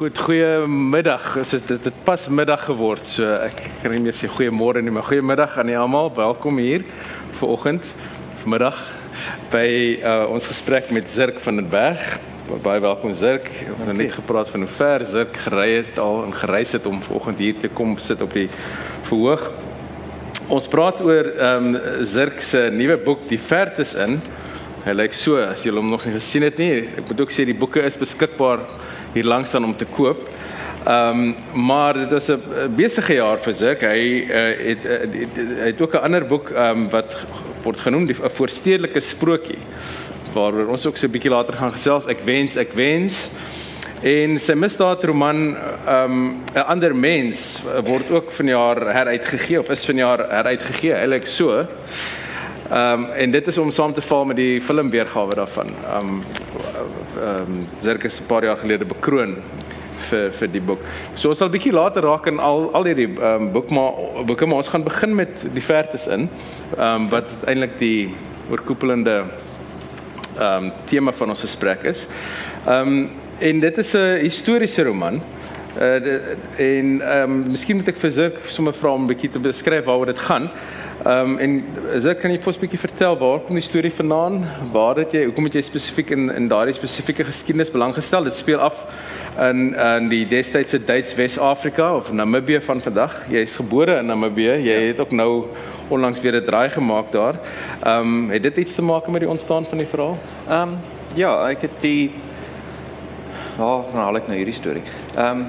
Goed, 0.00 0.16
goeiemiddag. 0.16 1.34
Is 1.36 1.50
dit 1.52 1.66
dit 1.68 1.84
het 1.84 1.96
pas 2.06 2.22
middag 2.32 2.62
geword. 2.64 3.04
So 3.04 3.34
ek 3.36 3.58
kan 3.82 3.92
nie 3.92 3.98
meer 4.00 4.14
sê 4.16 4.30
goeiemôre 4.32 4.80
nie, 4.80 4.94
maar 4.96 5.04
goeiemiddag 5.04 5.58
aan 5.60 5.68
almal. 5.76 6.08
Welkom 6.16 6.56
hier 6.56 6.86
vanoggend, 7.36 7.90
vanmiddag 8.40 8.78
by 9.52 9.66
uh, 10.00 10.14
ons 10.32 10.46
gesprek 10.48 10.88
met 10.88 11.12
Zirk 11.12 11.42
van 11.44 11.60
den 11.60 11.68
Berg. 11.68 12.16
Baie 12.64 12.80
welkom 12.80 13.12
Zirk. 13.12 13.50
Ons 13.74 13.90
het 13.90 13.98
net 13.98 14.14
gepraat 14.16 14.48
van 14.48 14.64
hoe 14.64 14.72
ver 14.78 15.04
Zirk 15.04 15.36
gery 15.44 15.68
het 15.82 16.00
al 16.00 16.22
en 16.24 16.32
gereis 16.32 16.72
het 16.72 16.88
om 16.88 17.02
vanoggend 17.04 17.44
hier 17.44 17.60
te 17.60 17.68
kom 17.68 17.98
sit 18.00 18.24
op 18.24 18.32
die 18.32 18.48
verhoog. 19.10 19.50
Ons 20.48 20.70
praat 20.72 21.04
oor 21.04 21.28
ehm 21.34 21.74
um, 21.74 22.06
Zirk 22.08 22.40
se 22.40 22.70
nuwe 22.72 22.96
boek 23.04 23.28
Die 23.28 23.42
Vertes 23.52 23.92
in. 24.00 24.16
Hy 24.80 24.96
lyk 24.96 25.12
so 25.12 25.36
as 25.44 25.60
jy 25.60 25.76
hom 25.76 25.92
nog 25.92 26.08
nie 26.08 26.16
gesien 26.16 26.48
het 26.48 26.56
nie. 26.56 26.88
Ek 26.88 27.04
moet 27.04 27.20
ook 27.20 27.36
sê 27.36 27.44
die 27.44 27.58
boeke 27.60 27.84
is 27.84 28.00
beskikbaar 28.00 28.64
hier 29.12 29.24
langs 29.24 29.54
aan 29.54 29.64
om 29.64 29.76
te 29.76 29.84
koop. 29.84 30.28
Ehm 30.84 31.34
um, 31.54 31.64
maar 31.66 31.94
dit 31.94 32.10
was 32.10 32.28
'n 32.28 32.74
besige 32.76 33.14
jaar 33.14 33.38
vir 33.38 33.54
Zirk. 33.54 33.80
Hy 33.80 34.24
uh, 34.28 34.68
het, 34.68 34.82
het 34.82 35.36
hy 35.36 35.66
het 35.66 35.80
ook 35.80 35.94
'n 35.94 36.04
ander 36.04 36.26
boek 36.26 36.50
ehm 36.50 36.78
um, 36.78 36.88
wat 36.90 37.26
word 37.62 37.80
genoem 37.80 38.06
die 38.06 38.16
'n 38.16 38.30
voorstedelike 38.30 39.00
sprokie 39.00 39.58
waaroor 40.32 40.66
ons 40.66 40.86
ook 40.86 40.96
so 40.96 41.06
'n 41.06 41.10
bietjie 41.10 41.30
later 41.30 41.54
gaan 41.56 41.72
gesels. 41.72 42.06
Ek 42.06 42.20
wens, 42.24 42.56
ek 42.56 42.72
wens. 42.72 43.30
En 44.02 44.38
sy 44.38 44.52
misdaadroman 44.52 45.56
ehm 45.86 46.04
um, 46.04 46.36
'n 46.54 46.64
ander 46.66 46.96
mens 46.96 47.62
word 47.84 48.10
ook 48.10 48.30
vanjaar 48.30 48.94
heruitgegee 48.94 49.60
of 49.60 49.68
is 49.70 49.84
vanjaar 49.84 50.18
heruitgegee. 50.30 50.92
Eilik 50.92 51.26
so. 51.26 51.66
Ehm 52.70 53.02
um, 53.02 53.10
en 53.10 53.30
dit 53.30 53.46
is 53.46 53.58
om 53.58 53.70
saam 53.70 53.92
te 53.92 54.00
val 54.00 54.24
met 54.24 54.36
die 54.36 54.62
filmweergawe 54.62 55.34
daarvan. 55.34 55.66
Ehm 55.66 56.08
um, 56.08 56.22
ehm 57.20 57.52
um, 57.52 57.66
Zirk 57.80 58.04
is 58.04 58.20
'n 58.20 58.26
paar 58.26 58.44
jaar 58.44 58.56
gelede 58.56 58.84
bekroon 58.84 59.36
vir 60.08 60.30
vir 60.32 60.48
die 60.48 60.60
boek. 60.60 60.80
So 61.14 61.28
ons 61.28 61.38
sal 61.38 61.50
bietjie 61.52 61.72
later 61.72 62.02
raak 62.02 62.26
in 62.26 62.40
al 62.40 62.70
al 62.74 62.84
hierdie 62.84 63.08
ehm 63.08 63.42
um, 63.42 63.52
boek 63.52 63.70
maar 63.70 64.24
boeke 64.26 64.46
maar 64.46 64.62
ons 64.62 64.68
gaan 64.68 64.84
begin 64.84 65.14
met 65.14 65.44
die 65.54 65.62
vertes 65.62 66.06
in. 66.06 66.28
Ehm 66.78 66.94
um, 66.94 67.08
wat 67.08 67.30
eintlik 67.46 67.78
die 67.78 68.14
oorkoepelende 68.50 69.24
ehm 70.38 70.64
um, 70.64 70.72
tema 70.84 71.12
van 71.12 71.30
ons 71.30 71.40
gesprek 71.40 71.82
is. 71.82 72.06
Ehm 72.66 72.88
um, 72.88 73.10
en 73.38 73.60
dit 73.60 73.78
is 73.78 73.94
'n 73.94 74.18
historiese 74.20 74.82
roman. 74.82 75.20
Uh 75.78 75.94
en 76.56 77.00
ehm 77.00 77.30
um, 77.30 77.50
miskien 77.50 77.76
moet 77.76 77.88
ek 77.88 77.98
vir 78.02 78.10
Zirk 78.10 78.38
sommer 78.44 78.74
vra 78.74 78.90
om 78.92 79.04
'n 79.04 79.12
bietjie 79.12 79.30
te 79.30 79.38
beskryf 79.38 79.84
waaroor 79.84 80.06
dit 80.06 80.18
gaan. 80.18 80.50
Ehm 81.04 81.30
um, 81.30 81.38
en 81.38 81.64
dit 82.02 82.18
kan 82.18 82.30
jy 82.30 82.38
vir 82.38 82.46
ons 82.46 82.56
'n 82.56 82.60
bietjie 82.60 82.78
vertel 82.78 83.16
waar 83.18 83.38
kom 83.40 83.54
die 83.54 83.62
storie 83.62 83.92
vandaan? 83.92 84.44
Waar 84.72 84.96
het 84.96 85.12
jy 85.12 85.24
hoekom 85.24 85.44
het 85.44 85.54
jy 85.54 85.62
spesifiek 85.62 86.10
in 86.10 86.30
in 86.34 86.48
daardie 86.48 86.74
spesifieke 86.74 87.24
geskiedenis 87.24 87.70
belang 87.70 87.94
gestel? 87.94 88.24
Dit 88.24 88.34
speel 88.34 88.58
af 88.58 88.86
in 89.38 89.74
in 89.74 90.08
die 90.08 90.26
destydse 90.26 90.84
Duits 90.84 91.14
Wes-Afrika 91.14 91.96
of 91.96 92.12
Namibië 92.12 92.60
van 92.60 92.80
vandag. 92.80 93.14
Jy 93.30 93.40
is 93.40 93.56
gebore 93.56 93.98
in 93.98 94.06
Namibië. 94.06 94.58
Jy 94.60 94.80
ja. 94.80 94.86
het 94.88 95.00
ook 95.00 95.10
nou 95.10 95.46
onlangs 95.88 96.20
weer 96.20 96.36
'n 96.36 96.44
draai 96.44 96.68
gemaak 96.68 97.12
daar. 97.12 97.34
Ehm 97.82 98.00
um, 98.00 98.30
het 98.30 98.42
dit 98.42 98.56
iets 98.56 98.74
te 98.74 98.82
maak 98.82 99.06
met 99.06 99.20
die 99.20 99.30
ontstaan 99.30 99.64
van 99.64 99.78
die 99.78 99.86
verhaal? 99.86 100.18
Ehm 100.48 100.68
um, 100.68 100.78
ja, 101.14 101.48
ek 101.48 101.60
het 101.60 101.80
die 101.80 102.10
Ja, 103.56 103.66
oh, 103.66 103.92
nou 103.92 104.04
haal 104.04 104.16
ek 104.20 104.28
nou 104.30 104.36
hierdie 104.38 104.56
storie. 104.56 104.82
Ehm 105.16 105.44
um, 105.44 105.46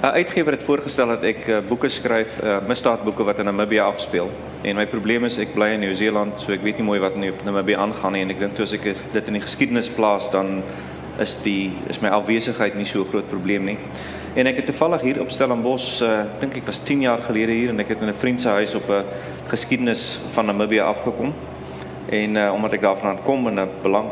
'n 0.00 0.16
uitgewer 0.16 0.52
het 0.52 0.62
voorgestel 0.64 1.06
dat 1.06 1.22
ek 1.28 1.46
uh, 1.46 1.58
boeke 1.68 1.88
skryf, 1.88 2.38
uh, 2.42 2.56
misdaadboeke 2.66 3.24
wat 3.24 3.38
in 3.38 3.44
Namibië 3.44 3.82
afspeel. 3.84 4.30
En 4.62 4.76
my 4.76 4.86
probleem 4.86 5.24
is 5.24 5.36
ek 5.38 5.52
bly 5.52 5.74
in 5.74 5.80
Nieu-Seeland, 5.80 6.40
so 6.40 6.52
ek 6.52 6.62
weet 6.64 6.78
nie 6.80 6.86
mooi 6.86 7.00
wat 7.00 7.18
in 7.20 7.34
Namibië 7.44 7.76
aangaan 7.76 8.12
nie 8.16 8.22
en 8.22 8.30
ek 8.30 8.40
dink 8.40 8.54
toe 8.56 8.64
as 8.64 8.72
ek 8.72 8.86
dit 9.12 9.28
in 9.28 9.36
die 9.36 9.42
geskiedenis 9.44 9.90
plaas 9.92 10.30
dan 10.32 10.62
is 11.20 11.36
die 11.44 11.72
is 11.92 12.00
my 12.00 12.08
afwesigheid 12.08 12.74
nie 12.74 12.88
so 12.88 13.04
groot 13.04 13.28
probleem 13.28 13.64
nie. 13.64 13.76
En 14.34 14.46
ek 14.46 14.62
het 14.62 14.66
toevallig 14.72 15.04
hier 15.04 15.20
op 15.20 15.30
Stellenbosch, 15.30 16.00
uh, 16.00 16.24
dink 16.40 16.56
ek 16.56 16.66
was 16.72 16.80
10 16.80 17.04
jaar 17.04 17.20
gelede 17.20 17.52
hier 17.52 17.68
en 17.68 17.84
ek 17.84 17.92
het 17.92 18.00
in 18.00 18.08
'n 18.08 18.14
vriend 18.24 18.40
se 18.40 18.48
huis 18.48 18.74
op 18.74 18.88
'n 18.88 19.04
geskiedenis 19.52 20.18
van 20.32 20.46
Namibië 20.46 20.80
afgekom. 20.80 21.34
En 22.08 22.36
uh, 22.36 22.52
omdat 22.54 22.72
ek 22.72 22.80
daarvan 22.80 23.22
kom 23.22 23.46
en 23.46 23.60
'n 23.60 23.68
belang 23.82 24.08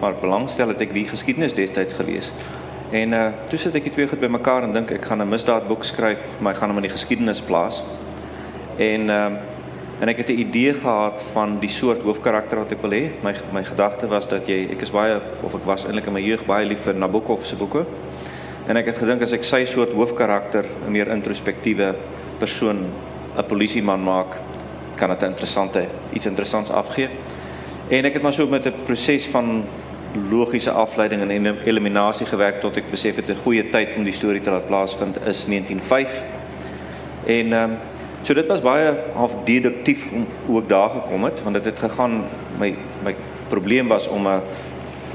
maar 0.00 0.14
belangstel 0.20 0.68
het 0.68 0.80
ek 0.80 0.92
die 0.92 1.08
geskiedenis 1.08 1.54
destyds 1.54 1.94
gelees. 1.94 2.32
En 2.90 3.12
uh 3.12 3.26
toe 3.48 3.58
sit 3.58 3.74
ek 3.74 3.84
die 3.90 3.92
twee 3.92 4.08
goed 4.08 4.20
bymekaar 4.20 4.64
en 4.64 4.72
dink 4.72 4.90
ek 4.90 5.04
gaan 5.04 5.22
'n 5.22 5.28
misdaadboek 5.28 5.84
skryf, 5.84 6.20
maar 6.40 6.54
ek 6.54 6.58
gaan 6.58 6.70
hom 6.70 6.78
in 6.78 6.88
die 6.88 6.96
geskiedenis 6.96 7.40
plaas. 7.40 7.82
En 8.76 9.10
ehm 9.10 9.32
uh, 9.32 9.56
en 10.00 10.08
ek 10.08 10.16
het 10.16 10.28
'n 10.28 10.38
idee 10.38 10.74
gehad 10.74 11.22
van 11.32 11.58
die 11.58 11.68
soort 11.68 12.02
hoofkarakter 12.02 12.58
wat 12.58 12.72
ek 12.72 12.82
wil 12.82 12.90
hê. 12.90 13.10
My 13.22 13.34
my 13.52 13.64
gedagte 13.64 14.06
was 14.06 14.28
dat 14.28 14.46
jy 14.46 14.68
ek 14.70 14.82
is 14.82 14.90
baie 14.90 15.20
of 15.42 15.54
ek 15.54 15.64
was 15.64 15.84
eintlik 15.84 16.06
in 16.06 16.12
my 16.12 16.20
jeug 16.20 16.46
baie 16.46 16.66
lief 16.66 16.80
vir 16.80 16.94
Nabokov 16.94 17.44
se 17.44 17.56
boeke. 17.56 17.84
En 18.68 18.76
ek 18.76 18.86
het 18.86 18.96
gedink 18.96 19.22
as 19.22 19.32
ek 19.32 19.44
sy 19.44 19.64
soort 19.64 19.92
hoofkarakter 19.92 20.64
'n 20.86 20.92
meer 20.92 21.08
introspektiewe 21.08 21.94
persoon, 22.38 22.86
'n 23.36 23.44
polisieman 23.44 24.02
maak, 24.02 24.36
kan 24.96 25.10
dit 25.10 25.22
'n 25.22 25.30
interessante 25.32 25.86
iets 26.12 26.26
interessants 26.26 26.70
afgee. 26.70 27.08
En 27.88 28.04
ek 28.04 28.12
het 28.12 28.22
maar 28.22 28.32
so 28.32 28.46
met 28.46 28.66
'n 28.66 28.74
proses 28.84 29.26
van 29.26 29.64
logiese 30.30 30.70
afleiding 30.70 31.30
en 31.30 31.56
eliminasie 31.64 32.26
gewerk 32.26 32.60
tot 32.60 32.76
ek 32.76 32.90
besef 32.90 33.16
het 33.16 33.28
'n 33.28 33.42
goeie 33.44 33.70
tyd 33.70 33.96
om 33.96 34.04
die 34.04 34.12
storie 34.12 34.40
te 34.40 34.50
laat 34.50 34.66
plaasvind 34.66 35.16
is 35.26 35.46
1905. 35.46 36.22
En 37.26 37.52
ehm 37.52 37.70
um, 37.70 37.76
so 38.22 38.34
dit 38.34 38.46
was 38.46 38.60
baie 38.60 38.94
half 39.14 39.36
deduktief 39.44 40.06
om 40.46 40.56
ek 40.58 40.68
daar 40.68 40.90
gekom 40.90 41.24
het 41.24 41.42
want 41.42 41.54
dit 41.54 41.64
het 41.64 41.78
gegaan 41.78 42.24
my 42.58 42.74
my 43.04 43.14
probleem 43.48 43.88
was 43.88 44.08
om 44.08 44.26
'n 44.26 44.40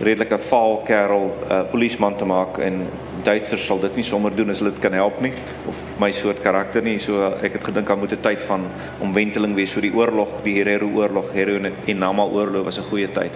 redelike 0.01 0.39
vaal 0.39 0.81
kerel 0.85 1.25
'n 1.25 1.51
uh, 1.51 1.61
polisieman 1.71 2.15
te 2.15 2.25
maak 2.25 2.57
en 2.57 2.87
Duitsers 3.23 3.65
sal 3.65 3.79
dit 3.79 3.95
nie 3.95 4.03
sommer 4.03 4.35
doen 4.35 4.49
as 4.49 4.59
hulle 4.59 4.71
dit 4.71 4.79
kan 4.79 4.93
help 4.93 5.21
nie 5.21 5.31
of 5.67 5.77
my 5.99 6.11
soort 6.11 6.41
karakter 6.41 6.81
nie 6.81 6.97
so 6.97 7.33
ek 7.41 7.53
het 7.53 7.63
gedink 7.63 7.89
aan 7.89 7.99
moet 7.99 8.11
'n 8.11 8.21
tyd 8.21 8.41
van 8.41 8.65
omwenteling 8.99 9.55
wees 9.55 9.71
so 9.71 9.81
die 9.81 9.93
oorlog 9.93 10.41
die 10.43 10.55
Herero 10.55 10.87
oorlog 10.87 11.31
Herero 11.33 11.71
en 11.85 11.97
Nama 11.97 12.23
oorlog 12.23 12.63
was 12.63 12.79
'n 12.79 12.89
goeie 12.89 13.11
tyd. 13.11 13.31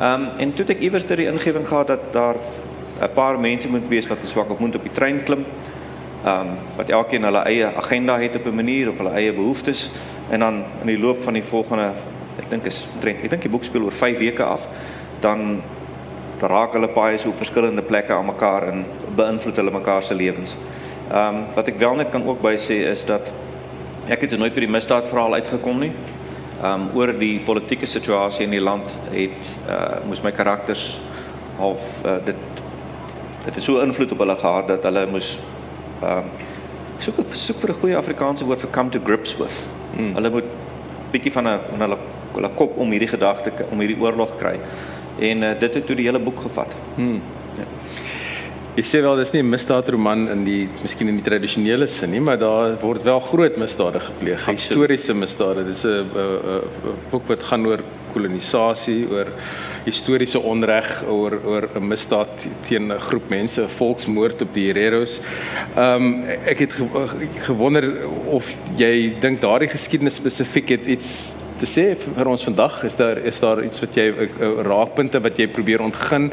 Ehm 0.00 0.22
um, 0.22 0.28
en 0.36 0.52
toe 0.54 0.64
het 0.64 0.76
ek 0.78 0.80
iewers 0.80 1.04
ter 1.04 1.20
die 1.20 1.26
ingewing 1.28 1.66
gehad 1.68 1.86
dat 1.86 2.12
daar 2.12 2.36
'n 3.00 3.12
paar 3.14 3.38
mense 3.40 3.68
moet 3.68 3.88
wees 3.88 4.06
wat 4.08 4.18
swak 4.24 4.50
op 4.50 4.58
moet 4.58 4.74
op 4.74 4.82
die 4.82 4.92
trein 4.92 5.22
klim. 5.22 5.44
Ehm 6.24 6.40
um, 6.40 6.48
wat 6.76 6.88
elkeen 6.88 7.22
hulle 7.22 7.42
eie 7.44 7.66
agenda 7.76 8.18
het 8.18 8.36
op 8.36 8.46
'n 8.46 8.54
manier 8.54 8.88
of 8.88 8.96
hulle 8.96 9.10
eie 9.10 9.32
behoeftes 9.32 9.90
en 10.30 10.38
dan 10.40 10.54
in 10.80 10.86
die 10.86 10.98
loop 10.98 11.22
van 11.22 11.32
die 11.32 11.42
volgende 11.42 11.92
ek 12.38 12.50
dink 12.50 12.64
is 12.64 12.88
trend. 13.00 13.22
Ek 13.22 13.30
dink 13.30 13.42
die 13.42 13.50
boek 13.50 13.64
speel 13.64 13.82
oor 13.82 13.92
5 13.92 14.18
weke 14.18 14.42
af. 14.42 14.68
Dan 15.20 15.62
raak 16.40 16.72
hulle 16.72 16.88
baie 16.88 17.18
so 17.18 17.28
op 17.28 17.36
verskillende 17.36 17.82
plekke 17.82 18.12
aan 18.12 18.26
mekaar 18.26 18.68
en 18.68 18.84
beïnvloed 19.16 19.56
hulle 19.56 19.70
mekaar 19.70 20.02
se 20.02 20.14
lewens. 20.14 20.56
Ehm 21.10 21.36
um, 21.36 21.44
wat 21.54 21.68
ek 21.68 21.78
wel 21.78 21.94
net 21.94 22.10
kan 22.10 22.26
ook 22.26 22.40
by 22.40 22.56
sê 22.56 22.88
is 22.88 23.04
dat 23.04 23.32
ek 24.08 24.20
het 24.20 24.38
nooit 24.38 24.54
by 24.54 24.60
die 24.60 24.68
misdaadverhaal 24.76 25.34
uitgekom 25.34 25.78
nie 25.78 25.92
um 26.62 26.90
oor 26.94 27.12
die 27.18 27.38
politieke 27.44 27.86
situasie 27.86 28.44
in 28.44 28.50
die 28.50 28.60
land 28.60 28.92
het 29.12 29.52
uh 29.68 30.04
moes 30.06 30.22
my 30.22 30.32
karakters 30.32 30.98
half 31.58 32.04
uh, 32.04 32.18
dit 32.24 32.36
dit 33.44 33.54
het 33.54 33.64
so 33.64 33.80
invloed 33.80 34.12
op 34.12 34.18
hulle 34.18 34.36
gehad 34.36 34.68
dat 34.68 34.82
hulle 34.82 35.06
moes 35.06 35.38
um 36.04 36.28
soek 37.00 37.34
soek 37.34 37.60
vir 37.62 37.70
'n 37.70 37.80
goeie 37.80 37.96
Afrikaanse 37.96 38.44
woord 38.44 38.60
vir 38.60 38.70
come 38.70 38.90
to 38.90 39.00
grips 39.04 39.36
with. 39.36 39.56
Hmm. 39.96 40.14
Hulle 40.14 40.30
moet 40.30 40.44
bietjie 41.12 41.32
van 41.32 41.48
'n 41.48 41.60
van 41.70 41.80
hulle 41.80 41.98
hulle 42.34 42.50
kop 42.54 42.76
om 42.78 42.90
hierdie 42.90 43.08
gedagte 43.08 43.52
om 43.70 43.80
hierdie 43.80 44.00
oorlog 44.00 44.36
kry. 44.36 44.58
En 45.18 45.42
uh, 45.42 45.58
dit 45.58 45.74
het 45.74 45.86
toe 45.86 45.96
die 45.96 46.06
hele 46.06 46.18
boek 46.18 46.40
gevat. 46.40 46.74
Hmm. 46.94 47.22
Ek 48.80 48.86
sê 48.88 49.02
wel 49.04 49.18
dis 49.20 49.34
nie 49.34 49.42
'n 49.42 49.50
misdaadroman 49.52 50.20
in 50.32 50.44
die 50.44 50.68
miskien 50.80 51.08
in 51.08 51.18
die 51.20 51.24
tradisionele 51.24 51.86
sin 51.86 52.12
nie, 52.12 52.20
maar 52.20 52.38
daar 52.38 52.78
word 52.80 53.02
wel 53.04 53.20
groot 53.20 53.56
misdade 53.58 54.00
gepleeg, 54.00 54.46
historiese 54.46 55.12
misdade. 55.12 55.66
Dis 55.66 55.84
'n 55.84 56.08
boek 57.10 57.28
wat 57.28 57.42
gaan 57.42 57.66
oor 57.66 57.80
kolonisasie, 58.14 59.06
oor 59.10 59.26
historiese 59.84 60.40
onreg, 60.40 61.04
oor 61.08 61.32
oor 61.44 61.68
'n 61.76 61.88
misdaad 61.88 62.32
teen 62.68 62.90
'n 62.92 62.98
groep 62.98 63.28
mense, 63.28 63.60
'n 63.60 63.68
volksmoord 63.68 64.42
op 64.42 64.54
die 64.54 64.72
Hereros. 64.72 65.20
Ehm 65.76 66.02
um, 66.02 66.24
ek 66.46 66.58
het 66.58 66.72
gewonder 67.44 67.84
of 68.26 68.48
jy 68.76 69.12
dink 69.20 69.40
daardie 69.40 69.68
geskiedenis 69.68 70.14
spesifiek 70.14 70.68
het 70.68 70.86
iets 70.86 71.34
te 71.60 71.68
sê 71.68 71.84
vir 71.98 72.28
ons 72.30 72.44
vandag. 72.48 72.80
Is 72.88 72.96
daar 72.96 73.18
is 73.30 73.40
daar 73.42 73.60
iets 73.64 73.82
wat 73.84 73.96
jy 73.98 74.06
raakpunte 74.64 75.20
wat 75.20 75.38
jy 75.38 75.48
probeer 75.52 75.84
ontgin? 75.84 76.30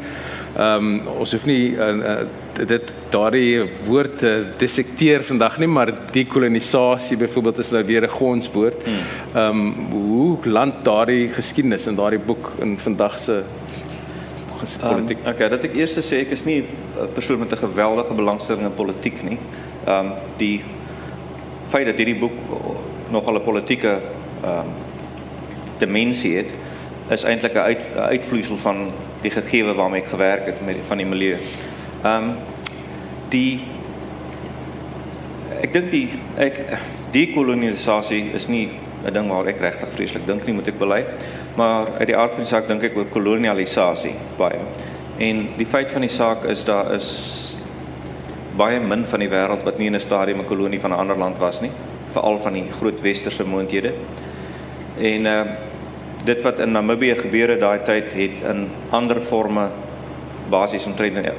Ehm 0.57 0.87
um, 0.87 1.09
ons 1.21 1.33
hoef 1.35 1.45
nie 1.45 1.75
uh, 1.75 1.89
uh, 2.11 2.63
dit 2.67 2.93
daardie 3.13 3.65
woord 3.85 4.17
te 4.23 4.31
dissekteer 4.61 5.25
vandag 5.27 5.59
nie, 5.61 5.69
maar 5.69 5.91
dekolonisasie 6.13 7.17
byvoorbeeld 7.19 7.59
is 7.65 7.71
nou 7.75 7.83
weer 7.85 8.07
'n 8.07 8.15
gonswoord. 8.15 8.83
Hmm. 8.83 9.03
Ehm 9.35 9.59
um, 9.59 9.75
hoe 9.91 10.49
land 10.49 10.83
daardie 10.83 11.27
geskiedenis 11.35 11.87
in 11.87 11.95
daardie 11.95 12.19
boek 12.19 12.51
in 12.59 12.77
vandag 12.79 13.19
se 13.19 13.43
politiek? 14.79 15.19
Um, 15.25 15.33
okay, 15.33 15.49
dat 15.49 15.63
ek 15.63 15.75
eers 15.75 15.99
sê 15.99 16.23
ek 16.23 16.31
is 16.31 16.45
nie 16.45 16.63
'n 16.63 17.13
persoon 17.13 17.39
met 17.39 17.51
'n 17.51 17.65
geweldige 17.67 18.13
belangstelling 18.13 18.65
in 18.65 18.73
politiek 18.73 19.23
nie. 19.23 19.39
Ehm 19.85 20.05
um, 20.05 20.11
die 20.37 20.63
feit 21.65 21.85
dat 21.85 21.97
hierdie 21.97 22.19
boek 22.19 22.37
nogal 23.11 23.35
'n 23.35 23.43
politieke 23.43 23.99
ehm 24.43 24.59
um, 24.59 24.86
dimensie 25.79 26.35
het 26.37 26.53
is 27.09 27.23
eintlik 27.23 27.53
'n 27.53 27.57
uit, 27.57 27.87
uitvloeisel 27.95 28.57
van 28.57 28.91
die 29.21 29.31
gegewe 29.31 29.73
waarmee 29.73 30.01
ek 30.01 30.09
gewerk 30.09 30.45
het 30.45 30.65
met 30.65 30.75
van 30.87 30.97
die 30.97 31.05
milieu. 31.05 31.37
Ehm 32.03 32.23
um, 32.23 32.35
die 33.29 33.61
ek 35.61 35.73
dink 35.73 35.89
die 35.91 36.07
ek 36.37 36.59
die 37.11 37.33
kolonisasie 37.33 38.31
is 38.37 38.47
nie 38.47 38.69
'n 39.05 39.13
ding 39.13 39.29
waar 39.29 39.47
ek 39.47 39.59
regtig 39.61 39.89
vreeslik 39.95 40.25
dink 40.27 40.45
nie 40.45 40.53
moet 40.53 40.67
ek 40.67 40.79
bely 40.79 41.05
maar 41.55 41.87
uit 41.99 42.07
die 42.07 42.17
aard 42.17 42.31
van 42.31 42.43
die 42.43 42.49
saak 42.49 42.67
dink 42.67 42.83
ek 42.83 42.97
oor 42.97 43.05
kolonialisasie 43.05 44.13
baie 44.37 44.59
en 45.19 45.47
die 45.57 45.65
feit 45.65 45.91
van 45.91 46.01
die 46.01 46.13
saak 46.13 46.45
is 46.45 46.63
daar 46.65 46.93
is 46.93 47.55
baie 48.57 48.79
min 48.79 49.05
van 49.05 49.19
die 49.19 49.29
wêreld 49.29 49.63
wat 49.63 49.77
nie 49.77 49.87
in 49.87 49.95
'n 49.95 49.99
stadium 49.99 50.39
'n 50.39 50.45
kolonie 50.45 50.79
van 50.79 50.91
'n 50.91 50.99
ander 50.99 51.17
land 51.17 51.37
was 51.37 51.61
nie 51.61 51.71
veral 52.09 52.39
van 52.39 52.53
die 52.53 52.65
groot 52.79 53.01
westerse 53.01 53.43
moondhede 53.43 53.93
en 54.97 55.25
uh, 55.25 55.45
dit 56.27 56.41
wat 56.43 56.59
in 56.59 56.71
Namibië 56.75 57.15
gebeur 57.21 57.53
het 57.55 57.61
daai 57.63 57.79
tyd 57.87 58.11
het 58.15 58.41
in 58.51 58.65
ander 58.95 59.21
forme 59.23 59.69
basies 60.51 60.85
omtrent 60.89 61.15
in 61.21 61.29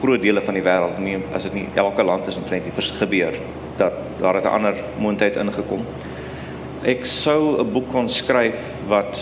groot 0.00 0.22
dele 0.22 0.42
van 0.46 0.54
die 0.54 0.62
wêreld 0.62 0.98
nie 1.02 1.16
as 1.34 1.48
dit 1.48 1.56
nie 1.58 1.66
elke 1.74 2.04
land 2.06 2.26
is 2.30 2.38
omtrent 2.38 2.68
nie 2.68 2.88
gebeur 3.00 3.34
dat 3.78 3.94
daar 4.20 4.34
het 4.34 4.44
'n 4.44 4.54
ander 4.58 4.74
moontlikheid 4.98 5.36
ingekom. 5.36 5.84
Ek 6.82 7.04
sou 7.04 7.60
'n 7.60 7.72
boek 7.72 7.88
kon 7.88 8.08
skryf 8.08 8.58
wat 8.86 9.18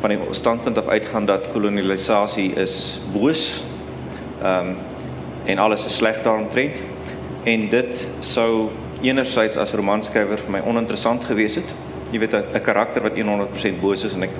van 0.00 0.10
die 0.10 0.18
standpunt 0.30 0.78
af 0.78 0.86
uitgaan 0.86 1.26
dat 1.26 1.50
kolonialisasie 1.52 2.52
is 2.54 3.00
boos. 3.12 3.62
Ehm 4.42 4.68
um, 4.68 4.76
en 5.44 5.58
alles 5.58 5.84
is 5.84 5.96
sleg 5.96 6.22
daaromtrent 6.22 6.82
en 7.44 7.68
dit 7.68 8.08
sou 8.20 8.68
enerzijds 9.02 9.56
as 9.56 9.72
romanskrywer 9.72 10.38
vir 10.38 10.50
my 10.50 10.60
oninteressant 10.66 11.24
gewees 11.24 11.54
het. 11.54 11.74
Jy 12.14 12.20
weet 12.22 12.34
'n 12.34 12.62
karakter 12.62 13.02
wat 13.02 13.16
100% 13.18 13.80
boos 13.80 14.04
is 14.04 14.14
en 14.14 14.22
ek 14.22 14.34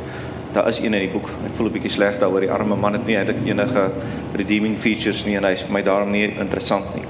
daar 0.54 0.68
is 0.68 0.78
een 0.78 0.94
in 0.94 1.00
die 1.00 1.10
boek. 1.10 1.28
Ek 1.46 1.54
voel 1.56 1.66
'n 1.66 1.72
bietjie 1.72 1.90
sleg 1.90 2.18
daaroor 2.18 2.40
die 2.40 2.50
arme 2.50 2.76
man 2.76 2.92
het 2.92 3.06
nie 3.06 3.16
eintlik 3.16 3.42
enige 3.44 3.90
redeeming 4.36 4.78
features 4.78 5.24
nie 5.26 5.36
en 5.36 5.44
hy's 5.44 5.62
vir 5.62 5.72
my 5.72 5.82
daarom 5.82 6.10
nie 6.10 6.28
interessant 6.38 6.94
nie. 6.94 7.02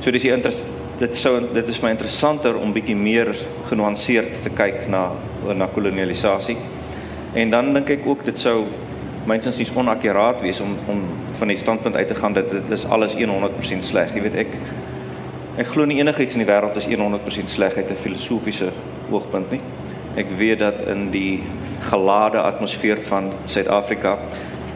So 0.00 0.10
dis 0.10 0.22
die 0.22 0.32
interest 0.32 0.64
dit 0.98 1.16
sou 1.16 1.40
dit 1.52 1.68
is 1.68 1.82
my 1.82 1.90
interessanter 1.90 2.56
om 2.56 2.72
bietjie 2.72 2.96
meer 2.96 3.36
genuanceerd 3.68 4.42
te 4.42 4.50
kyk 4.50 4.88
na 4.88 5.10
na 5.54 5.66
kolonialisasie. 5.66 6.56
En 7.34 7.50
dan 7.50 7.74
dink 7.74 7.90
ek 7.90 8.06
ook 8.06 8.24
dit 8.24 8.38
sou 8.38 8.64
mynsins 9.26 9.58
nie 9.58 9.68
onakkuraat 9.74 10.40
wees 10.40 10.60
om 10.60 10.78
om 10.88 11.02
van 11.38 11.48
die 11.48 11.56
standpunt 11.56 11.96
uit 11.96 12.08
te 12.08 12.14
gaan 12.14 12.32
dat 12.32 12.50
dit 12.50 12.70
is 12.70 12.86
alles 12.86 13.14
100% 13.14 13.84
sleg. 13.84 14.14
Jy 14.14 14.22
weet 14.22 14.34
ek 14.34 14.48
ek 15.58 15.66
glo 15.66 15.84
nie 15.84 16.00
enigiets 16.00 16.34
in 16.34 16.44
die 16.44 16.52
wêreld 16.52 16.76
is 16.76 16.86
100% 16.86 17.48
sleg 17.48 17.76
uit 17.76 17.90
'n 17.90 17.94
filosofiese 17.94 18.72
oogpunt 19.10 19.50
nie. 19.50 19.60
Ek 20.16 20.30
weet 20.36 20.58
dat 20.58 20.82
in 20.88 21.10
die 21.12 21.42
gelade 21.90 22.40
atmosfeer 22.40 23.00
van 23.08 23.32
Suid-Afrika 23.44 24.18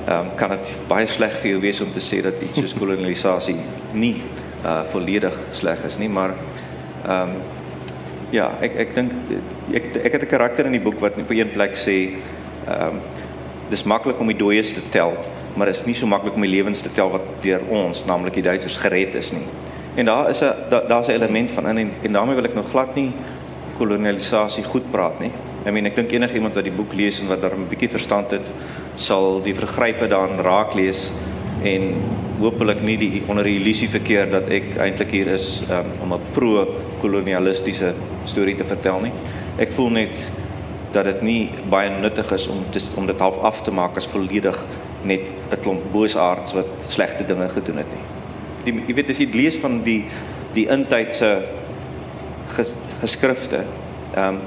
ehm 0.06 0.26
um, 0.26 0.28
kan 0.37 0.50
dit 0.52 0.72
baie 0.88 1.06
sleg 1.06 1.34
vir 1.40 1.50
jou 1.50 1.60
wees 1.60 1.81
om 1.81 1.90
te 1.92 2.00
sê 2.00 2.22
dat 2.25 2.40
iets 2.42 2.58
soos 2.58 2.75
kolonisasie 2.76 3.56
nie 3.92 4.22
uh 4.64 4.81
volledig 4.92 5.37
sleg 5.56 5.84
is 5.84 5.98
nie, 6.00 6.08
maar 6.08 6.34
ehm 7.06 7.32
um, 7.32 7.34
ja, 8.31 8.50
ek 8.60 8.76
ek 8.84 8.94
dink 8.94 9.12
ek 9.72 9.96
ek 9.96 10.12
het 10.12 10.22
'n 10.22 10.32
karakter 10.32 10.66
in 10.66 10.76
die 10.76 10.84
boek 10.84 11.00
wat 11.00 11.19
op 11.19 11.31
een 11.31 11.50
plek 11.56 11.76
sê 11.76 11.96
ehm 12.66 12.87
um, 12.88 13.00
dis 13.70 13.84
maklik 13.84 14.20
om 14.20 14.26
die 14.26 14.37
dooies 14.37 14.72
te 14.72 14.82
tel, 14.90 15.14
maar 15.54 15.66
dit 15.66 15.76
is 15.76 15.87
nie 15.87 15.94
so 15.94 16.06
maklik 16.06 16.34
om 16.34 16.42
die 16.42 16.50
lewens 16.56 16.81
te 16.81 16.92
tel 16.92 17.10
wat 17.10 17.26
deur 17.42 17.60
ons, 17.69 18.04
naamlik 18.04 18.34
die 18.34 18.42
Duitsers 18.42 18.76
gered 18.76 19.14
is 19.14 19.32
nie. 19.32 19.46
En 19.94 20.04
daar 20.04 20.31
is 20.31 20.42
'n 20.42 20.52
daar's 20.88 21.08
'n 21.08 21.12
element 21.12 21.50
van 21.50 21.69
in 21.69 21.78
en, 21.78 21.90
en 22.02 22.12
daarmee 22.12 22.34
wil 22.34 22.44
ek 22.44 22.54
nou 22.54 22.66
glad 22.66 22.94
nie 22.94 23.12
kolonialisasie 23.81 24.65
goed 24.69 24.87
praat 24.93 25.21
nie. 25.25 25.32
I 25.67 25.73
mean 25.73 25.88
ek 25.88 25.97
dink 25.97 26.12
enigiemand 26.12 26.56
wat 26.56 26.69
die 26.69 26.77
boek 26.77 26.93
lees 26.97 27.21
en 27.21 27.29
wat 27.32 27.43
daar 27.43 27.56
'n 27.56 27.69
bietjie 27.69 27.91
verstand 27.97 28.31
het, 28.37 28.47
sal 28.94 29.41
die 29.43 29.55
vergrype 29.55 30.09
daarin 30.09 30.41
raak 30.44 30.75
lees 30.75 31.11
en 31.65 31.94
hopelik 32.41 32.81
nie 32.82 32.97
die 32.97 33.23
onder 33.29 33.44
die 33.44 33.59
illusie 33.61 33.88
verkeer 33.88 34.31
dat 34.31 34.49
ek 34.49 34.77
eintlik 34.81 35.11
hier 35.11 35.29
is 35.29 35.62
um, 35.69 35.91
om 36.03 36.15
'n 36.15 36.32
pro-kolonialistiese 36.32 37.94
storie 38.25 38.56
te 38.56 38.65
vertel 38.65 39.00
nie. 39.00 39.12
Ek 39.59 39.73
voel 39.73 39.91
net 39.91 40.31
dat 40.93 41.05
dit 41.05 41.23
nie 41.23 41.50
baie 41.71 41.91
nuttig 41.91 42.33
is 42.33 42.49
om 42.49 42.65
te, 42.73 42.81
om 42.97 43.06
dit 43.06 43.19
half 43.19 43.38
af 43.38 43.62
te 43.62 43.71
maak 43.71 43.97
as 43.97 44.06
volledig 44.06 44.56
net 45.03 45.21
'n 45.53 45.61
klomp 45.62 45.93
boosaards 45.93 46.53
wat 46.53 46.67
slegte 46.88 47.25
dinge 47.26 47.49
gedoen 47.49 47.76
het 47.76 47.91
nie. 47.94 48.05
Die 48.65 48.83
jy 48.87 48.94
weet 48.94 49.11
as 49.11 49.19
jy 49.19 49.29
lees 49.33 49.56
van 49.59 49.83
die 49.83 50.05
die 50.55 50.67
intydse 50.67 51.43
geskrifte. 53.00 53.64
Ehm 54.14 54.29
um, 54.29 54.41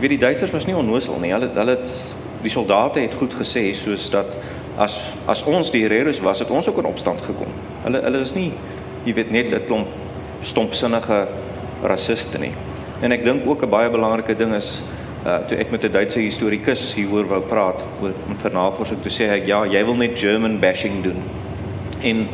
weet 0.00 0.10
die 0.10 0.18
Duitsers 0.18 0.50
was 0.52 0.66
nie 0.66 0.76
onnoosel 0.76 1.18
nie. 1.20 1.32
Hulle 1.32 1.48
hulle 1.54 1.76
het 1.78 1.92
die 2.42 2.50
soldate 2.52 3.00
het 3.00 3.14
goed 3.16 3.34
gesê 3.34 3.72
soos 3.74 4.10
dat 4.12 4.36
as 4.76 4.98
as 5.26 5.44
ons 5.48 5.70
die 5.72 5.86
heroes 5.86 6.20
was, 6.20 6.42
het 6.44 6.50
ons 6.50 6.68
ook 6.68 6.78
in 6.78 6.90
opstand 6.90 7.22
gekom. 7.24 7.52
Hulle 7.84 8.02
hulle 8.04 8.20
is 8.20 8.34
nie 8.34 8.50
jy 9.06 9.14
weet 9.14 9.30
net 9.30 9.52
'n 9.52 9.66
klomp 9.66 9.88
stompsinnige 10.42 11.26
rassiste 11.82 12.38
nie. 12.38 12.52
En 13.02 13.12
ek 13.12 13.24
dink 13.24 13.46
ook 13.46 13.62
'n 13.62 13.70
baie 13.70 13.90
belangrike 13.90 14.36
ding 14.36 14.54
is 14.54 14.82
uh 15.26 15.38
toe 15.48 15.58
ek 15.58 15.70
met 15.70 15.84
'n 15.84 15.92
Duitse 15.92 16.20
historikus 16.20 16.94
hieroor 16.94 17.26
wou 17.26 17.40
praat 17.40 17.80
oor 18.02 18.12
navorsing 18.52 19.00
toe 19.02 19.10
sê 19.10 19.28
hy 19.28 19.46
ja, 19.46 19.64
jy 19.64 19.84
wil 19.84 19.94
net 19.94 20.18
German 20.18 20.60
bashing 20.60 21.02
doen. 21.02 21.22
En 22.02 22.28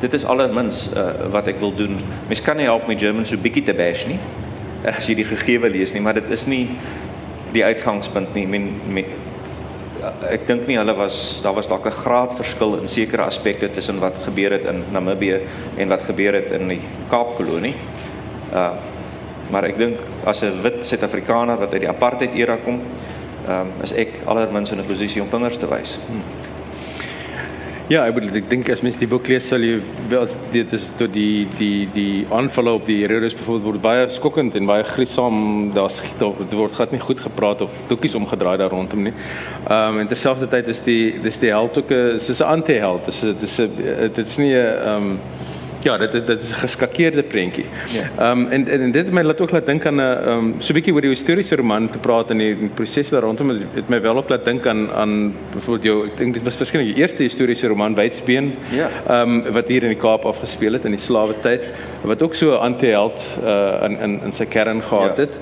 dit 0.00 0.12
is 0.12 0.24
allermins 0.24 0.90
uh, 0.96 1.28
wat 1.30 1.46
ek 1.46 1.58
wil 1.60 1.74
doen. 1.74 1.98
Mens 2.26 2.40
kan 2.40 2.56
nie 2.56 2.64
help 2.64 2.88
my 2.88 2.96
German 2.96 3.26
so 3.26 3.36
bietjie 3.36 3.62
te 3.62 3.74
bash 3.74 4.06
nie. 4.06 4.18
As 4.84 5.08
jy 5.08 5.14
die 5.14 5.28
gegewe 5.28 5.68
lees 5.68 5.92
nie, 5.92 6.00
maar 6.00 6.14
dit 6.14 6.30
is 6.30 6.46
nie 6.46 6.70
die 7.52 7.64
uitgangspunt 7.64 8.34
nie. 8.34 8.46
Men, 8.46 8.70
men 8.88 9.04
ek 10.30 10.46
dink 10.48 10.66
nie 10.68 10.78
hulle 10.78 10.94
was 10.96 11.40
daar 11.44 11.54
was 11.54 11.68
dalk 11.68 11.86
'n 11.86 12.00
graad 12.04 12.34
verskil 12.34 12.78
in 12.78 12.88
sekere 12.88 13.22
aspekte 13.22 13.68
tussen 13.68 14.00
wat 14.00 14.14
gebeur 14.24 14.52
het 14.52 14.64
in 14.64 14.84
Namibië 14.92 15.40
en 15.76 15.88
wat 15.88 16.02
gebeur 16.02 16.34
het 16.34 16.52
in 16.52 16.68
die 16.68 16.80
Kaapkolonie. 17.10 17.74
Uh 18.52 18.72
maar 19.50 19.64
ek 19.64 19.78
dink 19.78 19.98
as 20.24 20.42
'n 20.42 20.62
wit 20.62 20.86
Suid-Afrikaner 20.86 21.58
wat 21.58 21.72
uit 21.72 21.80
die 21.80 21.88
apartheid 21.88 22.34
era 22.34 22.56
kom, 22.56 22.80
ehm 23.48 23.60
um, 23.60 23.72
is 23.82 23.92
ek 23.92 24.22
allermins 24.24 24.70
in 24.70 24.78
'n 24.78 24.86
posisie 24.86 25.22
om 25.22 25.28
vingers 25.28 25.58
te 25.58 25.66
wys. 25.66 25.98
Hmm. 26.06 26.22
Ja, 27.90 28.04
ek 28.06 28.20
bedoel 28.20 28.36
ek 28.38 28.44
dink 28.46 28.68
as 28.70 28.84
mens 28.86 28.94
die 29.00 29.08
boek 29.10 29.26
lees 29.26 29.48
sal 29.50 29.64
jy 29.66 29.80
wel 30.12 30.28
dit 30.52 30.74
is 30.76 30.84
tot 30.94 31.10
die 31.10 31.42
die 31.58 31.88
die 31.90 32.20
aanvalle 32.30 32.76
op 32.78 32.84
die 32.86 33.00
heroes 33.00 33.34
byvoorbeeld 33.34 33.66
word 33.66 33.82
baie 33.82 34.04
skokkend 34.14 34.54
en 34.54 34.68
baie 34.68 34.84
gruisam. 34.86 35.40
Daar's 35.74 35.98
dit 36.20 36.54
word 36.54 36.76
glad 36.76 36.94
nie 36.94 37.02
goed 37.02 37.18
gepraat 37.18 37.64
of 37.66 37.74
doekies 37.90 38.14
omgedraai 38.14 38.60
daar 38.62 38.70
rondom 38.70 39.08
nie. 39.08 39.14
Ehm 39.64 39.96
um, 39.96 39.98
en 40.04 40.12
terselfdertyd 40.12 40.70
is 40.70 40.84
die 40.86 41.18
dis 41.24 41.42
die 41.42 41.50
held 41.50 41.82
ook 41.82 41.90
'n 41.90 42.22
dis 42.28 42.38
'n 42.38 42.52
anti-held. 42.54 43.10
Dit 43.10 43.42
is 43.42 43.58
'n 43.58 43.74
dit 44.14 44.26
is 44.26 44.38
nie 44.38 44.54
'n 44.54 44.70
ehm 44.86 45.10
um, 45.10 45.18
Ja, 45.82 45.96
dit 45.98 46.12
dit 46.12 46.42
is 46.42 46.50
'n 46.50 46.60
geskakeerde 46.64 47.22
prentjie. 47.22 47.64
Ja. 47.92 48.02
Ehm 48.18 48.38
um, 48.38 48.48
en, 48.48 48.68
en 48.68 48.80
en 48.80 48.90
dit 48.90 49.10
my 49.12 49.22
laat 49.22 49.40
ook 49.40 49.50
laat 49.50 49.66
dink 49.66 49.86
aan 49.86 49.96
'n 49.96 50.00
ehm 50.00 50.38
um, 50.38 50.54
so 50.58 50.72
'n 50.72 50.74
bietjie 50.74 50.94
oor 50.94 51.00
die 51.00 51.10
historiese 51.10 51.56
roman 51.56 51.90
te 51.90 51.98
praat 51.98 52.30
en 52.30 52.38
die, 52.38 52.58
die 52.58 52.68
proses 52.68 53.08
daar 53.08 53.22
rondom 53.22 53.48
het 53.48 53.88
my 53.88 54.00
wel 54.00 54.16
ook 54.16 54.28
laat 54.28 54.44
dink 54.44 54.66
aan 54.66 54.90
aan 54.92 55.34
byvoorbeeld 55.52 55.84
jou 55.84 56.06
ek 56.06 56.16
dink 56.16 56.34
dit 56.34 56.42
was 56.42 56.56
verskillende 56.56 56.92
die 56.92 57.00
eerste 57.02 57.22
historiese 57.22 57.66
roman 57.66 57.94
Wydsbeen. 57.94 58.54
Ja. 58.70 58.90
Ehm 59.08 59.46
um, 59.46 59.52
wat 59.52 59.68
hier 59.68 59.82
in 59.82 59.88
die 59.88 59.98
Kaap 59.98 60.24
afgespeel 60.24 60.72
het 60.72 60.84
in 60.84 60.90
die 60.90 61.00
slawe 61.00 61.34
tyd 61.40 61.70
wat 62.02 62.22
ook 62.22 62.34
so 62.34 62.52
'n 62.52 62.60
anti-held 62.60 63.20
uh, 63.44 63.84
in 63.84 63.98
in 64.00 64.20
in 64.24 64.32
sy 64.32 64.44
kern 64.44 64.82
gehad 64.82 65.16
ja. 65.16 65.22
het. 65.22 65.34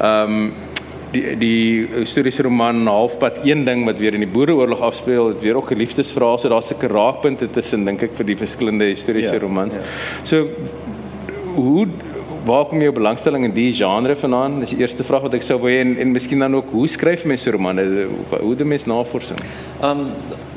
Ehm 0.00 0.32
um, 0.32 0.52
die 1.12 1.36
die 1.40 1.86
historiese 1.94 2.42
roman 2.42 2.86
halfpad 2.86 3.40
een 3.44 3.64
ding 3.64 3.84
wat 3.88 3.98
weer 3.98 4.14
in 4.14 4.24
die 4.24 4.32
boereoorlog 4.32 4.80
afspeel 4.90 5.32
het 5.32 5.42
weer 5.42 5.56
ook 5.56 5.70
'n 5.72 5.78
liefdesverhaal 5.78 6.38
so 6.38 6.48
daar's 6.48 6.70
'n 6.72 6.86
raakpunte 6.86 7.50
tussen 7.50 7.84
dink 7.84 8.02
ek 8.02 8.14
vir 8.14 8.26
die 8.26 8.36
verskillende 8.36 8.84
historiese 8.84 9.34
ja, 9.34 9.40
romans. 9.40 9.74
Ja. 9.74 9.80
So 10.24 10.48
hoe 11.54 11.88
waar 12.44 12.64
kom 12.64 12.80
jou 12.80 12.92
belangstelling 12.92 13.44
in 13.44 13.52
die 13.52 13.72
genre 13.74 14.16
vandaan? 14.16 14.60
Dis 14.60 14.70
die 14.70 14.78
eerste 14.78 15.04
vraag 15.04 15.22
wat 15.26 15.34
ek 15.34 15.42
sou 15.42 15.58
wou 15.60 15.70
hê 15.70 15.80
en 15.80 15.96
en 15.98 16.12
miskien 16.12 16.38
dan 16.38 16.54
ook 16.54 16.70
hoe 16.72 16.88
skryf 16.88 17.24
mense 17.24 17.50
romane? 17.50 18.06
Hoe 18.40 18.56
doen 18.56 18.68
mense 18.68 18.88
navorsing? 18.88 19.38
Ehm 19.82 19.90
um, 19.90 20.06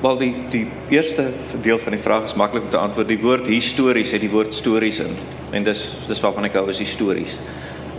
wel 0.01 0.17
die 0.17 0.33
die 0.49 0.67
eerste 0.89 1.25
deel 1.61 1.77
van 1.77 1.91
die 1.91 2.01
vraag 2.01 2.23
is 2.23 2.33
maklik 2.33 2.63
om 2.63 2.69
te 2.69 2.77
antwoord. 2.77 3.07
Die 3.07 3.19
woord 3.19 3.47
histories 3.47 4.11
het 4.11 4.21
die 4.21 4.29
woord 4.29 4.53
stories 4.53 4.99
in 4.99 5.15
en 5.51 5.63
dis 5.63 5.97
dis 6.07 6.21
waarvan 6.21 6.45
ek 6.45 6.53
hou 6.53 6.69
is 6.69 6.79
histories. 6.79 7.39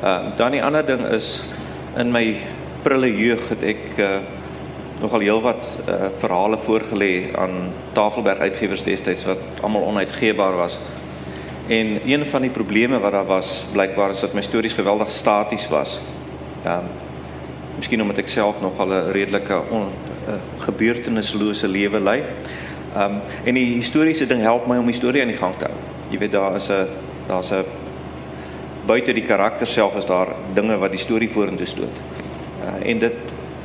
Ehm 0.03 0.09
uh, 0.09 0.37
dan 0.37 0.51
die 0.51 0.63
ander 0.63 0.87
ding 0.87 1.07
is 1.09 1.45
in 1.97 2.13
my 2.13 2.37
prille 2.83 3.11
jeug 3.17 3.43
het 3.53 3.63
ek 3.63 3.83
uh, 4.01 4.09
nogal 5.03 5.25
heelwat 5.27 5.67
uh, 5.83 6.09
verhale 6.23 6.59
voorgelê 6.65 7.13
aan 7.39 7.73
Tafelberg 7.93 8.39
Uitgewers 8.39 8.85
destyds 8.87 9.27
wat 9.29 9.43
almal 9.61 9.85
onuitgeebaar 9.91 10.57
was. 10.57 10.79
En 11.69 11.99
een 12.09 12.27
van 12.27 12.43
die 12.43 12.51
probleme 12.51 12.99
wat 12.99 13.13
daar 13.13 13.27
was, 13.27 13.65
blykbaar 13.73 14.11
is 14.11 14.21
dat 14.21 14.35
my 14.35 14.43
stories 14.43 14.73
geweldig 14.79 15.11
staties 15.11 15.69
was. 15.69 16.01
Ehm 16.65 16.79
um, 16.79 17.01
Miskien 17.73 18.03
omdat 18.03 18.19
ek 18.21 18.29
self 18.29 18.61
nogal 18.61 18.93
'n 18.93 19.11
redelike 19.11 19.57
on, 19.71 19.89
uh, 20.29 20.35
gebeurtenislose 20.59 21.69
lewe 21.69 22.01
lei. 22.01 22.23
Ehm 22.95 23.03
um, 23.03 23.21
en 23.45 23.55
die 23.55 23.75
historiese 23.75 24.27
ding 24.27 24.43
help 24.43 24.67
my 24.67 24.77
om 24.77 24.87
die 24.87 24.95
storie 24.95 25.23
aan 25.23 25.33
die 25.33 25.41
gang 25.41 25.55
te 25.57 25.65
hou. 25.65 25.77
Jy 26.11 26.19
weet 26.19 26.33
daar 26.33 26.57
is 26.57 26.69
'n 26.69 26.87
daar's 27.27 27.51
'n 27.51 27.65
buite 28.87 29.13
die 29.13 29.27
karakter 29.27 29.67
self 29.67 29.97
is 29.97 30.07
daar 30.07 30.35
dinge 30.55 30.77
wat 30.79 30.91
die 30.91 31.01
storie 31.01 31.31
vorentoe 31.31 31.67
stoot. 31.67 32.01
Uh, 32.63 32.89
en 32.91 32.99
dit 32.99 33.15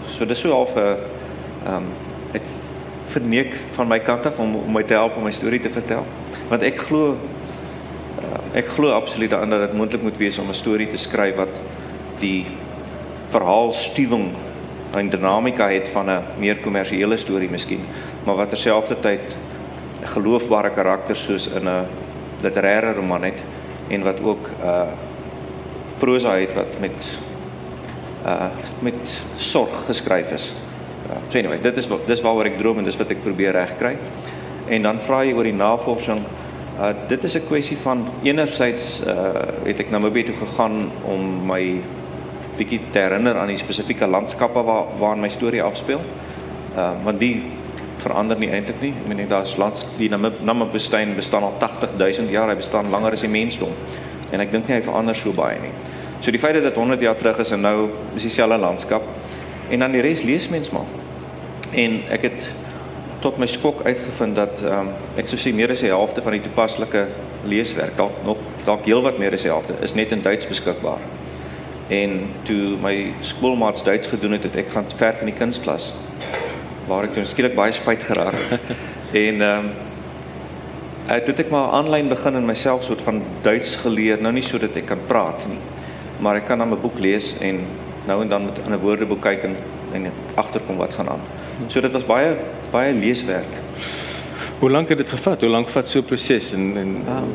so 0.08 0.26
dis 0.26 0.40
so 0.40 0.52
half 0.52 0.76
'n 0.76 0.80
ehm 0.80 1.76
um, 1.76 1.88
ek 2.34 2.42
verneek 3.08 3.56
van 3.72 3.88
my 3.88 4.00
kant 4.00 4.26
af 4.26 4.40
om, 4.40 4.56
om 4.56 4.72
my 4.72 4.84
te 4.84 4.94
help 4.94 5.18
om 5.18 5.24
my 5.24 5.32
storie 5.32 5.60
te 5.60 5.70
vertel. 5.70 6.06
Want 6.50 6.62
ek 6.62 6.78
glo 6.78 7.16
Uh, 8.18 8.58
ek 8.58 8.72
glo 8.74 8.90
absoluut 8.98 9.30
daarin 9.30 9.50
dat 9.54 9.62
dit 9.68 9.74
moontlik 9.78 10.02
moet 10.02 10.18
wees 10.18 10.40
om 10.42 10.50
'n 10.50 10.54
storie 10.54 10.88
te 10.88 10.98
skryf 10.98 11.36
wat 11.36 11.54
die 12.20 12.46
verhaal 13.26 13.72
stuwing 13.72 14.32
en 14.98 15.10
dinamika 15.10 15.70
het 15.70 15.90
van 15.90 16.10
'n 16.10 16.24
meer 16.38 16.58
kommersiële 16.58 17.18
storie 17.18 17.50
miskien, 17.50 17.86
maar 18.26 18.36
wat 18.36 18.50
terselfdertyd 18.50 19.38
geloofbare 20.04 20.70
karakters 20.70 21.24
soos 21.24 21.48
in 21.48 21.70
'n 21.70 21.86
literêre 22.42 22.96
roman 22.96 23.24
het 23.24 23.44
en 23.88 24.04
wat 24.04 24.22
ook 24.22 24.50
uh 24.64 24.82
prosa 25.98 26.38
het 26.38 26.54
wat 26.54 26.80
met 26.80 27.18
uh 28.26 28.50
met 28.80 29.22
sorg 29.36 29.86
geskryf 29.86 30.32
is. 30.32 30.54
Uh, 31.08 31.16
so 31.28 31.38
anyway, 31.38 31.62
dit 31.62 31.78
is 31.78 31.88
dis 32.06 32.22
waaroor 32.22 32.50
ek 32.50 32.58
droom 32.58 32.82
en 32.82 32.88
dis 32.88 32.98
wat 33.00 33.12
ek 33.14 33.24
probeer 33.24 33.56
regkry. 33.56 33.96
En 34.68 34.84
dan 34.84 35.00
vra 35.00 35.22
jy 35.24 35.36
oor 35.38 35.48
die 35.48 35.56
navorsing. 35.56 36.24
Uh 36.78 36.92
dit 37.08 37.24
is 37.24 37.38
'n 37.38 37.48
kwessie 37.48 37.78
van 37.78 38.08
enerzijds 38.24 39.02
uh 39.08 39.46
het 39.64 39.80
ek 39.80 39.92
Namibië 39.92 40.24
toe 40.24 40.36
gegaan 40.36 40.92
om 41.06 41.46
my 41.46 41.82
bietjie 42.58 42.82
te 42.92 43.00
herinner 43.00 43.38
aan 43.38 43.48
die 43.48 43.58
spesifieke 43.58 44.08
landskappe 44.08 44.64
waar 44.64 44.86
waar 45.00 45.18
my 45.18 45.30
storie 45.30 45.64
afspeel. 45.64 46.02
Uh 46.76 46.92
want 47.04 47.20
die 47.20 47.44
verander 47.98 48.38
nie 48.38 48.50
eintlik 48.50 48.82
nie. 48.82 48.94
Ek 49.04 49.08
meen 49.08 49.28
daar's 49.28 49.58
lands 49.58 49.86
die 49.98 50.10
Namibië 50.10 51.16
bestaan 51.16 51.44
al 51.44 51.54
80000 51.60 52.30
jaar, 52.30 52.50
hy 52.50 52.56
bestaan 52.56 52.90
langer 52.90 53.12
as 53.12 53.22
die 53.22 53.30
mensdom. 53.30 53.72
En 54.32 54.44
ek 54.44 54.52
dink 54.52 54.68
nie 54.68 54.76
hy 54.76 54.84
verander 54.84 55.16
so 55.16 55.32
baie 55.36 55.60
nie. 55.62 55.74
So 56.20 56.32
die 56.32 56.42
feit 56.42 56.58
dat 56.58 56.64
dit 56.64 56.76
100 56.76 57.02
jaar 57.02 57.16
terug 57.16 57.40
is 57.40 57.52
en 57.52 57.62
nou 57.62 57.90
is 58.16 58.26
dieselfde 58.26 58.58
landskap 58.58 59.04
en 59.70 59.80
dan 59.80 59.92
die 59.92 60.02
res 60.02 60.24
lees 60.24 60.48
mens 60.50 60.72
maar. 60.72 60.90
En 61.72 62.02
ek 62.14 62.22
het 62.30 62.48
tot 63.20 63.38
my 63.42 63.48
skok 63.50 63.84
uitgevind 63.86 64.36
dat 64.36 64.62
ehm 64.64 64.88
um, 64.88 64.92
ek 65.18 65.30
sou 65.30 65.40
sê 65.42 65.54
meer 65.54 65.72
as 65.74 65.82
die 65.84 65.92
helfte 65.92 66.22
van 66.22 66.38
die 66.38 66.44
toepaslike 66.46 67.08
leeswerk, 67.50 67.96
dalk 67.98 68.20
nog 68.26 68.42
dalk 68.66 68.86
heelwat 68.86 69.18
meer 69.18 69.34
as 69.34 69.46
die 69.46 69.52
helfte, 69.52 69.76
is 69.82 69.96
net 69.96 70.12
in 70.12 70.22
Duits 70.22 70.48
beskikbaar. 70.48 71.02
En 71.90 72.20
toe 72.44 72.78
my 72.84 73.14
skoolmaats 73.22 73.84
Duits 73.84 74.08
gedoen 74.12 74.36
het, 74.38 74.44
het 74.44 74.56
ek 74.64 74.72
gaan 74.76 74.90
ver 74.96 75.18
van 75.18 75.32
die 75.32 75.38
kunsklas 75.38 75.94
waar 76.88 77.08
ek 77.08 77.16
toe 77.16 77.26
skielik 77.28 77.56
baie 77.56 77.74
spyt 77.76 78.04
geraak. 78.08 78.38
en 79.26 79.42
ehm 79.42 79.68
um, 79.68 79.87
het 81.08 81.40
ek 81.40 81.50
maar 81.50 81.72
aanlyn 81.78 82.10
begin 82.12 82.36
en 82.36 82.46
myself 82.46 82.84
soort 82.84 83.02
van 83.02 83.22
Duits 83.42 83.76
geleer, 83.80 84.22
nou 84.22 84.34
nie 84.36 84.44
sodat 84.44 84.76
ek 84.76 84.86
kan 84.92 85.00
praat 85.08 85.46
nie, 85.48 85.60
maar 86.20 86.36
ek 86.36 86.48
kan 86.48 86.60
dan 86.60 86.74
'n 86.74 86.82
boek 86.82 87.00
lees 87.00 87.34
en 87.40 87.62
nou 88.08 88.22
en 88.22 88.30
dan 88.30 88.46
met 88.46 88.60
'n 88.60 88.80
woordeboek 88.80 89.22
kyk 89.22 89.44
en 89.44 89.56
en 89.94 90.12
agterkom 90.36 90.78
wat 90.78 90.94
gaan 90.94 91.10
aan. 91.10 91.22
So 91.68 91.82
dit 91.82 91.92
was 91.92 92.06
baie 92.06 92.36
baie 92.72 92.94
leeswerk. 92.94 93.52
Hoe 94.60 94.72
lank 94.72 94.90
het 94.90 94.98
dit 94.98 95.10
gevat? 95.10 95.42
Hoe 95.42 95.50
lank 95.50 95.70
vat 95.70 95.90
so 95.90 96.00
'n 96.00 96.04
proses 96.04 96.54
en 96.54 96.78
en 96.78 96.88
um, 97.08 97.34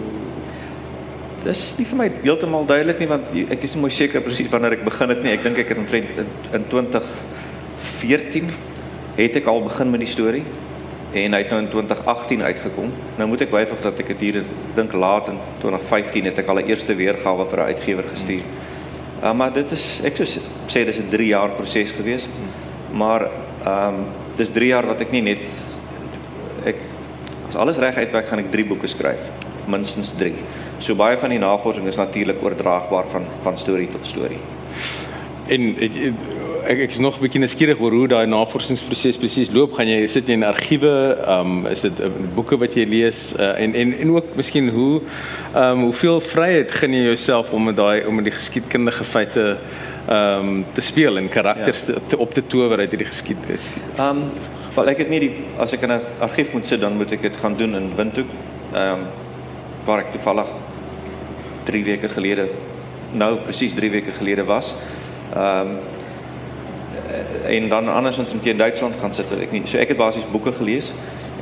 Dis 1.43 1.75
nie 1.79 1.87
vir 1.87 1.97
my 1.97 2.11
heeltemal 2.23 2.67
duidelik 2.67 2.99
nie 2.99 3.09
want 3.09 3.23
ek 3.51 3.63
is 3.63 3.75
nie 3.75 3.81
mooi 3.81 3.91
seker 3.91 4.21
presies 4.21 4.51
wanneer 4.51 4.73
ek 4.73 4.85
begin 4.85 5.09
het 5.09 5.23
nie. 5.23 5.33
Ek 5.33 5.43
dink 5.43 5.59
ek 5.59 5.69
het 5.69 5.79
omtrent 5.79 6.09
in, 6.17 6.27
in 6.53 6.65
2014 6.69 8.51
het 9.17 9.37
ek 9.37 9.47
al 9.47 9.63
begin 9.63 9.91
met 9.91 10.01
die 10.01 10.09
storie 10.09 10.45
en 11.13 11.35
hy 11.35 11.39
het 11.43 11.51
nou 11.51 11.61
in 11.61 11.69
2018 11.69 12.43
uitgekom. 12.43 12.93
Nou 13.19 13.29
moet 13.29 13.45
ek 13.45 13.51
byvoeg 13.53 13.83
dat 13.85 13.99
ek 14.01 14.13
dit 14.15 14.21
hier 14.21 14.45
dink 14.75 14.93
laat 14.97 15.29
in 15.29 15.39
2015 15.61 16.31
het 16.31 16.39
ek 16.39 16.49
al 16.49 16.61
'n 16.61 16.69
eerste 16.69 16.95
weergawe 16.95 17.47
vir 17.47 17.59
'n 17.59 17.69
uitgewer 17.73 18.05
gestuur. 18.09 18.45
Uh, 19.23 19.33
maar 19.33 19.53
dit 19.53 19.71
is 19.71 20.01
ek 20.05 20.17
sou 20.17 20.27
sê 20.67 20.85
dis 20.85 20.99
'n 20.99 21.11
3 21.11 21.27
jaar 21.27 21.51
proses 21.51 21.93
gewees. 21.93 22.29
Maar 22.93 23.29
ehm 23.65 23.95
um, 23.95 24.05
dis 24.37 24.51
3 24.51 24.67
jaar 24.67 24.87
wat 24.87 25.01
ek 25.01 25.11
nie 25.11 25.23
net 25.23 25.45
ek 26.65 26.77
as 27.49 27.57
alles 27.57 27.77
reg 27.77 27.97
uitwerk 27.97 28.29
gaan 28.29 28.39
ek 28.39 28.51
3 28.51 28.65
boeke 28.67 28.87
skryf, 28.87 29.21
minstens 29.67 30.13
3. 30.13 30.35
So 30.79 30.95
baie 30.95 31.19
van 31.19 31.31
die 31.31 31.39
navorsing 31.39 31.87
is 31.87 31.97
natuurlik 31.97 32.43
oordraagbaar 32.43 33.09
van 33.09 33.27
van 33.43 33.59
storie 33.59 33.89
tot 33.89 34.07
storie. 34.07 34.41
En 35.49 35.77
ek 35.79 35.93
ek, 36.67 36.79
ek 36.87 36.91
is 36.95 36.99
nog 36.99 37.17
'n 37.17 37.23
bietjie 37.23 37.41
nuuskierig 37.41 37.81
oor 37.81 37.93
hoe 37.93 38.09
daai 38.09 38.27
navorsingsproses 38.27 39.19
presies 39.19 39.51
loop. 39.51 39.75
Gaan 39.75 39.89
jy 39.89 40.07
sit 40.07 40.27
jy 40.27 40.35
in 40.35 40.45
argiewe, 40.45 41.17
ehm 41.27 41.41
um, 41.41 41.67
is 41.67 41.81
dit 41.81 42.01
uh, 42.01 42.11
boeke 42.35 42.59
wat 42.59 42.75
jy 42.75 42.85
lees 42.87 43.33
uh, 43.39 43.61
en 43.61 43.75
en 43.75 43.95
en 43.99 44.11
ook 44.11 44.35
miskien 44.37 44.69
hoe 44.69 45.01
ehm 45.55 45.71
um, 45.71 45.83
hoeveel 45.91 46.21
vryheid 46.21 46.71
gee 46.71 46.91
jy 46.91 47.05
jouself 47.05 47.53
om 47.53 47.65
met 47.65 47.77
daai 47.77 48.07
om 48.07 48.15
met 48.15 48.25
die 48.25 48.35
geskiedkundige 48.35 49.05
feite 49.05 49.57
ehm 50.09 50.49
um, 50.49 50.65
te 50.73 50.81
speel 50.81 51.17
en 51.17 51.29
karakters 51.29 51.81
ja. 51.81 51.87
te, 51.87 52.01
te 52.09 52.19
op 52.19 52.35
te 52.35 52.47
tower 52.47 52.79
uit 52.79 52.91
hierdie 52.91 53.09
geskiedenis. 53.09 53.71
Ehm 53.97 54.09
um, 54.09 54.31
wel 54.75 54.89
ek 54.89 54.99
het 54.99 55.09
nie 55.09 55.21
die 55.21 55.33
as 55.59 55.73
ek 55.73 55.83
in 55.83 55.93
'n 55.93 56.01
argief 56.21 56.53
moet 56.53 56.67
sit 56.67 56.81
dan 56.81 56.97
moet 56.97 57.13
ek 57.13 57.23
dit 57.23 57.37
gaan 57.37 57.57
doen 57.57 57.75
in 57.75 57.97
Windhoek. 57.97 58.31
Ehm 58.75 58.93
um, 58.93 59.07
waar 59.85 59.99
ek 59.99 60.13
toevallig 60.13 60.47
3 61.65 61.85
weke 61.85 62.09
gelede 62.09 62.49
nou 63.13 63.37
presies 63.37 63.75
3 63.75 63.91
weke 63.91 64.13
gelede 64.13 64.45
was. 64.45 64.75
Ehm 65.35 65.61
um, 65.61 66.01
en 67.47 67.69
dan 67.69 67.89
andersins 67.89 68.35
moet 68.35 68.45
jy 68.45 68.51
in 68.51 68.63
Duitsland 68.63 68.95
gaan 69.01 69.13
sit 69.13 69.31
wat 69.31 69.41
ek 69.45 69.53
nie. 69.53 69.63
So 69.67 69.79
ek 69.79 69.95
het 69.95 70.01
basies 70.01 70.27
boeke 70.31 70.53
gelees 70.53 70.93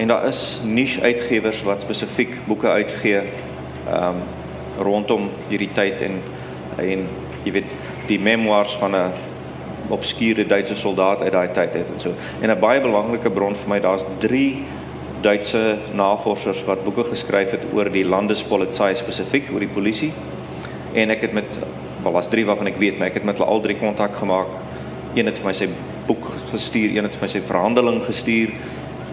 en 0.01 0.09
daar 0.09 0.27
is 0.29 0.61
niche 0.65 1.03
uitgewers 1.03 1.63
wat 1.63 1.81
spesifiek 1.85 2.37
boeke 2.47 2.69
uitgee 2.69 3.23
ehm 3.23 4.21
um, 4.21 4.23
rondom 4.81 5.27
hierdie 5.49 5.73
tyd 5.77 6.01
en 6.01 6.21
en 6.81 7.03
jy 7.45 7.53
weet 7.53 7.73
die 8.09 8.19
memoirs 8.21 8.77
van 8.81 8.97
'n 8.97 9.13
obskure 9.91 10.47
Duitse 10.47 10.77
soldaat 10.77 11.21
uit 11.21 11.33
daai 11.33 11.49
tyd 11.53 11.73
het 11.73 11.89
en 11.93 12.01
so. 12.01 12.15
En 12.41 12.51
'n 12.51 12.61
baie 12.61 12.81
belangrike 12.81 13.31
bron 13.31 13.55
vir 13.55 13.69
my, 13.69 13.81
daar's 13.81 14.05
3 14.19 14.63
Duitse 15.21 15.79
navorsers 15.93 16.65
wat 16.65 16.85
boeke 16.85 17.05
geskryf 17.05 17.51
het 17.51 17.65
oor 17.73 17.91
die 17.91 18.05
landespolisie 18.05 18.95
spesifiek 18.95 19.51
oor 19.53 19.61
die 19.61 19.75
polisie. 19.75 20.13
En 20.93 21.11
ek 21.11 21.21
het 21.21 21.33
met 21.33 21.59
wel 22.03 22.13
was 22.13 22.29
drie 22.29 22.47
waarvan 22.47 22.67
ek 22.67 22.79
weet, 22.79 22.99
maar 22.99 23.07
ek 23.07 23.15
het 23.15 23.25
met 23.25 23.37
hulle 23.39 23.51
al 23.51 23.61
drie 23.61 23.77
kontak 23.77 24.17
gemaak. 24.17 24.47
Een 25.15 25.27
het 25.27 25.39
vir 25.39 25.47
my 25.47 25.53
sy 25.53 25.69
boek 26.07 26.27
gestuur, 26.51 26.97
een 26.97 27.05
het 27.05 27.15
vir 27.15 27.27
my 27.27 27.29
sy 27.33 27.41
verhandeling 27.41 28.05
gestuur. 28.05 28.53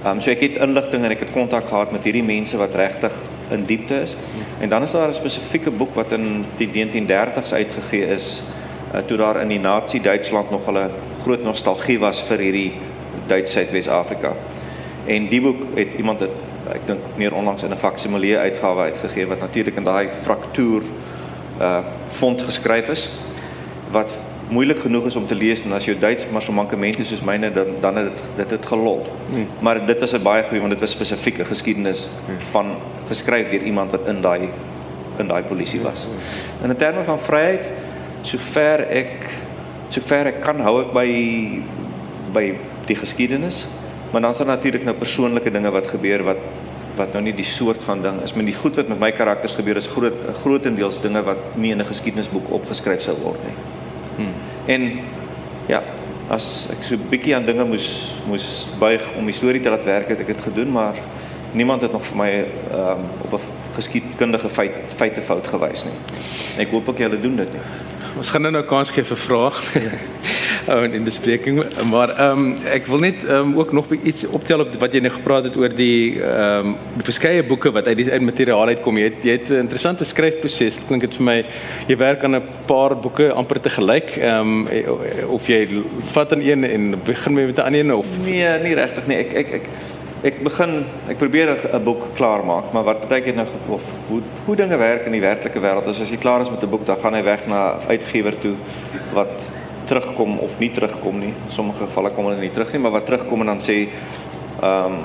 Ehm 0.04 0.12
um, 0.12 0.20
so 0.22 0.32
ek 0.32 0.44
het 0.46 0.60
inligting 0.62 1.06
en 1.06 1.12
ek 1.12 1.26
het 1.26 1.34
kontak 1.34 1.70
gehad 1.70 1.92
met 1.92 2.06
hierdie 2.06 2.24
mense 2.24 2.58
wat 2.58 2.76
regtig 2.76 3.14
in 3.52 3.66
diepte 3.66 4.02
is. 4.02 4.16
En 4.62 4.70
dan 4.70 4.84
is 4.84 4.92
daar 4.92 5.10
'n 5.10 5.14
spesifieke 5.14 5.72
boek 5.72 5.96
wat 5.96 6.12
in 6.12 6.46
die 6.58 6.68
1930s 6.68 7.54
uitgegee 7.54 8.06
is, 8.06 8.42
uh, 8.94 9.00
toe 9.00 9.18
daar 9.18 9.42
in 9.42 9.48
die 9.48 9.60
Nazi 9.60 10.02
Duitsland 10.02 10.52
nog 10.52 10.68
'n 10.68 10.92
groot 11.24 11.44
nostalgie 11.44 12.00
was 12.00 12.22
vir 12.22 12.38
hierdie 12.38 12.74
Duits 13.28 13.52
Suidwes-Afrika. 13.52 14.34
En 15.06 15.28
die 15.28 15.42
boek 15.42 15.58
het 15.76 15.94
iemand 15.98 16.20
het 16.20 16.32
ek 16.74 16.88
dink 16.88 17.00
meer 17.16 17.34
onlangs 17.34 17.64
in 17.64 17.72
'n 17.72 17.78
faksimile 17.78 18.38
uitgawe 18.38 18.82
uitgegee 18.82 19.28
wat 19.28 19.40
natuurlik 19.40 19.76
in 19.76 19.84
daai 19.84 20.08
fraktuur 20.22 20.84
uh 21.62 21.80
font 22.10 22.42
geskryf 22.42 22.90
is 22.90 23.10
wat 23.92 24.14
moeilik 24.50 24.80
genoeg 24.80 25.06
is 25.06 25.16
om 25.16 25.28
te 25.28 25.36
lees 25.36 25.64
en 25.64 25.74
as 25.76 25.86
jou 25.86 25.98
Duits 26.00 26.28
maar 26.32 26.42
so 26.42 26.52
mankemente 26.56 27.06
soos 27.06 27.22
myne 27.22 27.52
dan 27.52 27.74
dan 27.82 27.98
het 27.98 28.12
dit 28.12 28.24
dit 28.36 28.52
het 28.52 28.66
gelol. 28.66 29.06
Hmm. 29.30 29.48
Maar 29.60 29.86
dit 29.86 30.00
was 30.00 30.14
'n 30.14 30.24
baie 30.24 30.44
goeie 30.44 30.60
want 30.60 30.72
dit 30.72 30.80
was 30.80 30.92
spesifieke 30.92 31.46
geskiedenis 31.46 32.08
hmm. 32.26 32.40
van 32.40 32.76
geskryf 33.08 33.50
deur 33.50 33.62
iemand 33.64 33.92
wat 33.92 34.08
in 34.08 34.22
daai 34.22 34.50
in 35.18 35.28
daai 35.28 35.44
polisie 35.44 35.82
was. 35.82 36.06
Hmm. 36.06 36.70
In 36.70 36.76
terme 36.76 37.04
van 37.04 37.20
vryheid 37.20 37.66
sover 38.22 38.88
ek 38.90 39.12
sover 39.90 40.26
ek 40.26 40.42
kan 40.42 40.60
hou 40.60 40.82
ek 40.82 40.94
by 40.94 41.10
by 42.34 42.54
die 42.86 42.96
geskiedenis 42.96 43.66
Maar 44.12 44.22
dan 44.22 44.32
is 44.32 44.38
daar 44.38 44.48
natuurlik 44.48 44.84
nou 44.84 44.96
persoonlike 44.96 45.52
dinge 45.52 45.72
wat 45.72 45.88
gebeur 45.88 46.24
wat 46.24 46.38
wat 46.98 47.12
nou 47.14 47.22
nie 47.22 47.34
die 47.38 47.46
soort 47.46 47.84
van 47.84 48.02
ding 48.02 48.22
is, 48.26 48.32
maar 48.34 48.46
die 48.48 48.56
goed 48.58 48.76
wat 48.76 48.88
met 48.90 48.98
my 49.00 49.12
karakters 49.14 49.54
gebeur 49.54 49.78
is 49.78 49.88
groot 49.88 50.16
grootendeels 50.42 50.98
dinge 51.02 51.22
wat 51.24 51.38
nie 51.54 51.72
in 51.72 51.82
'n 51.82 51.86
geskiedenisboek 51.86 52.50
opgeskryf 52.50 53.02
sou 53.02 53.16
word 53.22 53.44
nie. 53.44 53.54
Hmm. 54.18 54.34
En 54.66 55.00
ja, 55.68 55.84
as 56.28 56.68
ek 56.72 56.84
so 56.84 56.96
'n 56.96 57.08
bietjie 57.10 57.36
aan 57.36 57.46
dinge 57.46 57.64
moes 57.64 58.20
moes 58.28 58.68
buig 58.80 59.04
om 59.18 59.26
die 59.26 59.34
storie 59.34 59.62
te 59.62 59.70
laat 59.70 59.86
werk 59.86 60.10
het 60.10 60.20
ek 60.20 60.28
dit 60.28 60.42
gedoen, 60.42 60.72
maar 60.72 60.96
niemand 61.52 61.82
het 61.82 61.92
nog 61.92 62.06
vir 62.06 62.18
my 62.18 62.32
ehm 62.72 63.00
um, 63.00 63.06
op 63.22 63.34
'n 63.34 63.42
geskiedkundige 63.76 64.50
feit 64.50 64.94
feite 64.96 65.22
fout 65.22 65.48
gewys 65.48 65.84
nie. 65.84 65.98
Ek 66.58 66.72
hoop 66.72 66.90
ook 66.90 66.98
julle 66.98 67.22
doen 67.22 67.36
dit 67.36 67.54
nie. 67.54 67.62
Ons 68.18 68.30
gaan 68.34 68.42
nou 68.42 68.54
'n 68.58 68.66
kans 68.66 68.90
gee 68.90 69.04
vir 69.04 69.18
vrae. 69.18 69.52
Oh, 70.68 70.84
in 70.84 71.04
bespreking, 71.04 71.64
maar 71.88 72.10
ehm 72.10 72.40
um, 72.40 72.58
ek 72.68 72.90
wil 72.92 73.00
net 73.00 73.24
ehm 73.24 73.54
um, 73.54 73.58
ook 73.58 73.72
nog 73.72 73.86
iets 74.04 74.26
optel 74.28 74.60
op 74.60 74.74
wat 74.80 74.94
jy 74.94 75.00
nou 75.00 75.14
gepraat 75.14 75.46
het 75.48 75.56
oor 75.56 75.72
die 75.72 76.20
ehm 76.20 76.66
um, 76.68 76.74
die 76.98 77.06
verskeie 77.08 77.44
boeke 77.44 77.72
wat 77.72 77.88
uit 77.88 77.98
die 77.98 78.12
uit 78.12 78.22
materiaal 78.22 78.68
uitkom. 78.68 78.98
Jy 78.98 79.04
het 79.04 79.24
jy 79.24 79.32
het 79.38 79.50
'n 79.50 79.62
interessante 79.64 80.04
skryfproses. 80.04 80.80
Klink 80.88 81.02
dit 81.02 81.16
vir 81.16 81.24
my 81.24 81.46
jy 81.88 81.98
werk 81.98 82.24
aan 82.24 82.36
'n 82.36 82.44
paar 82.66 82.98
boeke 83.00 83.32
amper 83.32 83.62
te 83.62 83.70
gelyk. 83.70 84.18
Ehm 84.18 84.68
um, 84.68 84.68
of 85.28 85.48
jy 85.48 85.68
vat 86.12 86.34
aan 86.34 86.42
een 86.42 86.64
en 86.64 87.00
begin 87.04 87.34
met 87.34 87.58
'n 87.58 87.62
ander 87.62 87.80
een 87.80 87.94
of 87.94 88.08
Nee, 88.26 88.60
nie 88.60 88.76
regtig 88.76 89.08
nie. 89.08 89.18
Ek 89.18 89.34
ek 89.34 89.52
ek 89.52 89.70
ek 90.24 90.40
begin 90.44 90.86
ek 91.10 91.18
probeer 91.18 91.50
'n 91.74 91.84
boek 91.84 92.16
klaar 92.16 92.46
maak, 92.46 92.74
maar 92.74 92.84
wat 92.84 93.08
baie 93.08 93.22
keer 93.22 93.36
nou 93.36 93.46
of 93.70 93.84
hoe 94.10 94.22
hoe 94.46 94.56
dinge 94.56 94.78
werk 94.78 95.06
in 95.06 95.12
die 95.12 95.22
werklike 95.22 95.60
wêreld 95.60 95.88
is 95.88 96.02
as 96.02 96.10
jy 96.10 96.18
klaar 96.18 96.42
is 96.42 96.50
met 96.50 96.64
'n 96.64 96.70
boek, 96.70 96.86
dan 96.86 96.98
gaan 96.98 97.14
hy 97.14 97.24
weg 97.24 97.48
na 97.48 97.78
uitgewer 97.88 98.40
toe 98.40 98.56
wat 99.14 99.48
terugkom 99.86 100.38
of 100.40 100.60
nie 100.60 100.72
terugkom 100.72 101.20
nie. 101.20 101.34
In 101.46 101.52
sommige 101.52 101.86
gevalle 101.86 102.10
kom 102.10 102.26
hulle 102.26 102.40
nie 102.40 102.52
terug 102.52 102.72
nie, 102.74 102.82
maar 102.82 102.92
wat 102.92 103.06
terugkom 103.06 103.42
en 103.42 103.46
dan 103.48 103.60
sê 103.60 103.88
ehm 104.62 104.86
um, 104.86 104.98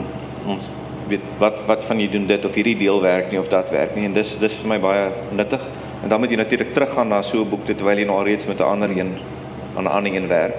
ons 0.46 0.72
weet 1.08 1.20
wat 1.38 1.58
wat 1.66 1.84
van 1.84 2.00
jy 2.00 2.08
doen 2.10 2.26
dit 2.26 2.44
of 2.44 2.54
hierdie 2.54 2.76
deel 2.76 3.00
werk 3.02 3.30
nie 3.30 3.38
of 3.38 3.48
dat 3.48 3.70
werk 3.70 3.94
nie 3.96 4.04
en 4.04 4.12
dis 4.12 4.38
dis 4.38 4.54
vir 4.54 4.68
my 4.68 4.78
baie 4.78 5.10
nuttig. 5.30 5.60
En 6.02 6.08
dan 6.08 6.20
moet 6.20 6.30
jy 6.30 6.36
natuurlik 6.36 6.74
teruggaan 6.74 7.08
na 7.08 7.22
so 7.22 7.42
'n 7.42 7.48
boek 7.48 7.64
terwyl 7.64 7.98
jy 7.98 8.06
nou 8.06 8.24
reeds 8.24 8.46
met 8.46 8.60
'n 8.60 8.62
ander 8.62 8.90
een 8.90 9.12
aan 9.76 9.84
'n 9.84 9.86
ander 9.86 10.14
een 10.14 10.28
werk. 10.28 10.58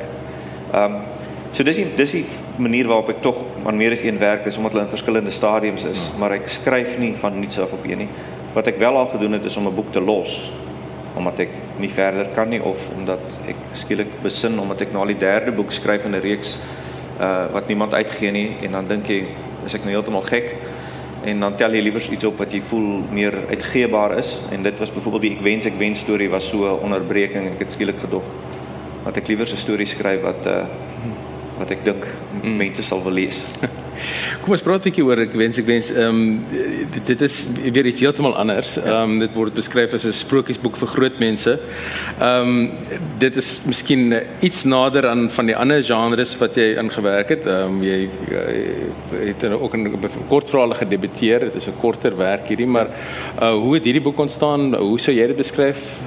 Ehm 0.73 0.83
um, 0.83 1.01
so 1.51 1.63
dis 1.63 1.75
die 1.75 1.87
dis 1.95 2.11
die 2.11 2.25
manier 2.57 2.87
waarop 2.87 3.09
ek 3.09 3.21
tog 3.21 3.37
aan 3.65 3.77
meer 3.77 3.91
as 3.91 4.01
een 4.01 4.19
werk 4.19 4.45
is 4.45 4.57
omdat 4.57 4.71
hulle 4.71 4.83
in 4.83 4.89
verskillende 4.89 5.31
stadiums 5.31 5.83
is, 5.83 6.11
maar 6.19 6.31
ek 6.31 6.47
skryf 6.47 6.97
nie 6.97 7.13
van 7.15 7.39
niets 7.39 7.59
af 7.59 7.73
op 7.73 7.85
een 7.85 7.97
nie. 7.97 8.09
Wat 8.53 8.67
ek 8.67 8.77
wel 8.77 8.97
al 8.97 9.09
gedoen 9.13 9.31
het 9.31 9.45
is 9.45 9.57
om 9.57 9.67
'n 9.67 9.75
boek 9.75 9.91
te 9.91 10.01
los 10.01 10.51
omdat 11.15 11.39
ek 11.45 11.49
nie 11.77 11.89
verder 11.89 12.29
kan 12.35 12.49
nie 12.49 12.61
of 12.63 12.89
omdat 12.97 13.21
ek 13.49 13.55
skielik 13.77 14.09
besin 14.23 14.59
omdat 14.59 14.81
ek 14.81 14.93
nou 14.93 15.03
al 15.03 15.13
die 15.13 15.21
derde 15.21 15.51
boek 15.51 15.71
skryf 15.71 16.05
in 16.05 16.15
'n 16.15 16.21
reeks 16.21 16.57
uh 17.21 17.53
wat 17.53 17.67
niemand 17.67 17.93
uitgee 17.93 18.31
nie 18.31 18.55
en 18.61 18.71
dan 18.71 18.87
dink 18.87 19.07
jy 19.07 19.25
is 19.65 19.73
ek 19.73 19.83
nou 19.85 19.93
heeltemal 19.93 20.25
gek 20.25 20.55
en 21.25 21.39
dan 21.39 21.55
tel 21.55 21.73
jy 21.73 21.81
liewer 21.81 22.11
iets 22.11 22.25
op 22.25 22.37
wat 22.37 22.51
jy 22.51 22.61
voel 22.61 23.03
meer 23.11 23.33
uitgeebaar 23.49 24.17
is 24.17 24.37
en 24.51 24.63
dit 24.63 24.79
was 24.79 24.91
byvoorbeeld 24.91 25.21
die 25.21 25.35
ek 25.37 25.43
wens 25.43 25.65
ek 25.65 25.77
wens 25.77 25.99
storie 25.99 26.29
was 26.29 26.49
so 26.49 26.65
'n 26.65 26.83
onderbreking 26.83 27.53
ek 27.53 27.59
het 27.59 27.71
skielik 27.71 27.99
gedog 27.99 28.23
dat 29.05 29.17
ek 29.17 29.27
liewer 29.27 29.47
'n 29.47 29.57
storie 29.57 29.85
skryf 29.85 30.21
wat 30.21 30.45
uh 30.45 30.65
wat 31.57 31.71
ek 31.71 31.85
dink 31.85 32.05
mm. 32.41 32.57
mense 32.57 32.83
sal 32.83 33.03
wil 33.03 33.13
lees 33.13 33.43
Kom 34.43 34.55
ons 34.55 34.63
praat 34.63 34.83
'n 34.83 34.89
bietjie 34.89 35.05
oor 35.05 35.19
ek 35.23 35.35
wens 35.39 35.57
ek 35.59 35.67
wens 35.67 35.89
ehm 35.91 36.09
um, 36.09 36.45
dit, 36.91 37.05
dit 37.07 37.21
is 37.21 37.35
weer 37.63 37.85
iets 37.87 38.01
heeltemal 38.03 38.35
anders. 38.35 38.75
Ja. 38.75 38.81
Ehm 38.83 39.11
um, 39.11 39.19
dit 39.19 39.35
word 39.37 39.53
beskryf 39.55 39.93
as 39.93 40.05
'n 40.05 40.13
sprokiesboek 40.13 40.75
vir 40.81 40.89
groot 40.95 41.19
mense. 41.19 41.53
Ehm 42.19 42.49
um, 42.49 42.71
dit 43.19 43.37
is 43.37 43.63
miskien 43.65 44.13
iets 44.41 44.63
nader 44.63 45.07
aan 45.07 45.29
van 45.29 45.45
die 45.45 45.55
ander 45.55 45.83
genres 45.83 46.35
wat 46.37 46.55
jy 46.55 46.75
ingewerk 46.83 47.29
het. 47.29 47.45
Ehm 47.45 47.77
um, 47.77 47.83
jy, 47.83 48.09
jy 48.29 49.27
het 49.29 49.43
er 49.43 49.61
ook 49.61 49.75
'n 49.75 50.09
kortverhale 50.29 50.75
gedebuteer. 50.75 51.39
Dit 51.39 51.55
is 51.55 51.67
'n 51.67 51.79
korter 51.79 52.17
werk 52.17 52.47
hierdie, 52.47 52.67
maar 52.67 52.87
uh, 53.41 53.53
hoe 53.55 53.75
het 53.75 53.83
hierdie 53.83 54.03
boek 54.03 54.19
ontstaan? 54.19 54.75
Hoe 54.75 54.99
sou 54.99 55.15
jy 55.15 55.27
dit 55.27 55.37
beskryf? 55.37 55.97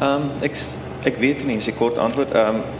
Ehm 0.00 0.12
um, 0.12 0.30
ek 0.42 0.52
ek 1.04 1.16
weet 1.16 1.46
nie, 1.46 1.56
as 1.56 1.68
ek 1.68 1.78
kort 1.78 1.96
antwoord 1.96 2.34
ehm 2.34 2.54
um, 2.56 2.79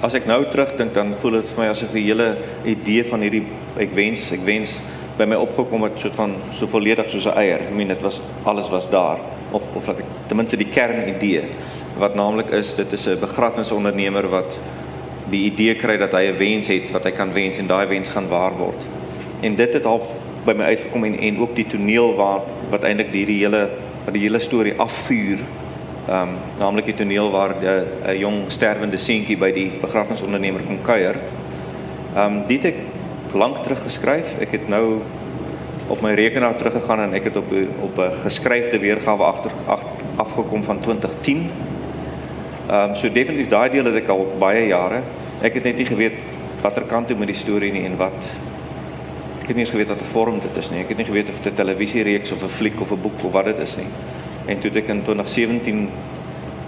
as 0.00 0.14
ek 0.16 0.26
nou 0.26 0.44
terugdink 0.48 0.94
dan 0.96 1.12
voel 1.20 1.40
dit 1.40 1.50
vir 1.52 1.64
my 1.64 1.68
asof 1.70 1.92
'n 1.92 2.04
hele 2.04 2.28
idee 2.64 3.04
van 3.04 3.20
hierdie 3.20 3.44
ek 3.76 3.92
wens 3.94 4.32
ek 4.32 4.44
wens 4.44 4.76
by 5.18 5.26
my 5.26 5.36
opgekom 5.36 5.82
het 5.84 5.98
soort 5.98 6.14
van 6.14 6.34
so 6.56 6.66
volledig 6.66 7.10
soos 7.10 7.26
'n 7.26 7.36
eier. 7.36 7.60
I 7.68 7.74
mean 7.74 7.88
dit 7.88 8.02
was 8.02 8.20
alles 8.44 8.70
was 8.70 8.88
daar 8.90 9.18
of 9.52 9.62
of 9.76 9.84
dat 9.84 9.98
ek 9.98 10.04
ten 10.28 10.36
minste 10.36 10.56
die 10.56 10.72
kern 10.72 11.08
idee 11.08 11.44
wat 11.98 12.14
naamlik 12.14 12.50
is 12.50 12.74
dit 12.74 12.92
is 12.92 13.06
'n 13.06 13.20
begrafnisondernemer 13.20 14.28
wat 14.28 14.58
die 15.30 15.44
idee 15.52 15.74
kry 15.74 15.96
dat 15.96 16.12
hy 16.12 16.32
'n 16.32 16.38
wens 16.38 16.68
het 16.68 16.90
wat 16.92 17.04
hy 17.04 17.10
kan 17.10 17.32
wens 17.32 17.58
en 17.58 17.66
daai 17.66 17.86
wens 17.86 18.08
gaan 18.08 18.28
waar 18.28 18.56
word. 18.56 18.86
En 19.42 19.54
dit 19.54 19.72
het 19.72 19.84
half 19.84 20.14
by 20.44 20.52
my 20.52 20.64
uitgekom 20.64 21.04
en 21.04 21.18
en 21.18 21.38
ook 21.38 21.54
die 21.54 21.66
toneel 21.66 22.14
waar 22.14 22.40
wat 22.70 22.84
eintlik 22.84 23.12
hierdie 23.12 23.40
hele 23.44 23.68
wat 24.04 24.14
die 24.14 24.22
hele 24.22 24.38
storie 24.38 24.74
afvuur 24.76 25.38
ehm 26.10 26.28
um, 26.28 26.38
naamlik 26.58 26.88
die 26.90 26.94
toneel 26.94 27.30
waar 27.30 27.54
'n 27.62 28.18
jong 28.18 28.38
sterwende 28.50 28.98
seentjie 28.98 29.36
by 29.38 29.52
die 29.52 29.70
begrafnisondernemer 29.80 30.60
kom 30.66 30.82
kuier. 30.82 31.16
Ehm 32.14 32.24
um, 32.24 32.46
dit 32.46 32.62
het 32.62 32.74
ek 32.74 33.34
lank 33.34 33.62
terug 33.62 33.82
geskryf. 33.82 34.34
Ek 34.40 34.50
het 34.50 34.68
nou 34.68 35.00
op 35.86 36.00
my 36.00 36.14
rekenaar 36.14 36.56
teruggegaan 36.56 37.00
en 37.00 37.14
ek 37.14 37.24
het 37.24 37.36
op 37.36 37.52
op 37.82 37.98
'n 37.98 38.22
geskryfde 38.22 38.78
weergawe 38.78 39.22
agter 39.22 39.50
ag, 39.66 39.82
afgekom 40.16 40.64
van 40.64 40.80
2010. 40.80 41.50
Ehm 42.68 42.88
um, 42.88 42.94
so 42.94 43.12
definitief 43.12 43.48
daai 43.48 43.70
deel 43.70 43.84
het 43.84 43.94
ek 43.94 44.08
al 44.08 44.26
baie 44.38 44.66
jare. 44.66 45.00
Ek 45.42 45.54
het 45.54 45.64
net 45.64 45.76
nie 45.76 45.86
geweet 45.86 46.14
watter 46.60 46.82
kant 46.82 47.06
toe 47.08 47.16
met 47.16 47.28
die 47.28 47.36
storie 47.36 47.72
nie 47.72 47.84
en 47.84 47.96
wat 47.96 48.30
ek 49.42 49.46
het 49.46 49.56
nie 49.56 49.64
eens 49.64 49.70
geweet 49.70 49.88
wat 49.88 50.00
'n 50.00 50.12
vorm 50.12 50.40
dit 50.40 50.56
is 50.56 50.70
nie. 50.70 50.80
Ek 50.80 50.88
het 50.88 50.96
nie 50.96 51.06
geweet 51.06 51.28
of 51.28 51.40
dit 51.42 51.52
'n 51.52 51.56
televisiereeks 51.56 52.32
of 52.32 52.42
'n 52.42 52.48
fliek 52.48 52.80
of 52.80 52.90
'n 52.90 53.00
boek 53.02 53.24
of 53.24 53.32
wat 53.32 53.44
dit 53.44 53.58
is 53.58 53.76
nie. 53.76 53.90
En 54.46 54.58
toe 54.58 54.70
ek 54.70 54.88
in 54.88 55.02
2017 55.02 55.88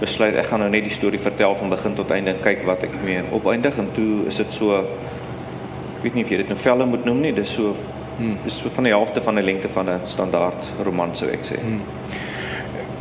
besluit 0.00 0.34
ek 0.34 0.50
gaan 0.50 0.60
nou 0.64 0.70
net 0.70 0.82
die 0.82 0.94
storie 0.94 1.20
vertel 1.22 1.54
van 1.54 1.70
begin 1.72 1.94
tot 1.94 2.10
einde 2.10 2.34
en 2.34 2.42
kyk 2.42 2.66
wat 2.66 2.82
ek 2.82 2.94
mee 3.04 3.22
opeindig 3.30 3.78
en 3.78 3.88
toe 3.96 4.26
is 4.26 4.36
dit 4.36 4.52
so 4.52 4.82
ek 4.82 6.02
weet 6.02 6.14
nie 6.18 6.24
of 6.26 6.32
jy 6.32 6.40
dit 6.42 6.48
novelle 6.50 6.86
moet 6.86 7.04
noem 7.06 7.20
nie, 7.22 7.32
dis 7.36 7.52
so 7.54 7.76
hmm. 8.18 8.40
dis 8.42 8.58
so 8.58 8.72
van 8.74 8.88
die 8.88 8.94
helfte 8.94 9.22
van 9.22 9.38
die 9.38 9.46
lengte 9.46 9.70
van 9.70 9.88
'n 9.88 10.00
standaard 10.06 10.70
roman 10.82 11.14
sou 11.14 11.30
ek 11.30 11.46
sê. 11.46 11.60
Hmm. 11.62 11.80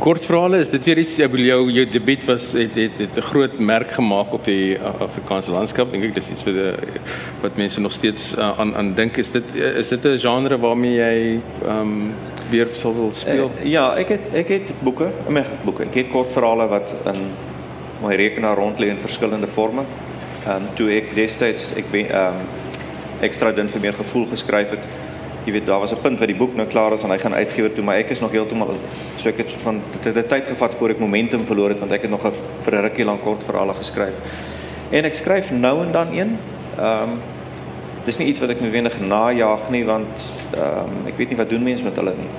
Kortverhale 0.02 0.58
is 0.58 0.70
dit 0.70 0.84
weer 0.84 0.98
iets 0.98 1.16
wil 1.16 1.44
jou 1.46 1.70
jou 1.70 1.84
debuut 1.86 2.24
was 2.26 2.52
het 2.52 2.74
het, 2.74 2.98
het 2.98 3.16
'n 3.16 3.26
groot 3.30 3.58
merk 3.58 3.90
gemaak 3.90 4.32
op 4.32 4.44
die 4.44 4.78
Afrikaanse 4.78 5.50
landskap 5.50 5.92
dink 5.92 6.04
ek 6.04 6.14
dis 6.14 6.28
iets 6.28 6.44
wat 6.44 6.54
die, 6.54 7.00
wat 7.42 7.56
mense 7.56 7.80
nog 7.80 7.92
steeds 7.92 8.34
uh, 8.36 8.58
aan 8.58 8.74
aan 8.74 8.94
dink 8.94 9.16
is 9.16 9.30
dit 9.30 9.54
is 9.54 9.88
dit 9.88 10.04
'n 10.04 10.18
genre 10.18 10.58
waarmee 10.58 10.94
jy 10.94 11.40
ehm 11.66 11.80
um, 11.80 12.12
weer 12.52 12.68
sou 12.78 12.92
wil 12.94 13.12
speel? 13.16 13.50
Uh, 13.58 13.68
ja, 13.72 13.86
ek 13.98 14.14
het 14.14 14.34
ek 14.42 14.52
het 14.54 14.72
boeke, 14.84 15.10
my 15.28 15.44
boeke. 15.64 15.86
Ek 15.88 15.98
het 16.02 16.12
kortverhale 16.12 16.68
wat 16.70 16.92
in 17.12 17.24
my 18.02 18.16
rekenaar 18.18 18.58
rond 18.58 18.80
lê 18.82 18.90
in 18.92 19.00
verskillende 19.02 19.48
forme. 19.48 19.86
Ehm 20.42 20.56
um, 20.56 20.68
toe 20.78 20.90
ek 20.98 21.14
destyds 21.18 21.72
ek 21.78 21.90
ben 21.94 22.10
ehm 22.10 22.42
um, 22.42 22.60
ekstra 23.22 23.52
dun 23.54 23.70
vir 23.70 23.80
meer 23.80 23.96
gevoel 23.98 24.26
geskryf 24.30 24.74
het. 24.74 24.86
Jy 25.46 25.52
weet 25.56 25.66
daar 25.66 25.80
was 25.82 25.92
'n 25.92 26.02
punt 26.02 26.18
waar 26.18 26.30
die 26.30 26.38
boek 26.38 26.54
nou 26.54 26.66
klaar 26.66 26.92
is 26.92 27.02
en 27.02 27.10
hy 27.10 27.18
gaan 27.18 27.34
uitgewer 27.34 27.72
toe, 27.74 27.84
maar 27.84 27.96
ek 27.96 28.10
is 28.10 28.20
nog 28.20 28.30
heeltemal 28.30 28.74
so 29.16 29.28
ek 29.28 29.38
het 29.38 29.50
so 29.50 29.58
van 29.58 29.82
dit 30.02 30.14
het 30.14 30.28
tyd 30.28 30.48
gevat 30.48 30.74
voor 30.74 30.90
ek 30.90 30.98
momentum 30.98 31.44
verloor 31.44 31.68
het 31.68 31.80
want 31.80 31.92
ek 31.92 32.02
het 32.02 32.10
nog 32.10 32.24
'n 32.26 32.32
vir 32.62 32.74
'n 32.74 32.82
rukkie 32.82 33.04
lank 33.04 33.22
kortverhale 33.22 33.74
geskryf. 33.74 34.14
En 34.90 35.04
ek 35.04 35.14
skryf 35.14 35.50
nou 35.50 35.84
en 35.86 35.92
dan 35.92 36.12
een. 36.12 36.38
Ehm 36.78 37.02
um, 37.02 37.20
dis 38.06 38.18
nie 38.18 38.26
iets 38.32 38.40
wat 38.42 38.50
ek 38.50 38.60
noodwendig 38.60 38.98
najag 39.00 39.68
nie 39.70 39.84
want 39.86 40.26
ehm 40.56 40.90
um, 40.90 41.06
ek 41.10 41.16
weet 41.20 41.32
nie 41.32 41.38
wat 41.38 41.50
doen 41.52 41.62
mense 41.62 41.84
met 41.84 41.96
hulle 42.00 42.14
nie. 42.18 42.30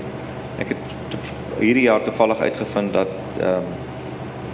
Ek 0.64 0.74
het 0.76 1.18
hierdie 1.60 1.88
jaar 1.88 2.04
toevallig 2.04 2.40
uitgevind 2.40 2.94
dat 2.94 3.12
ehm 3.40 3.58
um, 3.58 3.92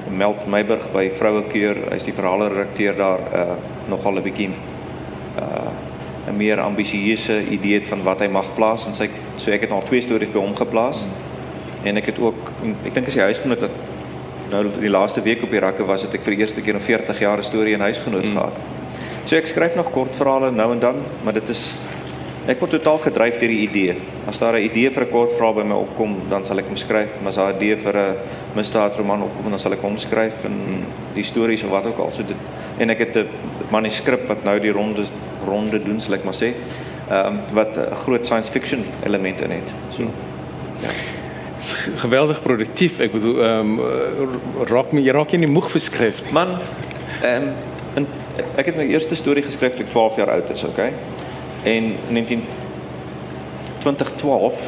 Melt 0.09 0.47
Meiburg 0.49 0.87
by 0.89 1.03
Vroue 1.13 1.43
Keur, 1.51 1.77
hy's 1.91 2.07
die 2.07 2.13
verhaalredakteur 2.17 2.95
daar 2.97 3.21
uh 3.41 3.57
nogal 3.89 4.17
'n 4.17 4.23
bietjie 4.23 4.49
uh 4.49 5.69
'n 6.29 6.37
meer 6.37 6.61
ambisieuse 6.61 7.43
idee 7.49 7.79
het 7.79 7.87
van 7.87 8.03
wat 8.03 8.19
hy 8.19 8.27
mag 8.27 8.53
plaas 8.55 8.87
en 8.87 8.93
sy 8.93 9.09
so 9.35 9.51
ek 9.51 9.61
het 9.61 9.71
al 9.71 9.83
twee 9.83 10.01
stories 10.01 10.31
by 10.31 10.39
hom 10.39 10.55
geplaas. 10.55 11.05
En 11.83 11.97
ek 11.97 12.05
het 12.05 12.19
ook 12.19 12.51
ek 12.85 12.93
dink 12.93 13.07
as 13.07 13.15
jy 13.15 13.21
huisgenoot 13.21 13.61
wat 13.61 13.71
nou 14.49 14.65
die 14.79 14.89
laaste 14.89 15.21
week 15.21 15.43
op 15.43 15.49
die 15.49 15.59
rakke 15.59 15.85
was 15.85 16.01
het 16.01 16.13
ek 16.13 16.23
vir 16.25 16.35
die 16.35 16.41
eerste 16.41 16.61
keer 16.61 16.73
in 16.73 16.81
40 16.81 17.19
jaar 17.19 17.37
'n 17.37 17.43
storie 17.43 17.73
in 17.73 17.81
huisgenoot 17.81 18.25
mm. 18.25 18.31
gehad. 18.31 18.78
So 19.29 19.37
ek 19.37 19.45
skryf 19.45 19.75
nog 19.77 19.91
kortverhale 19.93 20.47
nou 20.49 20.71
en 20.73 20.79
dan, 20.81 21.03
maar 21.21 21.35
dit 21.37 21.49
is 21.53 21.59
ek 22.49 22.63
word 22.63 22.71
totaal 22.79 22.97
gedryf 23.03 23.35
deur 23.37 23.51
die 23.53 23.59
idee. 23.61 23.93
As 24.25 24.39
daar 24.41 24.55
'n 24.57 24.65
idee 24.65 24.89
vir 24.89 25.03
'n 25.05 25.11
kortverhaal 25.11 25.53
by 25.53 25.63
my 25.69 25.75
opkom, 25.75 26.15
dan 26.29 26.45
sal 26.45 26.57
ek 26.57 26.65
hom 26.65 26.75
skryf, 26.75 27.21
maar 27.21 27.29
as 27.29 27.35
daar 27.35 27.53
'n 27.53 27.55
idee 27.57 27.75
vir 27.75 27.97
'n 27.97 28.15
misdaadroman 28.55 29.21
opkom, 29.21 29.49
dan 29.51 29.59
sal 29.59 29.73
ek 29.73 29.81
hom 29.81 29.97
skryf 29.97 30.45
en 30.45 30.83
die 31.13 31.23
stories 31.23 31.63
of 31.63 31.69
wat 31.69 31.85
ook 31.85 31.99
al. 31.99 32.11
So 32.11 32.23
dit 32.23 32.37
en 32.79 32.89
ek 32.89 32.97
het 32.97 33.17
'n 33.17 33.27
manuskrip 33.69 34.27
wat 34.27 34.43
nou 34.43 34.59
die 34.59 34.71
ronde 34.71 35.05
ronde 35.45 35.83
doen, 35.83 35.99
sal 35.99 36.13
ek 36.13 36.23
maar 36.23 36.33
sê. 36.33 36.53
Ehm 37.11 37.27
um, 37.27 37.39
wat 37.53 37.77
'n 37.77 37.95
groot 37.95 38.25
science 38.25 38.51
fiction 38.51 38.83
element 39.05 39.41
in 39.41 39.51
het. 39.51 39.71
So 39.91 40.03
ja 40.81 40.89
geweldig 41.95 42.41
produktief. 42.41 42.99
Ek 42.99 43.11
bedoel 43.11 43.43
ehm 43.43 43.79
um, 43.79 43.79
raak 44.65 44.91
my 44.91 45.07
raak 45.11 45.29
jy 45.31 45.37
nie 45.37 45.51
moeg 45.51 45.69
vir 45.69 45.81
skryf 45.81 46.23
nie. 46.23 46.31
Man 46.31 46.57
ehm 47.21 47.43
um, 47.43 47.53
in 48.39 48.59
ek 48.59 48.71
het 48.71 48.75
my 48.79 48.87
eerste 48.89 49.15
storie 49.15 49.43
geskryf 49.43 49.75
toe 49.77 49.85
ek 49.85 49.91
12 49.91 50.19
jaar 50.21 50.31
oud 50.37 50.49
is, 50.49 50.63
okay? 50.63 50.93
En 51.63 51.93
in 52.07 52.13
19 52.17 52.43
2012 53.79 54.67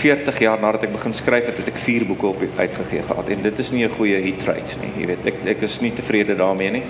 40 0.00 0.38
jaar 0.38 0.60
nadat 0.60 0.86
ek 0.86 0.92
begin 0.94 1.12
skryf 1.12 1.50
het, 1.50 1.58
het 1.60 1.68
ek 1.68 1.80
4 1.82 2.06
boeke 2.08 2.26
op 2.30 2.42
uitgegee 2.56 3.02
gehad 3.04 3.28
en 3.28 3.42
dit 3.42 3.58
is 3.58 3.70
nie 3.70 3.84
'n 3.84 3.96
goeie 3.96 4.16
hit 4.16 4.42
rate 4.48 4.80
nie, 4.80 4.92
jy 5.00 5.06
weet. 5.06 5.26
Ek 5.26 5.34
ek 5.56 5.62
is 5.62 5.80
nie 5.80 5.92
tevrede 5.92 6.36
daarmee 6.36 6.70
nie. 6.70 6.82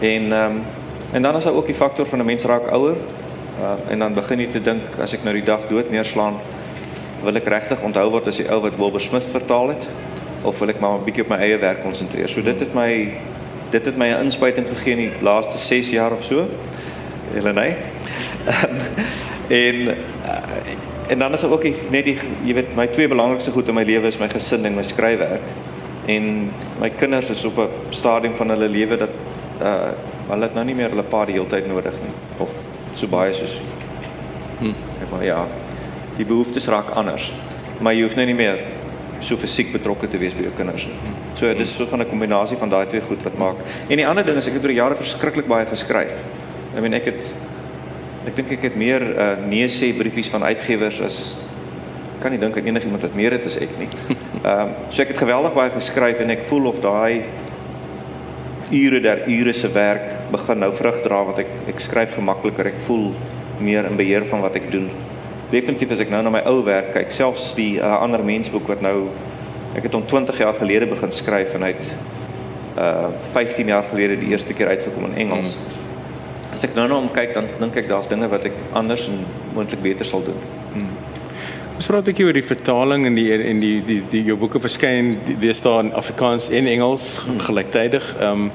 En 0.00 0.32
ehm 0.32 0.56
um, 0.56 0.62
en 1.12 1.22
dan 1.22 1.36
is 1.36 1.44
daar 1.44 1.54
ook 1.54 1.66
die 1.66 1.74
faktor 1.74 2.06
van 2.06 2.18
'n 2.18 2.24
mens 2.24 2.44
raak 2.44 2.66
ouer. 2.66 2.96
Uh, 3.58 3.92
en 3.92 3.98
dan 3.98 4.14
begin 4.14 4.38
jy 4.38 4.46
te 4.46 4.60
dink 4.60 4.82
as 5.02 5.14
ek 5.14 5.24
nou 5.24 5.34
die 5.34 5.44
dag 5.44 5.68
dood 5.68 5.90
neerslaan, 5.90 6.34
wil 7.22 7.34
ek 7.36 7.48
regtig 7.48 7.82
onthou 7.82 8.10
word 8.10 8.26
as 8.26 8.36
die 8.36 8.50
ou 8.50 8.60
wat 8.60 8.76
Wilbur 8.76 9.00
Smith 9.00 9.24
vertaal 9.24 9.68
het 9.68 9.86
of 10.42 10.58
wil 10.58 10.68
ek 10.68 10.80
maar 10.80 10.98
'n 10.98 11.04
bietjie 11.04 11.22
op 11.22 11.28
my 11.28 11.36
eie 11.36 11.58
werk 11.58 11.82
konsentreer. 11.82 12.28
So 12.28 12.42
dit 12.42 12.60
het 12.60 12.74
my 12.74 13.10
dit 13.70 13.84
het 13.84 13.96
my 13.96 14.08
'n 14.08 14.24
inspuiting 14.24 14.66
gegee 14.68 14.92
in 14.92 14.98
die 14.98 15.22
laaste 15.22 15.58
6 15.58 15.90
jaar 15.90 16.12
of 16.12 16.24
so. 16.24 16.46
Helenae. 17.32 17.76
en 19.48 19.88
eh, 19.88 19.96
en 21.08 21.18
dan 21.18 21.32
is 21.32 21.44
ook 21.44 21.62
net 21.90 22.04
die 22.04 22.18
jy 22.44 22.54
weet 22.54 22.74
my 22.76 22.86
twee 22.86 23.08
belangrikste 23.08 23.50
goed 23.50 23.68
in 23.68 23.74
my 23.74 23.84
lewe 23.84 24.06
is 24.06 24.18
my 24.18 24.28
gesin 24.28 24.64
en 24.64 24.74
my 24.74 24.82
skryfwerk. 24.82 25.42
En 26.06 26.50
my 26.80 26.90
kinders 26.90 27.30
is 27.30 27.44
op 27.44 27.58
'n 27.58 27.68
stadium 27.88 28.34
van 28.34 28.48
hulle 28.48 28.68
lewe 28.68 28.96
dat 28.96 29.10
uh 29.62 29.90
hulle 30.28 30.42
het 30.42 30.54
nou 30.54 30.64
nie 30.64 30.74
meer 30.74 30.88
hulle 30.88 31.02
pa 31.02 31.24
die 31.24 31.34
hele 31.34 31.46
tyd 31.48 31.66
nodig 31.66 31.94
nie 32.02 32.12
of 32.38 32.62
so 32.94 33.06
baie 33.06 33.32
soos 33.32 33.54
hm, 34.58 34.74
ek 35.02 35.10
maar 35.10 35.24
ja. 35.24 35.46
Die 36.16 36.26
behoeftes 36.26 36.66
raak 36.66 36.90
anders. 36.90 37.32
Maar 37.80 37.94
jy 37.94 38.02
hoef 38.02 38.14
nou 38.18 38.26
nie 38.26 38.34
meer 38.34 38.58
so 39.20 39.36
fisiek 39.36 39.72
betrokke 39.72 40.08
te 40.10 40.18
wees 40.18 40.34
by 40.36 40.46
jou 40.46 40.52
kinders. 40.56 40.86
So 41.38 41.52
dis 41.54 41.74
so 41.74 41.86
van 41.86 42.02
'n 42.02 42.08
kombinasie 42.08 42.56
van 42.56 42.68
daai 42.68 42.86
twee 42.86 43.00
goed 43.00 43.22
wat 43.22 43.38
maak. 43.38 43.56
En 43.88 43.96
die 43.96 44.06
ander 44.06 44.24
ding 44.24 44.36
is 44.36 44.46
ek 44.46 44.54
het 44.54 44.64
oor 44.64 44.72
jare 44.72 44.94
verskriklik 44.94 45.46
baie 45.46 45.66
geskryf. 45.66 46.12
I 46.76 46.80
mean 46.80 46.94
ek 46.94 47.04
het 47.04 47.34
ek 48.26 48.36
dink 48.36 48.52
ek 48.52 48.62
het 48.62 48.76
meer 48.76 49.02
uh, 49.02 49.36
nee 49.46 49.66
sê 49.66 49.92
briefies 49.96 50.28
van 50.28 50.42
uitgewers 50.42 51.00
as 51.00 51.38
kan 52.20 52.30
nie 52.30 52.40
dink 52.40 52.56
aan 52.56 52.66
enigiemand 52.66 53.02
wat 53.02 53.14
meer 53.14 53.32
het 53.32 53.46
as 53.46 53.56
ek 53.56 53.78
nie. 53.78 53.88
Ehm 54.44 54.60
um, 54.60 54.70
so 54.90 55.02
ek 55.02 55.08
het 55.08 55.18
geweldig 55.18 55.54
baie 55.54 55.70
geskryf 55.70 56.20
en 56.20 56.30
ek 56.30 56.44
voel 56.44 56.66
of 56.66 56.80
daai 56.80 57.24
ure 58.70 59.00
der 59.00 59.24
ure 59.26 59.52
se 59.52 59.68
werk 59.72 60.30
begin 60.30 60.58
nou 60.58 60.72
vrug 60.72 61.02
dra 61.02 61.22
want 61.24 61.38
ek 61.38 61.52
ek 61.68 61.80
skryf 61.80 62.14
gemakliker. 62.14 62.66
Ek 62.66 62.80
voel 62.86 63.12
meer 63.60 63.86
in 63.86 63.96
beheer 63.96 64.26
van 64.28 64.40
wat 64.44 64.58
ek 64.60 64.70
doen. 64.70 64.90
Definitief 65.50 65.94
as 65.94 66.02
ek 66.04 66.10
nou 66.12 66.20
na 66.22 66.30
my 66.30 66.42
ou 66.50 66.60
werk 66.66 66.92
kyk, 66.92 67.12
selfs 67.14 67.54
die 67.56 67.78
uh, 67.78 67.94
ander 68.02 68.20
mensboek 68.24 68.68
wat 68.68 68.82
nou 68.84 69.08
ek 69.78 69.86
het 69.88 69.94
hom 69.96 70.04
20 70.06 70.38
jaar 70.42 70.56
gelede 70.58 70.88
begin 70.90 71.12
skryf 71.14 71.54
en 71.56 71.66
hy 71.66 71.74
het 71.76 71.92
uh 72.78 73.08
15 73.34 73.70
jaar 73.72 73.86
gelede 73.90 74.18
die 74.20 74.28
eerste 74.30 74.54
keer 74.54 74.68
uitgekom 74.68 75.08
in 75.08 75.14
Engels. 75.24 75.56
Hmm. 75.56 76.52
As 76.54 76.64
ek 76.64 76.76
nou 76.76 76.86
na 76.88 76.98
hom 77.00 77.08
kyk 77.14 77.32
dan 77.34 77.48
dink 77.58 77.76
ek 77.80 77.88
daar's 77.90 78.10
dinge 78.10 78.28
wat 78.30 78.44
ek 78.48 78.54
anders 78.78 79.08
en 79.10 79.22
moontlik 79.54 79.82
beter 79.82 80.06
sal 80.06 80.22
doen. 80.26 80.38
Hmm. 80.74 80.92
Ons 81.78 81.86
praat 81.86 82.02
'n 82.02 82.10
bietjie 82.10 82.26
oor 82.26 82.38
die 82.38 82.44
vertaling 82.44 83.06
en 83.06 83.14
die 83.14 83.32
en 83.32 83.60
die 83.60 83.80
die 83.86 84.02
die 84.10 84.22
jou 84.28 84.36
boeke 84.36 84.60
verskyn 84.60 85.16
wees 85.40 85.62
daar 85.62 85.80
in 85.84 85.92
Afrikaans 85.92 86.50
en 86.50 86.66
Engels 86.66 87.18
hmm. 87.24 87.40
gelyktydig. 87.48 88.14
Ehm 88.20 88.48
um, 88.48 88.52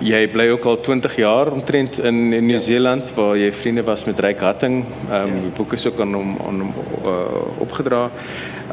jy 0.00 0.20
bly 0.32 0.48
ook 0.54 0.64
al 0.64 0.80
20 0.80 1.16
jaar 1.16 1.50
omtrent 1.52 1.98
in 1.98 2.32
in 2.32 2.46
Nieu-Seeland 2.46 3.08
ja. 3.08 3.14
waar 3.14 3.36
jy 3.38 3.52
vriende 3.52 3.84
was 3.84 4.04
met 4.04 4.20
Ryk 4.20 4.40
Hatting. 4.40 4.84
Ehm 5.10 5.28
um, 5.28 5.34
ja. 5.34 5.40
die 5.40 5.52
boek 5.56 5.72
is 5.72 5.86
ook 5.86 6.00
aan 6.00 6.14
hom 6.14 6.36
aan 6.46 6.60
hom 6.60 6.72
uh, 7.04 7.60
opgedra. 7.60 8.10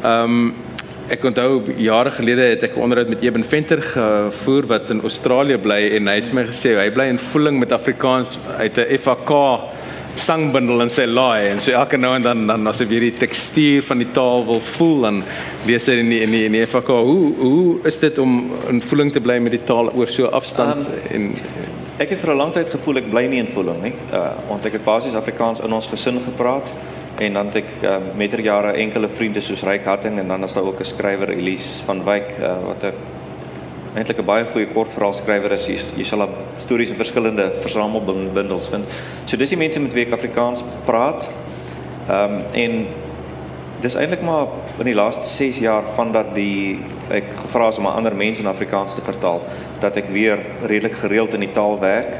Ehm 0.02 0.22
um, 0.22 0.54
ek 1.08 1.24
onthou 1.24 1.62
jare 1.80 2.10
gelede 2.10 2.42
het 2.50 2.62
ek 2.62 2.76
'n 2.76 2.80
onderhoud 2.80 3.08
met 3.08 3.22
Eben 3.22 3.44
Venter 3.44 3.82
gevoer 3.82 4.66
wat 4.66 4.90
in 4.90 5.00
Australië 5.00 5.56
bly 5.56 5.90
en 5.96 6.08
hy 6.08 6.14
het 6.14 6.26
vir 6.26 6.34
my 6.34 6.44
gesê 6.44 6.76
hy 6.76 6.90
bly 6.90 7.06
in 7.08 7.18
voeling 7.18 7.58
met 7.58 7.72
Afrikaans 7.72 8.38
uit 8.58 8.78
'n 8.78 8.98
FAK 8.98 9.30
sangbundel 10.18 10.82
en 10.84 10.90
sy 10.90 11.06
laai. 11.06 11.48
En 11.52 11.60
so 11.60 11.72
elke 11.72 11.96
nou 11.96 12.14
en 12.16 12.22
dan 12.22 12.46
dan 12.46 12.66
as 12.66 12.80
jy 12.82 12.88
weer 12.90 13.06
die 13.08 13.16
tekstuur 13.18 13.82
van 13.82 14.02
die 14.02 14.10
taal 14.12 14.44
wil 14.46 14.60
voel 14.74 15.00
dan 15.06 15.22
lees 15.66 15.86
jy 15.88 15.98
in 16.02 16.10
die 16.10 16.20
in 16.26 16.34
die, 16.34 16.44
in 16.48 16.52
die 16.52 16.66
FAK 16.66 16.92
hoe 16.92 17.32
hoe 17.38 17.78
is 17.88 17.98
dit 17.98 18.18
om 18.18 18.38
in 18.68 18.80
voeling 18.80 19.12
te 19.12 19.20
bly 19.20 19.38
met 19.38 19.52
die 19.56 19.64
taal 19.64 19.92
oor 19.94 20.10
so 20.12 20.30
afstand 20.40 20.86
um, 20.86 21.00
en 21.14 21.30
ek 21.98 22.14
het 22.14 22.20
vir 22.22 22.32
'n 22.34 22.38
lang 22.38 22.52
tyd 22.54 22.70
gevoel 22.70 23.00
ek 23.02 23.10
bly 23.10 23.26
nie 23.26 23.40
in 23.42 23.50
voeling 23.50 23.82
nie. 23.82 23.94
Uh, 24.12 24.30
want 24.48 24.66
ek 24.66 24.78
het 24.78 24.84
basies 24.84 25.14
Afrikaans 25.18 25.60
in 25.60 25.72
ons 25.72 25.86
gesin 25.86 26.20
gepraat 26.22 26.66
en 27.18 27.32
dan 27.32 27.46
het 27.46 27.56
ek 27.56 27.70
uh, 27.82 27.96
meter 28.14 28.40
jare 28.40 28.72
enkele 28.78 29.08
vriende 29.08 29.40
soos 29.40 29.64
Ryk 29.66 29.84
Hatting 29.84 30.18
en 30.18 30.28
dan 30.28 30.44
is 30.44 30.54
daar 30.54 30.64
ook 30.64 30.80
'n 30.80 30.84
skrywer 30.84 31.30
Elise 31.30 31.84
van 31.84 32.04
Wyk 32.04 32.38
uh, 32.38 32.54
wat 32.66 32.84
'n 32.84 32.94
eintlik 33.98 34.18
'n 34.18 34.24
baie 34.24 34.44
goeie 34.52 34.68
kortverhaalskrywer 34.70 35.52
is. 35.52 35.66
Jy, 35.66 35.78
jy 35.98 36.04
sal 36.04 36.28
stories 36.56 36.90
in 36.90 36.96
verskillende 36.96 37.52
versamelbundels 37.62 38.68
vind. 38.68 38.84
So 39.26 39.36
dis 39.36 39.50
die 39.50 39.58
mense 39.58 39.80
met 39.80 39.92
wie 39.92 40.06
ek 40.06 40.12
Afrikaans 40.12 40.64
praat. 40.86 41.28
Ehm 42.08 42.34
um, 42.34 42.42
en 42.52 42.86
dis 43.80 43.94
eintlik 43.94 44.22
maar 44.22 44.48
in 44.78 44.84
die 44.84 44.94
laaste 44.94 45.26
6 45.26 45.58
jaar 45.62 45.86
vandat 45.94 46.34
die 46.34 46.78
ek 47.14 47.24
gevra 47.42 47.68
is 47.68 47.78
om 47.78 47.86
'n 47.86 47.96
ander 48.00 48.14
mens 48.14 48.38
in 48.38 48.46
Afrikaans 48.46 48.94
te 48.94 49.02
vertaal 49.02 49.42
dat 49.80 49.96
ek 49.96 50.08
weer 50.10 50.38
redelik 50.62 50.96
gereeld 50.96 51.34
in 51.34 51.40
die 51.40 51.52
taal 51.52 51.78
werk 51.78 52.16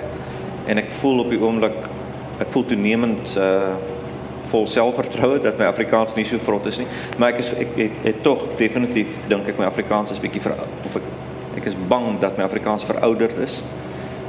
en 0.67 0.79
ek 0.79 0.91
voel 0.91 1.19
op 1.19 1.31
die 1.31 1.41
oomblik 1.41 1.89
ek 2.39 2.51
voel 2.51 2.65
toenemend 2.65 3.37
uh 3.37 3.75
vol 4.49 4.67
selfvertroue 4.67 5.41
dat 5.45 5.59
my 5.59 5.67
Afrikaans 5.69 6.15
nie 6.17 6.25
so 6.25 6.39
vrot 6.39 6.67
is 6.67 6.79
nie, 6.79 6.87
maar 7.19 7.35
ek 7.35 7.43
is 7.43 7.51
ek 7.53 7.75
het, 7.77 7.97
het 8.03 8.23
tog 8.25 8.47
definitief 8.57 9.09
dink 9.29 9.49
ek 9.49 9.59
my 9.59 9.67
Afrikaans 9.69 10.15
is 10.15 10.23
bietjie 10.23 10.41
of 10.87 10.97
ek 10.97 11.03
ek 11.59 11.69
is 11.71 11.77
bang 11.91 12.19
dat 12.23 12.39
my 12.39 12.47
Afrikaans 12.47 12.87
verouderd 12.87 13.37
is. 13.43 13.61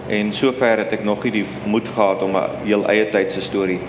En 0.10 0.34
sover 0.34 0.82
het 0.82 0.94
ek 0.98 1.04
nog 1.06 1.24
nie 1.24 1.32
die 1.40 1.46
moed 1.70 1.88
gehad 1.88 2.24
om 2.26 2.36
'n 2.38 2.66
heel 2.66 2.86
eie 2.90 3.10
tyd 3.10 3.32
se 3.32 3.42
storie. 3.42 3.80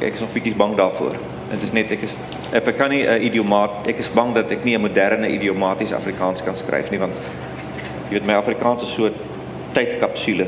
Ek 0.00 0.12
is 0.12 0.20
nog 0.20 0.32
bietjie 0.32 0.54
bang 0.54 0.74
daarvoor. 0.76 1.14
Dit 1.50 1.62
is 1.62 1.72
net 1.72 1.90
ek 1.90 2.02
is 2.02 2.18
ek 2.52 2.76
kan 2.76 2.90
nie 2.90 3.06
'n 3.06 3.22
idiomaat 3.22 3.86
ek 3.86 3.98
is 3.98 4.10
bang 4.10 4.34
dat 4.34 4.50
ek 4.50 4.64
nie 4.64 4.76
'n 4.76 4.80
moderne 4.80 5.28
idiomatiese 5.28 5.94
Afrikaans 5.94 6.42
kan 6.42 6.56
skryf 6.56 6.90
nie 6.90 6.98
want 6.98 7.14
jy 8.08 8.18
weet 8.18 8.26
my 8.26 8.34
Afrikaans 8.34 8.82
is 8.82 8.92
so 8.92 9.10
tydkapsule 9.72 10.46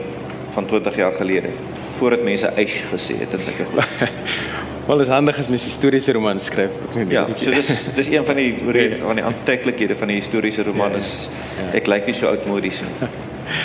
van 0.50 0.66
20 0.66 0.96
jaar 0.96 1.12
gelede 1.12 1.50
voordat 1.88 2.22
mense 2.22 2.46
eis 2.46 2.82
gesê 2.92 3.18
het 3.18 3.34
en 3.34 3.44
sulke 3.44 3.64
goed. 3.64 3.84
Wel 4.86 5.00
is 5.00 5.08
handig 5.08 5.38
as 5.38 5.48
mens 5.48 5.64
historiese 5.64 6.12
roman 6.12 6.40
skryf. 6.40 6.70
Ja, 7.08 7.26
so 7.36 7.50
dis 7.50 7.68
dis 7.98 8.08
een 8.10 8.24
van 8.24 8.36
die 8.36 8.56
van 8.98 9.18
die 9.20 9.24
aantreklikhede 9.24 9.96
van 9.96 10.10
die 10.10 10.16
historiese 10.18 10.62
roman 10.66 10.96
is 10.98 11.28
ja, 11.28 11.62
ja. 11.62 11.68
ek 11.78 11.86
lyk 11.86 12.08
nie 12.10 12.14
so 12.18 12.26
oudmodies 12.26 12.82
nie. 12.82 13.10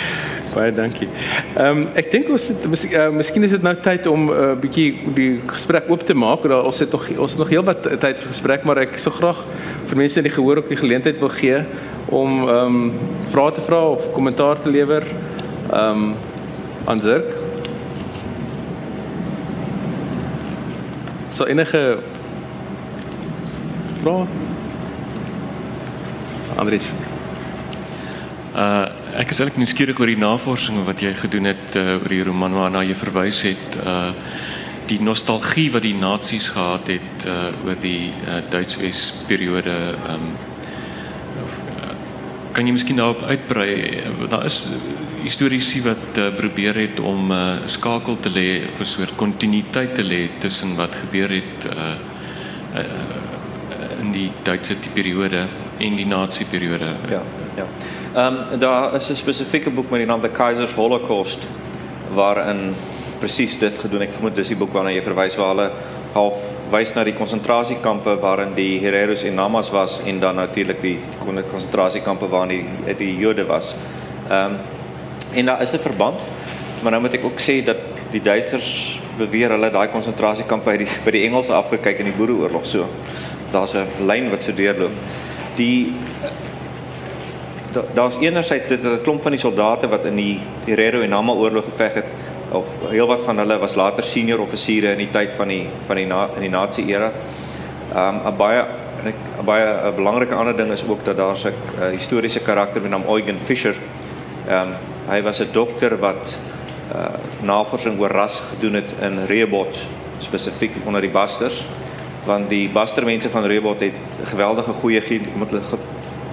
Baie 0.54 0.70
dankie. 0.72 1.08
Ehm 1.56 1.66
um, 1.66 1.82
ek 1.98 2.12
dink 2.14 2.30
ons 2.32 2.46
het 2.52 2.68
mis, 2.70 2.86
uh, 2.92 3.08
miskien 3.14 3.48
is 3.48 3.56
dit 3.56 3.66
nou 3.66 3.74
tyd 3.82 4.06
om 4.06 4.28
'n 4.28 4.36
uh, 4.36 4.52
bietjie 4.62 4.86
die 5.16 5.32
gesprek 5.50 5.90
oop 5.90 6.06
te 6.06 6.14
maak. 6.14 6.46
Daar 6.46 6.70
ons 6.70 6.78
het 6.78 6.94
nog 6.94 7.10
ons 7.18 7.34
het 7.34 7.42
nog 7.42 7.50
heelwat 7.50 7.82
tyd 7.82 8.22
vir 8.22 8.30
gesprek, 8.30 8.64
maar 8.64 8.78
ek 8.86 8.96
sou 9.02 9.12
graag 9.18 9.42
vir 9.90 10.02
mense 10.04 10.22
in 10.22 10.30
die 10.30 10.36
gehoor 10.38 10.62
ook 10.62 10.70
die 10.70 10.82
geleentheid 10.84 11.18
wil 11.18 11.34
gee 11.34 11.64
om 12.06 12.46
ehm 12.46 12.78
um, 12.78 12.92
vrae 13.34 13.52
te 13.58 13.66
vra 13.66 13.82
of 13.98 14.12
kommentaar 14.14 14.62
te 14.62 14.70
lewer. 14.70 15.02
Ehm 15.72 16.14
um, 16.14 16.14
aan 16.86 17.00
Zirk. 17.00 17.37
So 21.38 21.46
enige 21.46 22.00
vrae? 24.02 24.24
Andries. 26.58 26.88
Uh 28.58 28.86
ek 29.18 29.30
is 29.30 29.38
eintlik 29.38 29.60
nuuskierig 29.62 30.00
oor 30.02 30.10
die 30.10 30.18
navorsing 30.18 30.80
wat 30.86 30.98
jy 31.02 31.12
gedoen 31.18 31.46
het 31.52 31.78
uh, 31.78 31.94
oor 32.00 32.10
die 32.10 32.24
roman 32.26 32.56
waarna 32.58 32.82
jy 32.86 32.96
verwys 32.98 33.44
het 33.46 33.78
uh 33.84 34.10
die 34.90 34.98
nostalgie 35.04 35.68
wat 35.74 35.86
die 35.86 35.94
nasies 35.94 36.50
gehad 36.56 36.90
het 36.90 37.26
uh 37.30 37.54
oor 37.68 37.78
die 37.82 38.10
uh, 38.10 38.42
Duits-Wes 38.50 39.04
periode 39.30 39.76
um 40.10 40.26
uh, 41.38 41.94
kan 42.50 42.66
jy 42.66 42.74
miskien 42.74 42.98
daarop 42.98 43.22
uitbrei 43.30 43.70
daar 44.26 44.50
is 44.50 44.64
historiese 45.22 45.82
wat 45.82 46.18
uh, 46.18 46.28
probeer 46.36 46.74
het 46.74 47.00
om 47.00 47.30
uh, 47.30 47.66
skakel 47.66 48.16
te 48.20 48.30
lê, 48.30 48.48
'n 48.80 48.84
soort 48.84 49.16
kontinuïteit 49.16 49.94
te 49.94 50.02
lê 50.02 50.28
tussen 50.38 50.76
wat 50.76 50.92
gebeur 50.94 51.28
het 51.28 51.66
uh, 51.66 51.94
uh, 52.74 54.00
in 54.00 54.12
die 54.12 54.30
Duitse 54.42 54.76
periode 54.94 55.46
en 55.78 55.96
die 55.96 56.06
Nazi 56.06 56.44
periode. 56.44 56.94
Ja, 57.10 57.22
ja. 57.56 57.66
Ehm 58.14 58.52
um, 58.52 58.58
daar 58.58 58.94
is 58.94 59.10
'n 59.10 59.14
spesifieke 59.14 59.70
boek 59.70 59.90
met 59.90 60.00
die 60.00 60.08
naam 60.08 60.20
The 60.20 60.30
Kaiser's 60.30 60.72
Holocaust 60.72 61.38
waarin 62.14 62.74
presies 63.18 63.58
dit 63.58 63.78
gedoen. 63.78 64.02
Ek 64.02 64.12
vermoed 64.12 64.34
dis 64.34 64.48
die 64.48 64.56
boek 64.56 64.72
waarna 64.72 64.90
jy 64.90 65.02
verwys 65.02 65.36
waar 65.36 65.48
hulle 65.48 65.70
half 66.14 66.40
wys 66.70 66.94
na 66.94 67.04
die 67.04 67.14
konsentrasiekampe 67.14 68.16
waarin 68.20 68.54
die 68.54 68.80
Hereros 68.80 69.22
en 69.24 69.34
Namas 69.34 69.70
was 69.70 70.00
en 70.04 70.20
dan 70.20 70.34
natuurlik 70.34 70.82
die 70.82 70.98
konsentrasiekampe 71.50 72.28
waarin 72.28 72.48
die 72.48 72.94
die 72.98 73.16
Jode 73.16 73.46
was. 73.46 73.74
Ehm 74.30 74.44
um, 74.44 74.58
En 75.32 75.46
daar 75.46 75.62
is 75.62 75.72
'n 75.72 75.78
verband. 75.78 76.20
Maar 76.82 76.90
nou 76.90 77.02
moet 77.02 77.14
ek 77.14 77.24
ook 77.24 77.40
sê 77.40 77.64
dat 77.64 77.76
die 78.10 78.20
Duitsers 78.20 79.00
beweer 79.18 79.50
hulle 79.50 79.70
daai 79.70 79.88
konsentrasiekamp 79.88 80.64
by 80.64 80.76
die 80.76 80.88
by 81.04 81.10
die 81.10 81.24
Engelse 81.26 81.52
afgekyk 81.52 81.98
in 81.98 82.04
die 82.04 82.16
Boereoorlog 82.16 82.66
so. 82.66 82.86
Daar's 83.52 83.74
'n 83.74 84.06
lyn 84.06 84.30
wat 84.30 84.42
so 84.42 84.52
deurloop. 84.52 84.92
Die 85.56 85.92
daar's 87.94 88.16
enerzijds 88.20 88.68
dit 88.68 88.82
dat 88.82 89.00
'n 89.00 89.02
klomp 89.02 89.22
van 89.22 89.30
die 89.30 89.40
soldate 89.40 89.88
wat 89.88 90.04
in 90.04 90.16
die 90.16 90.40
Herero 90.64 91.00
en 91.00 91.10
Nama 91.10 91.32
oorlog 91.32 91.64
geveg 91.64 91.94
het 91.94 92.04
of 92.52 92.68
heelwat 92.88 93.22
van 93.22 93.38
hulle 93.38 93.58
was 93.58 93.74
later 93.74 94.02
senior 94.02 94.40
offisiere 94.40 94.92
in 94.92 94.98
die 94.98 95.10
tyd 95.10 95.32
van 95.34 95.48
die 95.48 95.66
van 95.86 95.96
die 95.96 96.06
na, 96.06 96.28
in 96.34 96.40
die 96.40 96.50
Nazi 96.50 96.84
era. 96.86 97.12
Um 97.94 98.20
'n 98.26 98.36
baie 98.36 98.64
en 99.00 99.06
ek 99.06 99.44
baie 99.44 99.64
'n 99.64 99.94
belangrike 99.94 100.34
ander 100.34 100.56
ding 100.56 100.70
is 100.72 100.84
ook 100.88 101.04
dat 101.04 101.16
daar 101.16 101.36
'n 101.36 101.90
historiese 101.90 102.40
karakter 102.40 102.80
met 102.80 102.90
naam 102.90 103.04
Eugen 103.08 103.40
Fischer. 103.40 103.74
Um 104.48 104.68
Hy 105.08 105.22
was 105.22 105.40
'n 105.40 105.52
dokter 105.52 105.98
wat 105.98 106.38
uh 106.92 107.16
navorsing 107.42 107.98
oor 108.00 108.10
ras 108.10 108.40
gedoen 108.40 108.74
het 108.74 108.92
in 109.00 109.24
Rebot 109.26 109.76
spesifiek 110.18 110.72
onder 110.86 111.00
die 111.00 111.10
Basters 111.10 111.64
want 112.24 112.48
die 112.50 112.68
Baster 112.68 113.04
mense 113.04 113.30
van 113.30 113.44
Rebot 113.44 113.80
het 113.80 113.94
geweldige 114.24 114.72
goeie 114.72 115.20
met 115.38 115.50
hulle 115.50 115.78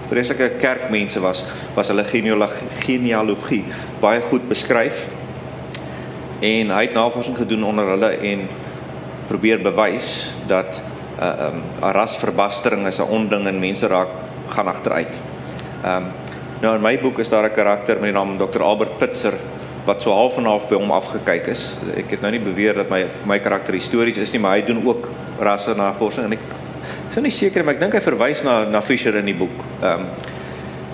vreeslike 0.09 0.49
kerkmense 0.59 1.19
was 1.19 1.43
was 1.75 1.87
hulle 1.87 2.03
genealogie, 2.03 2.67
genealogie 2.85 3.63
baie 3.99 4.21
goed 4.21 4.47
beskryf 4.47 5.07
en 6.41 6.71
hy 6.71 6.81
het 6.87 6.93
navorsing 6.93 7.37
gedoen 7.37 7.63
onder 7.63 7.85
hulle 7.95 8.11
en 8.31 8.47
probeer 9.27 9.61
bewys 9.61 10.31
dat 10.47 10.81
'n 11.15 11.23
uh, 11.23 11.47
um, 11.47 11.61
rasverbastering 11.79 12.87
is 12.87 12.99
'n 12.99 13.09
onding 13.09 13.47
en 13.47 13.59
mense 13.59 13.87
raak 13.87 14.09
gaan 14.47 14.67
agteruit. 14.67 15.13
Ehm 15.83 15.95
um, 15.95 16.24
Nou 16.65 16.73
in 16.73 16.81
my 16.81 16.95
boek 16.97 17.19
is 17.21 17.29
daar 17.29 17.45
'n 17.45 17.53
karakter 17.53 17.99
met 17.99 18.09
die 18.09 18.11
naam 18.11 18.37
Dr 18.37 18.61
Albert 18.61 18.97
Pitzer 18.97 19.33
wat 19.85 20.01
so 20.01 20.11
half 20.11 20.37
en 20.37 20.45
half 20.45 20.67
by 20.67 20.75
hom 20.75 20.91
afgekyk 20.91 21.47
is. 21.47 21.75
Ek 21.95 22.09
het 22.09 22.21
nou 22.21 22.31
nie 22.31 22.39
beweer 22.39 22.73
dat 22.73 22.89
my 22.89 23.05
my 23.25 23.39
karakter 23.39 23.73
histories 23.73 24.17
is 24.17 24.31
nie, 24.31 24.39
maar 24.41 24.57
hy 24.57 24.65
doen 24.65 24.87
ook 24.87 25.09
rasse 25.39 25.75
navorsing 25.75 26.25
en 26.25 26.31
ek 26.31 26.39
is 27.09 27.15
nie 27.15 27.29
seker 27.29 27.63
maar 27.63 27.73
ek 27.73 27.79
dink 27.79 27.93
hy 27.93 27.99
verwys 27.99 28.41
na 28.43 28.63
na 28.63 28.81
Fisher 28.81 29.15
in 29.15 29.25
die 29.25 29.35
boek. 29.35 29.63
Ehm 29.81 29.99
um, 29.99 30.05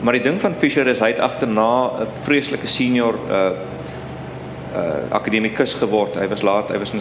maar 0.01 0.13
die 0.13 0.23
ding 0.23 0.41
van 0.41 0.53
Fisher 0.53 0.87
is 0.87 0.99
hy 0.99 1.07
het 1.07 1.19
agterna 1.19 2.01
'n 2.01 2.07
vreeslike 2.23 2.67
senior 2.67 3.15
uh 3.29 3.51
uh 4.75 5.11
akademikus 5.11 5.73
geword. 5.73 6.15
Hy 6.15 6.27
was 6.27 6.41
laat, 6.41 6.69
hy 6.69 6.77
was 6.79 6.93
in 6.93 6.99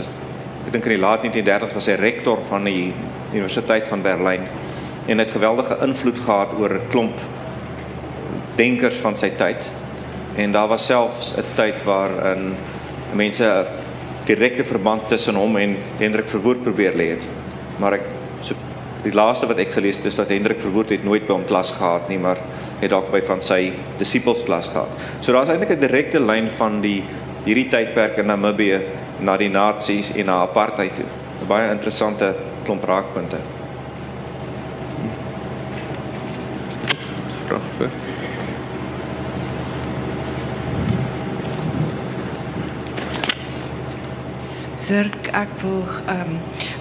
ek 0.66 0.72
dink 0.72 0.84
in 0.84 0.90
die 0.90 1.06
laat 1.06 1.24
1930s 1.24 1.74
was 1.74 1.86
hy 1.86 1.94
rektor 1.94 2.38
van 2.48 2.64
die 2.64 2.94
Universiteit 3.32 3.88
van 3.88 4.02
Berlyn 4.02 4.46
en 5.06 5.18
het 5.18 5.30
geweldige 5.30 5.76
invloed 5.82 6.18
gehad 6.18 6.54
oor 6.58 6.74
'n 6.74 6.88
klomp 6.90 7.18
denkers 8.56 8.94
van 8.94 9.16
sy 9.16 9.30
tyd. 9.36 9.70
En 10.36 10.52
daar 10.52 10.68
was 10.68 10.86
selfs 10.86 11.34
'n 11.36 11.44
tyd 11.54 11.82
waar 11.84 12.36
in 12.36 12.54
mense 13.12 13.44
'n 13.44 13.66
direkte 14.24 14.64
verband 14.64 15.08
tussen 15.08 15.34
hom 15.34 15.56
en 15.56 15.76
Hendrik 15.98 16.28
Verwoerd 16.28 16.62
probeer 16.62 16.92
lê 16.92 17.08
het. 17.08 17.24
Maar 17.78 17.92
ek 17.92 18.04
so 18.40 18.54
die 19.02 19.12
laaste 19.12 19.46
wat 19.46 19.58
ek 19.58 19.72
gelees 19.72 19.96
het 19.96 20.10
is 20.10 20.18
dat 20.20 20.28
Hendrik 20.28 20.60
Verwoerd 20.60 20.90
het 20.90 21.04
nooit 21.04 21.26
by 21.26 21.32
hom 21.32 21.44
klas 21.48 21.72
gehad 21.72 22.08
nie, 22.08 22.18
maar 22.18 22.36
het 22.80 22.90
dalk 22.90 23.10
by 23.12 23.20
van 23.24 23.40
sy 23.40 23.72
disippels 23.98 24.44
klas 24.44 24.68
gehad. 24.68 24.88
So 25.20 25.32
daar's 25.32 25.48
eintlik 25.48 25.70
'n 25.70 25.80
direkte 25.80 26.20
lyn 26.20 26.50
van 26.50 26.80
die 26.80 27.02
hierdie 27.44 27.68
tydperk 27.68 28.18
in 28.18 28.26
Namibië 28.26 28.80
na 29.20 29.36
die 29.36 29.48
nasies 29.48 30.12
en 30.12 30.26
na 30.26 30.42
apartheid 30.42 30.94
toe. 30.96 31.08
'n 31.40 31.46
Baie 31.46 31.70
interessante 31.70 32.34
klomp 32.64 32.84
raakpunte. 32.84 33.36
Pragtig. 37.46 38.09
Sirk, 44.90 45.28
ek 45.38 45.52
wil 45.62 45.84
um, 46.10 46.32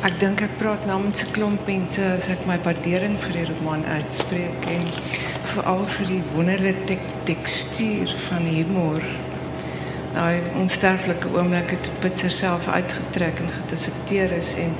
ek 0.08 0.16
dink 0.18 0.40
ek 0.42 0.56
praat 0.58 0.82
namens 0.90 1.20
'n 1.22 1.28
klomp 1.36 1.68
mense 1.70 2.02
as 2.02 2.30
ek 2.34 2.40
my 2.50 2.56
waardering 2.66 3.20
vir 3.22 3.36
die 3.36 3.44
roman 3.52 3.84
uitspreek 3.86 4.66
en 4.76 4.88
veral 5.52 5.84
vir 5.92 6.08
die 6.16 6.24
wonderlike 6.34 6.88
tek 6.90 7.04
tekstuur 7.28 8.16
van 8.24 8.48
humor. 8.50 9.06
Nou 10.16 10.32
onsterflike 10.64 11.30
oomblikke 11.36 11.78
toe 11.86 11.94
Pitser 12.02 12.34
self 12.34 12.66
uitgetrek 12.66 13.44
en 13.44 13.54
gedissekteer 13.60 14.34
is 14.40 14.56
en 14.58 14.74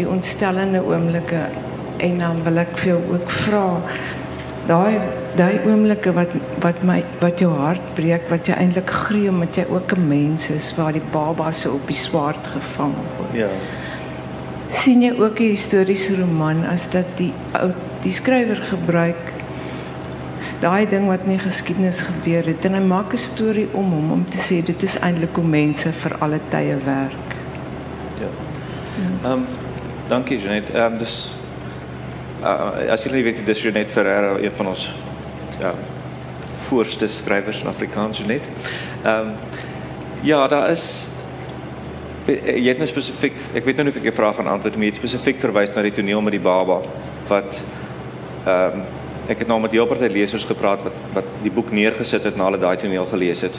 die 0.00 0.08
ontstellende 0.16 0.82
oomblikke 0.82 1.44
en 2.02 2.18
dan 2.18 2.42
wil 2.48 2.64
ek 2.64 2.74
vir 2.82 2.96
jou 2.96 3.00
ook 3.14 3.30
vra 3.44 3.66
daai 4.66 5.00
daai 5.36 5.60
oomblikke 5.66 6.12
wat 6.12 6.34
wat 6.62 6.82
my 6.86 7.02
wat 7.20 7.40
jou 7.40 7.50
hart 7.56 7.94
breek 7.96 8.28
wat 8.30 8.46
jy 8.46 8.54
eintlik 8.54 8.90
greë 8.90 9.30
omdat 9.32 9.56
jy 9.56 9.66
ook 9.70 9.92
'n 9.96 10.08
mens 10.08 10.50
is 10.50 10.74
waar 10.76 10.92
die 10.92 11.08
baba 11.12 11.50
so 11.50 11.74
op 11.74 11.86
die 11.86 11.96
swaard 11.96 12.46
gevang 12.46 12.94
word. 13.16 13.34
Ja. 13.34 13.48
sien 14.68 15.02
jy 15.02 15.12
ook 15.18 15.40
'n 15.40 15.50
historiese 15.56 16.16
roman 16.16 16.64
as 16.64 16.90
dat 16.90 17.06
die 17.16 17.32
ou 17.52 17.72
die 18.02 18.12
skrywer 18.12 18.56
gebruik 18.56 19.32
daai 20.60 20.86
ding 20.86 21.08
wat 21.08 21.20
in 21.26 21.36
die 21.36 21.42
geskiedenis 21.42 22.00
gebeur 22.00 22.46
het 22.46 22.64
en 22.64 22.74
hy 22.74 22.84
maak 22.86 23.12
'n 23.12 23.18
storie 23.18 23.68
om 23.72 23.92
hom 23.92 24.12
om 24.12 24.24
te 24.28 24.38
sê 24.38 24.62
dit 24.64 24.82
is 24.82 24.98
eintlik 24.98 25.34
hoe 25.34 25.44
mense 25.44 25.92
vir 25.92 26.16
alle 26.18 26.40
tye 26.50 26.76
werk. 26.84 27.28
Ja. 28.20 28.30
Ehm 29.24 29.32
um, 29.32 29.46
dankie 30.08 30.38
Janet. 30.38 30.70
Ehm 30.70 30.92
um, 30.92 30.98
dus 30.98 31.32
uh, 32.42 32.92
as 32.92 33.04
julle 33.04 33.20
nie 33.20 33.26
weet 33.30 33.44
dis 33.46 33.62
Janet 33.62 33.90
Ferreira 33.90 34.36
een 34.42 34.54
van 34.58 34.72
ons 34.74 34.88
ja 35.60 35.74
voorste 36.68 37.08
skrywers 37.08 37.60
in 37.62 37.68
Afrikaans 37.68 38.18
Janet. 38.18 38.46
Ehm 39.02 39.28
um, 39.28 39.34
ja, 40.22 40.46
daar 40.48 40.70
is 40.70 41.08
jy 42.26 42.68
het 42.68 42.78
nou 42.78 42.86
spesifiek 42.86 43.38
ek 43.58 43.64
weet 43.66 43.76
nou 43.76 43.88
nie 43.88 43.92
of 43.92 43.98
ek 43.98 44.04
jou 44.06 44.14
vraag 44.14 44.36
gaan 44.38 44.50
antwoord 44.52 44.76
maar 44.76 44.86
jy 44.86 44.92
het 44.92 45.00
spesifiek 45.00 45.40
verwys 45.42 45.72
na 45.74 45.82
die 45.82 45.94
toneel 45.96 46.20
met 46.22 46.36
die 46.36 46.42
baba 46.42 46.78
wat 47.30 47.62
ehm 48.46 48.82
um, 48.82 48.84
ek 49.30 49.44
het 49.44 49.50
nou 49.50 49.60
met 49.62 49.70
heel 49.70 49.86
party 49.86 50.08
lesers 50.10 50.44
gepraat 50.44 50.82
wat 50.82 50.96
wat 51.14 51.26
die 51.44 51.50
boek 51.54 51.70
neergesit 51.70 52.24
het 52.26 52.36
na 52.36 52.48
hulle 52.48 52.58
daai 52.62 52.76
toneel 52.76 53.06
gelees 53.10 53.44
het. 53.46 53.58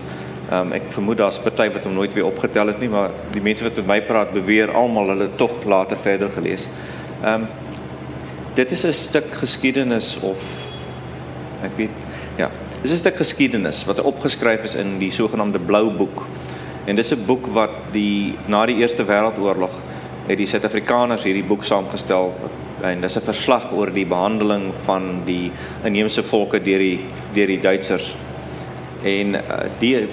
Ehm 0.49 0.59
um, 0.59 0.73
ek 0.75 0.89
vermoed 0.95 1.21
daar's 1.21 1.39
party 1.43 1.69
wat 1.71 1.85
hom 1.87 1.95
nooit 1.95 2.13
weer 2.13 2.27
opgetel 2.27 2.67
het 2.73 2.79
nie, 2.83 2.89
maar 2.91 3.13
die 3.31 3.43
mense 3.43 3.63
wat 3.63 3.79
met 3.79 3.87
my 3.87 3.99
praat 4.07 4.33
beweer 4.35 4.73
almal 4.75 5.13
hulle 5.13 5.29
tog 5.39 5.63
later 5.63 5.97
verder 5.97 6.31
gelees. 6.35 6.67
Ehm 7.21 7.45
um, 7.45 7.47
dit 8.55 8.71
is 8.71 8.85
'n 8.85 8.93
stuk 8.93 9.33
geskiedenis 9.39 10.17
of 10.21 10.67
ek 11.63 11.71
weet 11.75 11.89
ja, 12.37 12.49
dis 12.81 12.91
'n 12.91 12.97
stuk 12.97 13.15
geskiedenis 13.15 13.85
wat 13.85 14.01
opgeskryf 14.01 14.63
is 14.63 14.75
in 14.75 14.99
die 14.99 15.11
sogenaamde 15.11 15.59
Blou 15.59 15.91
Boek. 15.91 16.25
En 16.85 16.95
dis 16.95 17.11
'n 17.11 17.25
boek 17.25 17.47
wat 17.47 17.71
die 17.91 18.35
na 18.45 18.65
die 18.65 18.75
Eerste 18.75 19.05
Wêreldoorlog 19.05 19.71
het 20.27 20.37
die 20.37 20.47
Suid-Afrikaners 20.47 21.23
hierdie 21.23 21.43
boek 21.43 21.63
saamgestel 21.63 22.33
en 22.81 23.01
dis 23.01 23.15
'n 23.17 23.21
verslag 23.21 23.71
oor 23.71 23.91
die 23.91 24.05
behandeling 24.05 24.73
van 24.83 25.21
die 25.25 25.51
inheemse 25.83 26.23
volke 26.23 26.59
deur 26.59 26.79
die 26.79 26.99
deur 27.33 27.47
die 27.47 27.59
Duitsers. 27.59 28.15
En 29.03 29.35
uh, 29.35 29.41
die 29.79 30.07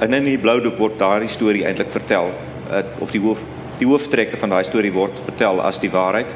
in 0.00 0.12
in 0.12 0.24
die 0.24 0.38
blou 0.38 0.60
doek 0.60 0.78
word 0.78 0.98
daardie 0.98 1.28
storie 1.28 1.64
eintlik 1.64 1.90
vertel 1.90 2.30
uh, 2.70 2.82
of 3.00 3.10
die 3.10 3.20
hoof 3.20 3.38
die 3.78 3.86
hooftrekke 3.86 4.36
van 4.36 4.48
daai 4.48 4.64
storie 4.64 4.92
word 4.92 5.12
vertel 5.24 5.60
as 5.60 5.78
die 5.78 5.90
waarheid. 5.90 6.26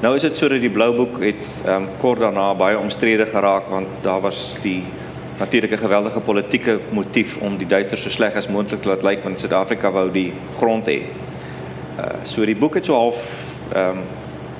Nou 0.00 0.14
is 0.14 0.22
dit 0.22 0.36
sodat 0.36 0.60
die 0.60 0.70
blou 0.70 0.92
boek 0.96 1.20
het 1.22 1.60
um, 1.66 1.88
kort 1.98 2.20
daarna 2.20 2.54
baie 2.54 2.78
omstrede 2.78 3.26
geraak 3.26 3.68
want 3.68 3.88
daar 4.02 4.20
was 4.20 4.56
die 4.62 4.82
natuurlik 5.38 5.72
'n 5.72 5.84
geweldige 5.86 6.20
politieke 6.20 6.80
motief 6.90 7.36
om 7.36 7.56
die 7.56 7.66
Duitsers 7.66 8.02
so 8.02 8.10
sleg 8.10 8.34
as 8.34 8.48
moontlik 8.48 8.82
te 8.82 8.88
laat 8.88 9.02
lyk 9.02 9.22
want 9.22 9.40
Suid-Afrika 9.40 9.90
wou 9.90 10.10
die 10.10 10.32
grond 10.58 10.86
hê. 10.86 11.02
Uh, 11.98 12.04
so 12.24 12.44
die 12.44 12.56
boek 12.56 12.74
het 12.74 12.84
so 12.84 12.94
half 12.94 13.46
ehm 13.74 13.90
um, 13.90 14.02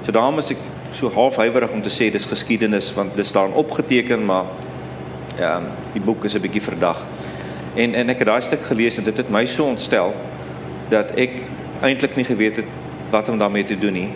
So 0.09 0.15
daarom 0.17 0.39
is 0.41 0.55
ek 0.55 0.61
so 0.97 1.11
half 1.13 1.37
huiwerig 1.37 1.73
om 1.77 1.83
te 1.85 1.91
sê 1.93 2.07
dis 2.09 2.25
geskiedenis 2.25 2.87
want 2.97 3.13
dit 3.13 3.27
staan 3.29 3.53
opgeteken 3.53 4.23
maar 4.25 4.47
ja, 5.37 5.59
die 5.93 6.01
boek 6.01 6.25
is 6.25 6.35
'n 6.35 6.41
bietjie 6.41 6.63
verdag. 6.63 7.03
En 7.75 7.95
en 7.95 8.09
ek 8.09 8.19
het 8.19 8.27
daai 8.27 8.41
stuk 8.41 8.65
gelees 8.65 8.97
en 8.97 9.05
dit 9.05 9.17
het 9.17 9.29
my 9.29 9.45
so 9.45 9.69
ontstel 9.69 10.15
dat 10.89 11.13
ek 11.17 11.31
eintlik 11.83 12.17
nie 12.17 12.25
geweet 12.25 12.57
het 12.57 12.65
wat 13.11 13.29
om 13.29 13.39
daarmee 13.39 13.65
te 13.65 13.79
doen 13.79 13.93
nie. 13.93 14.09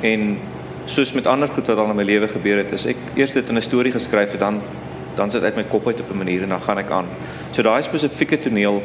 En 0.00 0.38
soos 0.86 1.12
met 1.12 1.26
ander 1.26 1.48
goed 1.48 1.66
wat 1.66 1.78
al 1.78 1.90
in 1.90 1.96
my 1.96 2.04
lewe 2.04 2.28
gebeur 2.28 2.60
het, 2.60 2.72
is 2.72 2.86
ek 2.86 2.96
eers 3.14 3.32
dit 3.32 3.48
in 3.48 3.56
'n 3.56 3.62
storie 3.62 3.92
geskryf 3.92 4.30
het 4.30 4.40
dan 4.40 4.62
dan 5.16 5.30
sit 5.30 5.42
uit 5.42 5.56
my 5.56 5.62
kop 5.62 5.86
uit 5.86 6.00
op 6.00 6.10
'n 6.10 6.16
manier 6.16 6.42
en 6.42 6.48
dan 6.48 6.62
gaan 6.62 6.78
ek 6.78 6.90
aan. 6.90 7.06
So 7.52 7.62
daai 7.62 7.82
spesifieke 7.82 8.38
toneel 8.38 8.82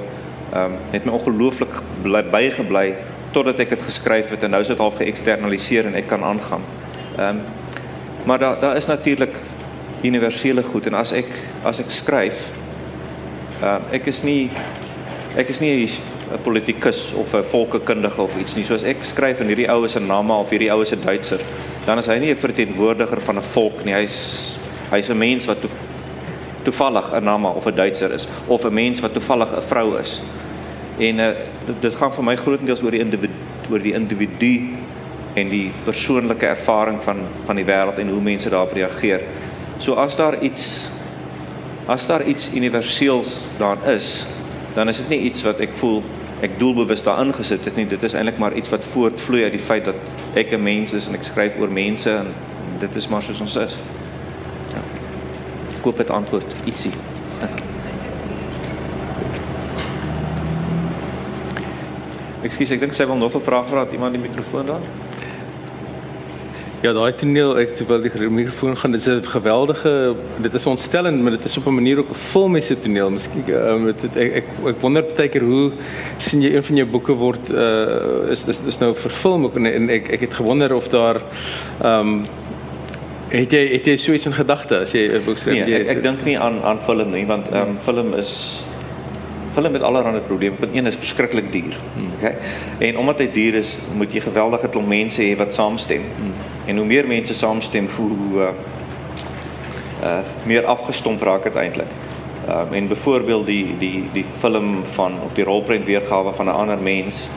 ehm 0.53 0.63
um, 0.65 0.77
het 0.91 1.05
my 1.05 1.11
ongelooflik 1.11 1.81
bly 2.01 2.23
bygebly 2.23 2.95
totdat 3.31 3.59
ek 3.59 3.69
dit 3.69 3.81
geskryf 3.81 4.29
het 4.29 4.43
en 4.43 4.49
nou 4.49 4.61
is 4.61 4.67
dit 4.67 4.77
half 4.77 4.95
geëksternaliseer 4.95 5.85
en 5.85 5.95
ek 5.95 6.07
kan 6.07 6.23
aangaan. 6.23 6.61
Ehm 7.17 7.29
um, 7.29 7.41
maar 8.23 8.39
daar 8.39 8.59
daar 8.59 8.75
is 8.75 8.85
natuurlik 8.85 9.35
universele 10.01 10.63
goed 10.63 10.85
en 10.85 10.93
as 10.93 11.11
ek 11.11 11.27
as 11.63 11.79
ek 11.79 11.89
skryf 11.89 12.51
ehm 13.61 13.65
uh, 13.65 13.93
ek 13.93 14.05
is 14.05 14.23
nie 14.23 14.49
ek 15.35 15.49
is 15.49 15.59
nie 15.59 15.87
'n 16.31 16.41
politikus 16.41 17.13
of 17.13 17.33
'n 17.33 17.43
volkekundige 17.43 18.21
of 18.21 18.37
iets 18.37 18.55
nie. 18.55 18.63
Soos 18.63 18.83
ek 18.83 18.97
skryf 19.01 19.39
en 19.39 19.47
hierdie 19.47 19.69
ou 19.69 19.85
is 19.85 19.95
'n 19.95 20.07
Nama 20.07 20.39
of 20.39 20.49
hierdie 20.49 20.71
ou 20.71 20.81
is 20.81 20.91
'n 20.91 21.01
Duitser, 21.05 21.39
dan 21.85 21.97
is 21.97 22.07
hy 22.07 22.17
nie 22.19 22.31
'n 22.31 22.35
verteenwoordiger 22.35 23.21
van 23.21 23.37
'n 23.37 23.41
volk 23.41 23.83
nie. 23.85 23.93
Hy's 23.93 24.55
hy's 24.91 25.09
'n 25.09 25.17
mens 25.17 25.45
wat 25.45 25.61
to, 25.61 25.69
toevallig 26.63 27.13
'n 27.13 27.23
Nama 27.23 27.49
of 27.49 27.65
'n 27.65 27.75
Duitser 27.75 28.13
is 28.13 28.27
of 28.47 28.63
'n 28.65 28.73
mens 28.73 28.99
wat 28.99 29.13
toevallig 29.13 29.49
'n 29.55 29.61
vrou 29.61 29.99
is. 29.99 30.21
En 30.97 31.19
uh, 31.19 31.27
dit, 31.65 31.75
dit 31.81 31.95
gaan 31.95 32.13
vir 32.13 32.23
my 32.23 32.35
grootendeels 32.35 32.81
oor 32.81 32.91
die 32.91 32.99
individu 32.99 33.33
oor 33.71 33.79
die 33.79 33.93
individu 33.93 34.69
en 35.33 35.49
die 35.49 35.71
persoonlike 35.83 36.45
ervaring 36.45 37.03
van 37.03 37.17
van 37.45 37.55
die 37.55 37.65
wêreld 37.65 37.99
en 37.99 38.09
hoe 38.09 38.21
mense 38.21 38.49
daarop 38.49 38.73
reageer. 38.73 39.21
So 39.77 39.93
as 39.93 40.15
daar 40.15 40.41
iets 40.41 40.89
as 41.87 42.07
daar 42.07 42.23
iets 42.23 42.49
universeels 42.53 43.49
daarin 43.57 43.83
is, 43.95 44.25
dan 44.73 44.89
is 44.89 44.97
dit 44.97 45.09
nie 45.09 45.19
iets 45.19 45.43
wat 45.43 45.59
ek 45.59 45.73
voel 45.73 46.03
ek 46.41 46.59
doelbewus 46.59 47.03
daarin 47.03 47.33
gesit 47.33 47.65
het 47.65 47.75
nie. 47.75 47.85
Dit 47.87 48.03
is 48.03 48.13
eintlik 48.13 48.37
maar 48.37 48.53
iets 48.53 48.69
wat 48.69 48.83
voortvloei 48.83 49.43
uit 49.43 49.51
die 49.51 49.61
feit 49.61 49.85
dat 49.85 49.95
ek 50.33 50.53
'n 50.53 50.63
mens 50.63 50.93
is 50.93 51.07
en 51.07 51.13
ek 51.13 51.23
skryf 51.23 51.59
oor 51.59 51.71
mense 51.71 52.11
en 52.11 52.33
dit 52.79 52.95
is 52.95 53.07
maar 53.07 53.21
soos 53.21 53.41
ons 53.41 53.55
is. 53.55 53.77
Ja. 54.73 54.81
Ek 55.75 55.81
koop 55.81 55.97
dit 55.97 56.09
antwoord 56.09 56.53
ietsie. 56.65 56.91
Ekskuus, 62.41 62.71
ek 62.71 62.79
dink 62.79 62.93
sy 62.93 63.05
wil 63.05 63.15
nog 63.15 63.35
'n 63.35 63.41
vraag 63.41 63.67
vra. 63.67 63.79
Het 63.79 63.91
iemand 63.91 64.13
die 64.13 64.21
mikrofoon 64.21 64.65
daar? 64.65 64.81
Ja, 66.79 66.93
daai 66.95 67.11
toneel, 67.11 67.57
ek 67.59 67.73
terwyl 67.75 68.05
die 68.07 68.29
mikrofoon 68.31 68.77
gaan, 68.79 68.93
dit 68.95 69.01
is 69.03 69.07
'n 69.11 69.27
geweldige, 69.27 70.15
dit 70.39 70.53
is 70.53 70.65
ontstellend, 70.65 71.21
maar 71.21 71.31
dit 71.35 71.45
is 71.45 71.57
op 71.57 71.67
'n 71.67 71.73
manier 71.75 71.97
ook 71.99 72.09
'n 72.09 72.15
filmiese 72.15 72.79
toneel. 72.79 73.09
Miskien 73.11 73.43
um, 73.49 73.85
dit 73.85 74.15
ek, 74.15 74.33
ek 74.33 74.45
ek 74.67 74.79
wonder 74.79 75.03
baie 75.03 75.27
keer 75.27 75.43
hoe 75.43 75.71
sien 76.17 76.41
jy 76.41 76.55
een 76.55 76.63
van 76.63 76.75
jou 76.75 76.87
boeke 76.87 77.13
word 77.13 77.51
uh 77.51 78.31
is 78.31 78.45
is 78.47 78.61
is 78.67 78.79
nou 78.79 78.93
verfilm 78.95 79.43
ook 79.43 79.55
en, 79.55 79.65
en 79.65 79.89
ek 79.89 80.07
ek 80.09 80.21
het 80.21 80.33
gewonder 80.33 80.73
of 80.73 80.87
daar 80.87 81.21
ehm 81.83 81.99
um, 81.99 82.25
het 83.29 83.51
jy 83.51 83.67
het 83.73 83.85
jy 83.85 83.97
so 83.97 84.13
iets 84.13 84.25
in 84.25 84.33
gedagte 84.33 84.79
as 84.79 84.91
jy 84.91 85.03
'n 85.11 85.25
boek 85.25 85.37
skryf? 85.37 85.65
Nee, 85.65 85.75
ek 85.75 85.97
ek 85.97 86.03
dink 86.03 86.23
nie 86.23 86.39
aan 86.39 86.63
aan 86.63 86.79
film 86.79 87.11
nie, 87.11 87.25
want 87.25 87.51
ehm 87.51 87.69
um, 87.69 87.77
film 87.81 88.13
is 88.13 88.63
film 89.61 89.71
met 89.71 89.81
allerlei 89.81 90.21
probleme. 90.21 90.55
Punt 90.55 90.73
1 90.73 90.85
is 90.85 90.95
verskriklik 90.95 91.51
duur. 91.51 91.79
Hmm. 91.95 92.11
Okay? 92.17 92.35
En 92.77 92.97
omdat 92.97 93.19
hy 93.19 93.29
duur 93.31 93.59
is, 93.59 93.77
moet 93.97 94.13
jy 94.13 94.21
geweldige 94.23 94.69
klomp 94.71 94.87
mense 94.87 95.21
hê 95.23 95.35
wat 95.37 95.53
saamstem. 95.53 96.05
Hmm. 96.15 96.35
En 96.65 96.77
hoe 96.77 96.85
meer 96.85 97.07
mense 97.07 97.33
saamstem, 97.33 97.89
hoe 97.95 98.09
hoe 98.09 98.45
uh, 98.45 98.51
uh 100.03 100.19
meer 100.47 100.65
afgestomp 100.65 101.21
raak 101.21 101.43
dit 101.43 101.55
eintlik. 101.55 101.91
Um, 102.47 102.73
en 102.73 102.87
byvoorbeeld 102.87 103.45
die 103.45 103.75
die 103.79 104.05
die 104.13 104.25
film 104.39 104.79
van 104.95 105.19
of 105.25 105.35
die 105.35 105.43
rolprent 105.43 105.85
weergawe 105.85 106.31
van 106.33 106.45
'n 106.45 106.55
ander 106.61 106.79
mens 106.79 107.29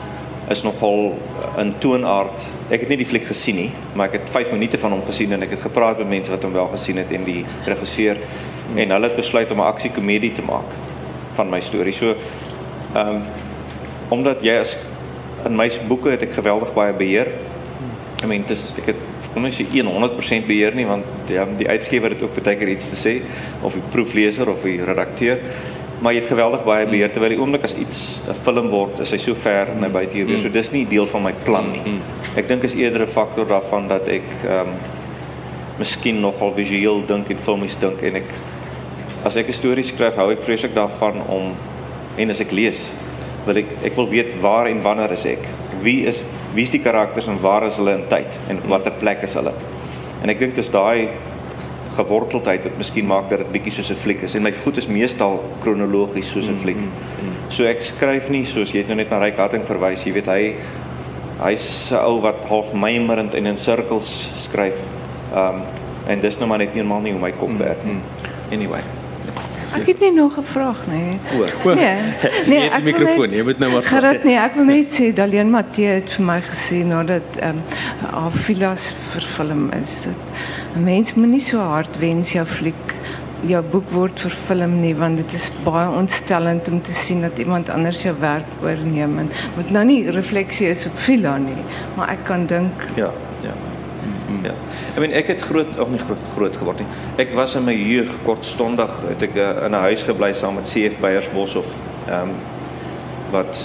is 0.49 0.63
nogal 0.63 1.17
in 1.57 1.73
toonaard. 1.77 2.47
Ek 2.69 2.79
het 2.79 2.89
nie 2.89 2.97
die 2.97 3.05
fliek 3.05 3.27
gesien 3.27 3.55
nie, 3.55 3.71
maar 3.93 4.07
ek 4.07 4.19
het 4.19 4.29
5 4.29 4.51
minute 4.51 4.79
van 4.79 4.91
hom 4.91 5.03
gesien 5.05 5.31
en 5.31 5.41
ek 5.41 5.49
het 5.49 5.61
gepraat 5.61 5.97
met 5.97 6.09
mense 6.09 6.31
wat 6.31 6.43
hom 6.43 6.53
wel 6.53 6.67
gesien 6.71 6.97
het 6.97 7.11
en 7.11 7.23
die 7.23 7.45
regisseur 7.65 8.17
en 8.75 8.89
hulle 8.89 9.07
het 9.07 9.15
besluit 9.15 9.51
om 9.51 9.59
'n 9.59 9.71
aksiekomedie 9.71 10.31
te 10.31 10.41
maak 10.41 10.92
van 11.33 11.49
my 11.49 11.59
storie. 11.59 11.93
So 11.93 12.15
ehm 12.93 13.07
um, 13.07 13.23
omdat 14.13 14.43
jy 14.45 14.59
as 14.61 14.75
in 15.47 15.55
my 15.57 15.65
boeke 15.87 16.11
het 16.13 16.23
ek 16.23 16.35
geweldig 16.37 16.73
baie 16.75 16.93
beheer. 16.93 17.31
I 18.23 18.27
mean, 18.29 18.43
dis 18.47 18.67
ek 18.77 18.91
het 18.91 18.99
kon 19.33 19.45
nie 19.47 19.53
sê 19.55 19.65
100% 19.65 20.45
beheer 20.47 20.75
nie 20.77 20.85
want 20.85 21.31
ja, 21.31 21.45
die 21.57 21.67
uitgewer 21.69 22.13
het 22.13 22.21
ook 22.21 22.35
baie 22.37 22.57
keer 22.59 22.73
iets 22.75 22.91
te 22.93 22.99
sê 22.99 23.13
of 23.65 23.73
die 23.73 23.85
proefleser 23.95 24.49
of 24.51 24.61
die 24.67 24.77
redakteur. 24.85 25.41
Maar 26.03 26.13
jy 26.13 26.21
het 26.21 26.29
geweldig 26.29 26.65
baie 26.67 26.85
beheer 26.89 27.11
terwyl 27.13 27.33
die 27.33 27.39
oomblik 27.39 27.65
as 27.65 27.75
iets 27.79 28.19
'n 28.27 28.35
film 28.35 28.69
word 28.69 28.99
is 28.99 29.11
hy 29.11 29.17
so 29.17 29.35
ver 29.35 29.73
na 29.79 29.89
buite 29.89 30.13
hier 30.13 30.25
weer 30.27 30.39
so 30.39 30.49
dis 30.49 30.71
nie 30.71 30.85
deel 30.85 31.05
van 31.05 31.23
my 31.23 31.33
plan 31.45 31.71
nie. 31.71 31.99
Ek 32.35 32.47
dink 32.47 32.63
is 32.63 32.75
eerder 32.75 33.07
'n 33.07 33.07
faktor 33.07 33.47
daarvan 33.47 33.87
dat 33.87 34.07
ek 34.07 34.27
ehm 34.45 34.67
um, 34.67 34.75
miskien 35.79 36.21
nogal 36.21 36.53
visueel 36.53 37.05
dink 37.07 37.29
en 37.29 37.37
filmies 37.37 37.79
dink 37.79 38.01
en 38.03 38.15
ek 38.15 38.29
as 39.23 39.35
ek 39.37 39.47
'n 39.47 39.53
storie 39.53 39.83
skryf 39.83 40.15
hou 40.15 40.31
ek 40.31 40.41
vreeslik 40.41 40.73
daarvan 40.73 41.21
om 41.27 41.55
en 42.17 42.29
as 42.29 42.41
ek 42.41 42.51
lees 42.51 42.83
wil 43.45 43.57
ek 43.57 43.67
ek 43.83 43.95
wil 43.95 44.09
weet 44.09 44.41
waar 44.41 44.67
en 44.67 44.81
wanneer 44.81 45.11
is 45.11 45.25
ek 45.25 45.47
wie 45.81 46.05
is 46.05 46.25
wie 46.53 46.63
is 46.63 46.71
die 46.71 46.83
karakters 46.83 47.27
en 47.27 47.41
waar 47.41 47.67
is 47.67 47.77
hulle 47.77 47.93
in 47.93 48.07
tyd 48.07 48.39
en 48.49 48.61
watter 48.67 48.91
plek 48.91 49.23
is 49.23 49.33
hulle 49.33 49.53
en 50.23 50.29
ek 50.29 50.39
dink 50.39 50.55
dis 50.55 50.69
daai 50.69 51.09
geworteldheid 51.97 52.63
wat 52.63 52.77
miskien 52.77 53.07
maak 53.07 53.29
dat 53.29 53.43
dit 53.43 53.51
bietjie 53.57 53.73
soos 53.77 53.91
'n 53.91 54.01
fliek 54.03 54.23
is 54.23 54.35
en 54.35 54.43
my 54.43 54.51
goed 54.63 54.77
is 54.77 54.87
meestal 54.87 55.43
kronologies 55.61 56.31
soos 56.31 56.47
'n 56.47 56.55
fliek. 56.55 56.77
So 57.49 57.65
ek 57.65 57.81
skryf 57.81 58.29
nie 58.29 58.45
soos 58.45 58.71
jy 58.71 58.79
het 58.79 58.87
nou 58.87 58.95
net 58.95 59.09
na 59.09 59.19
Ryk 59.19 59.37
Harting 59.37 59.63
verwys, 59.63 60.05
jy 60.05 60.13
weet 60.13 60.25
hy 60.27 60.55
hy's 61.43 61.91
'n 61.91 61.95
ou 61.95 62.21
wat 62.21 62.45
half 62.49 62.73
mymerend 62.73 63.33
en 63.35 63.45
in 63.45 63.57
sirkels 63.57 64.31
skryf. 64.35 64.77
Um 65.35 65.61
en 66.07 66.19
dis 66.19 66.37
nou 66.39 66.47
maar 66.47 66.57
net 66.57 66.75
eenmal 66.75 67.01
nie 67.01 67.11
hoe 67.11 67.21
my 67.21 67.31
kop 67.31 67.57
werk 67.57 67.85
nie. 67.85 67.99
Anyway. 68.51 69.02
Ek 69.75 69.87
het 69.87 69.99
nie 69.99 70.11
nog 70.11 70.37
'n 70.37 70.43
vraag 70.43 70.79
nie. 70.87 71.19
O. 71.37 71.45
Nee. 71.75 71.97
Jy 71.97 72.47
Nee, 72.47 72.69
het 72.69 72.83
die 72.83 72.93
mikrofoon, 72.93 73.27
net- 73.27 73.35
jy 73.37 73.43
moet 73.43 73.59
nou 73.59 73.71
maar. 73.71 73.83
Gerard, 73.83 74.23
nee, 74.23 74.37
ek 74.37 74.55
wil 74.55 74.65
net 74.65 74.93
sê 74.99 75.13
Daleen 75.13 75.49
Matthee 75.49 75.87
het 76.01 76.09
vir 76.11 76.25
my 76.25 76.41
gesê 76.41 76.83
nadat 76.85 77.37
ehm 77.39 77.49
um, 77.49 77.61
haar 78.11 78.31
Vilas 78.31 78.93
verfilm 79.11 79.69
is. 79.81 80.03
Dat 80.03 80.19
'n 80.75 80.83
mens 80.83 81.13
moenie 81.13 81.41
so 81.41 81.57
hard 81.59 81.99
wens 81.99 82.31
jou 82.33 82.45
fliek 82.45 82.93
jou 83.47 83.63
boek 83.71 83.89
word 83.91 84.19
verfilm 84.19 84.79
nie 84.81 84.93
want 84.95 85.17
dit 85.17 85.33
is 85.33 85.51
baie 85.63 85.89
ontstellend 85.89 86.67
om 86.71 86.81
te 86.81 86.93
sien 86.93 87.21
dat 87.21 87.37
iemand 87.37 87.69
anders 87.69 88.01
jou 88.03 88.15
werk 88.19 88.45
oorneem 88.63 89.17
en 89.19 89.29
wat 89.55 89.69
nou 89.69 89.85
nie 89.85 90.09
refleksie 90.11 90.67
is 90.69 90.85
op 90.85 90.97
Vila 90.97 91.37
nie, 91.37 91.63
maar 91.95 92.09
ek 92.09 92.23
kan 92.23 92.45
dink 92.45 92.71
Ja, 92.95 93.11
ja. 94.43 94.49
Ja. 94.49 94.55
Ek 94.93 94.99
meen 94.99 95.13
ek 95.13 95.27
het 95.27 95.41
groot 95.41 95.79
of 95.79 95.89
nie 95.89 95.99
groot 95.99 96.25
groot 96.35 96.57
geword 96.57 96.79
nie. 96.79 96.87
Ek 97.17 97.33
was 97.37 97.55
in 97.55 97.65
my 97.67 97.73
jeug 97.73 98.11
kortstondig 98.25 98.91
het 99.07 99.21
ek 99.29 99.35
uh, 99.35 99.65
in 99.65 99.71
'n 99.71 99.85
huis 99.89 100.03
gebly 100.03 100.33
saam 100.33 100.55
met 100.55 100.69
CF 100.69 100.99
Beyersboshoff. 100.99 101.69
Ehm 102.07 102.29
um, 102.29 102.35
wat 103.31 103.57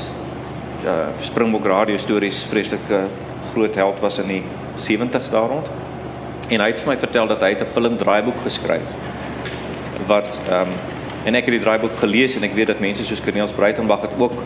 ja 0.84 1.10
Springbok 1.20 1.66
radio 1.66 1.96
stories 1.96 2.44
vreeslike 2.48 3.00
groot 3.52 3.74
held 3.74 4.00
was 4.00 4.18
in 4.18 4.28
die 4.28 4.42
70s 4.76 5.30
daar 5.30 5.48
rond. 5.48 5.66
En 6.48 6.60
hy 6.60 6.66
het 6.66 6.78
vir 6.78 6.88
my 6.88 6.98
vertel 6.98 7.26
dat 7.26 7.40
hy 7.40 7.52
'n 7.54 7.66
film 7.66 7.96
draaiboek 7.96 8.42
geskryf 8.42 8.94
wat 10.06 10.40
ehm 10.48 10.60
um, 10.60 10.96
en 11.24 11.34
ek 11.34 11.44
het 11.44 11.54
die 11.58 11.60
draaiboek 11.60 11.98
gelees 11.98 12.36
en 12.36 12.42
ek 12.42 12.54
weet 12.54 12.66
dat 12.66 12.80
mense 12.80 13.04
soos 13.04 13.20
Cornelis 13.20 13.52
Breitenberg 13.52 14.00
het 14.00 14.10
ook 14.18 14.42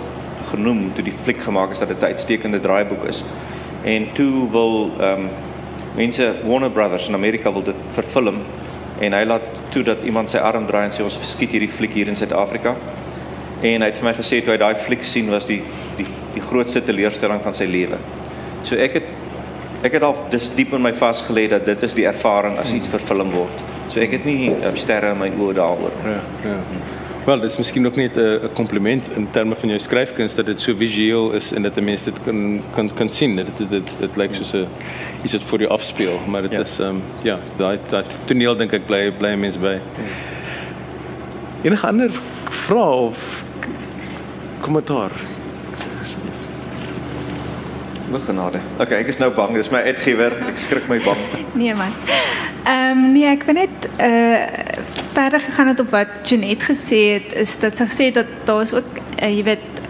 genoem 0.51 0.93
toe 0.95 1.05
die 1.05 1.15
fliek 1.25 1.43
gemaak 1.43 1.71
is 1.71 1.79
dat 1.79 1.89
dit 1.89 2.01
'n 2.01 2.05
uitstekende 2.05 2.61
draaiboek 2.61 3.05
is. 3.05 3.23
En 3.85 4.13
toe 4.13 4.51
wil 4.51 4.91
ehm 4.99 5.21
um, 5.21 5.29
mense 5.97 6.35
Warner 6.45 6.71
Brothers 6.71 7.09
in 7.09 7.15
Amerika 7.15 7.53
wil 7.53 7.65
dit 7.67 7.87
verfilm 7.95 8.43
en 9.03 9.17
hy 9.17 9.23
laat 9.27 9.45
toe 9.75 9.83
dat 9.87 10.05
iemand 10.07 10.31
sy 10.31 10.39
arm 10.39 10.67
draai 10.69 10.85
en 10.87 10.95
sê 10.95 11.05
ons 11.05 11.19
skiet 11.33 11.57
hierdie 11.57 11.71
fliek 11.71 11.95
hier 11.97 12.11
in 12.13 12.17
Suid-Afrika. 12.17 12.75
En 13.63 13.83
hy 13.83 13.89
het 13.89 13.99
vir 13.99 14.09
my 14.09 14.15
gesê 14.17 14.41
toe 14.43 14.55
hy 14.55 14.61
daai 14.63 14.75
fliek 14.79 15.05
sien 15.07 15.31
was 15.33 15.47
die 15.49 15.61
die 15.99 16.07
die 16.33 16.43
grootste 16.43 16.81
teleurstelling 16.85 17.43
van 17.45 17.55
sy 17.55 17.67
lewe. 17.69 17.99
So 18.65 18.79
ek 18.81 18.99
het 19.01 19.11
ek 19.83 19.99
het 19.99 20.05
al 20.07 20.17
dis 20.31 20.49
diep 20.55 20.75
in 20.77 20.85
my 20.85 20.93
vasgelê 20.95 21.49
dat 21.51 21.67
dit 21.67 21.83
is 21.83 21.95
die 21.99 22.07
ervaring 22.07 22.59
as 22.63 22.73
iets 22.73 22.91
verfilm 22.93 23.33
word. 23.35 23.63
So 23.91 24.01
ek 24.01 24.15
het 24.17 24.27
nie 24.29 24.53
um, 24.55 24.77
sterre 24.79 25.13
in 25.13 25.21
my 25.21 25.29
oë 25.35 25.57
daaroor. 25.59 25.97
Ja, 26.07 26.21
ja. 26.47 26.59
Wel, 27.25 27.41
dit 27.41 27.51
is 27.51 27.57
miskien 27.57 27.87
ook 27.87 27.97
net 27.97 28.15
'n 28.17 28.21
'n 28.45 28.53
kompliment 28.53 29.09
in 29.17 29.29
terme 29.31 29.55
van 29.57 29.69
jou 29.69 29.81
skryfkuns 29.81 30.35
dat 30.35 30.47
dit 30.47 30.61
so 30.61 30.75
visueel 30.75 31.33
is 31.33 31.53
en 31.53 31.63
dat 31.63 31.77
'n 31.77 31.85
mens 31.85 32.03
dit 32.05 32.15
kan 32.25 32.61
kan 32.75 32.91
kan 32.95 33.09
sien. 33.09 33.37
Dit 33.37 33.47
dit 33.59 33.69
dit, 33.71 33.93
dit 33.99 34.17
lyk 34.17 34.35
soos 34.35 34.53
'n 34.53 34.67
iets 35.23 35.33
wat 35.33 35.43
voor 35.43 35.59
jou 35.59 35.71
afspeel, 35.71 36.21
maar 36.29 36.43
dit 36.43 36.51
Ja. 36.51 36.61
is 36.61 36.79
ehm 36.79 36.89
um, 36.89 37.03
ja, 37.23 37.39
daai 37.57 37.79
daai 37.91 38.05
toneel 38.25 38.57
dink 38.57 38.73
ek 38.73 38.87
bly 38.87 39.13
bly 39.13 39.35
mense 39.35 39.59
by. 39.59 39.79
Enige 41.63 41.87
ander 41.87 42.11
vrae 42.51 42.95
of 42.95 43.45
k- 43.61 43.69
kommentaar? 44.61 45.11
Genade. 48.27 48.59
Okay, 48.79 48.99
ek 49.01 49.07
is 49.09 49.17
nou 49.19 49.31
bang. 49.33 49.55
Dis 49.57 49.71
my 49.71 49.79
uitgewer. 49.79 50.33
Ek 50.49 50.59
skrik 50.59 50.89
my 50.89 50.99
bang. 51.01 51.17
Nee 51.55 51.75
man. 51.75 51.93
Ehm 52.65 52.99
um, 52.99 53.13
nee, 53.13 53.25
ek 53.27 53.43
wil 53.45 53.55
net 53.55 53.89
uh 54.01 54.62
verder 55.13 55.41
gegaan 55.41 55.67
het 55.67 55.81
op 55.81 55.91
wat 55.91 56.09
Janet 56.29 56.63
gesê 56.63 57.01
het 57.13 57.33
is 57.45 57.59
dat 57.59 57.77
sy 57.77 57.87
gesê 57.91 58.09
het 58.11 58.15
dat 58.15 58.27
daar 58.45 58.63
is 58.63 58.73
ook 58.73 58.99
uh, 59.23 59.29
jy 59.29 59.45
weet 59.45 59.81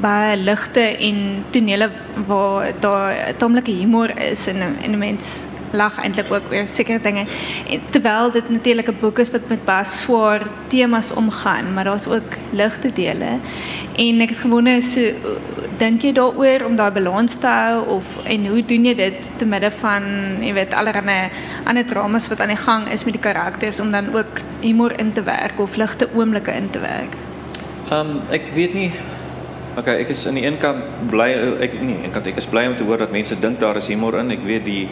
baie 0.00 0.36
ligte 0.36 0.80
en 0.80 1.44
tonele 1.50 1.90
waar 2.26 2.72
daar 2.80 3.36
tamelike 3.36 3.70
humor 3.70 4.10
is 4.18 4.46
en 4.46 4.62
en 4.62 4.90
'n 4.90 4.98
mens 4.98 5.44
lag 5.74 5.98
eintlik 6.02 6.32
ook 6.32 6.52
oor 6.52 6.66
sekere 6.66 7.00
dinge. 7.02 7.26
En 7.70 7.80
terwyl 7.90 8.30
dit 8.30 8.50
natuurlik 8.50 8.88
'n 8.88 9.00
boek 9.00 9.18
is 9.18 9.30
wat 9.30 9.48
met 9.48 9.64
baie 9.64 9.84
swaar 9.84 10.42
temas 10.68 11.12
omgaan, 11.12 11.74
maar 11.74 11.84
daar's 11.84 12.06
ook 12.06 12.30
ligte 12.52 12.92
dele. 12.92 13.38
En 13.96 14.20
ek 14.20 14.28
het 14.28 14.38
gewonder 14.38 14.82
so 14.82 15.00
dink 15.78 16.02
jy 16.02 16.12
daaroor 16.12 16.64
om 16.66 16.76
daai 16.76 16.90
balans 16.90 17.34
te 17.34 17.46
hou 17.46 17.98
of 17.98 18.04
en 18.24 18.46
hoe 18.46 18.62
doen 18.64 18.84
jy 18.84 18.94
dit 18.94 19.30
te 19.38 19.46
midde 19.46 19.70
van 19.70 20.02
jy 20.40 20.52
weet 20.54 20.74
allerlei 20.74 21.30
ander 21.64 21.86
dramas 21.86 22.28
wat 22.28 22.40
aan 22.40 22.52
die 22.54 22.62
gang 22.66 22.88
is 22.88 23.04
met 23.04 23.16
die 23.16 23.22
karakters 23.22 23.80
om 23.80 23.90
dan 23.90 24.14
ook 24.14 24.40
humor 24.60 24.98
in 24.98 25.12
te 25.12 25.22
werk 25.22 25.58
of 25.58 25.76
ligte 25.76 26.08
oomblikke 26.14 26.54
in 26.54 26.70
te 26.70 26.78
werk? 26.78 27.18
Ehm 27.90 28.00
um, 28.00 28.20
ek 28.30 28.42
weet 28.54 28.74
nie 28.74 28.92
Okay, 29.74 30.04
ek 30.04 30.12
is 30.14 30.20
aan 30.30 30.36
die 30.38 30.44
een 30.46 30.54
kant 30.62 30.84
bly 31.10 31.32
ek 31.64 31.72
nie, 31.82 31.96
aan 31.96 32.06
die 32.06 32.10
kant 32.14 32.28
ek 32.30 32.36
is 32.38 32.46
bly 32.46 32.62
om 32.70 32.76
te 32.78 32.84
hoor 32.86 33.00
dat 33.02 33.10
mense 33.10 33.34
dink 33.42 33.58
daar 33.58 33.80
is 33.80 33.88
humor 33.90 34.14
in. 34.20 34.30
Ek 34.30 34.44
weet 34.46 34.62
die 34.62 34.84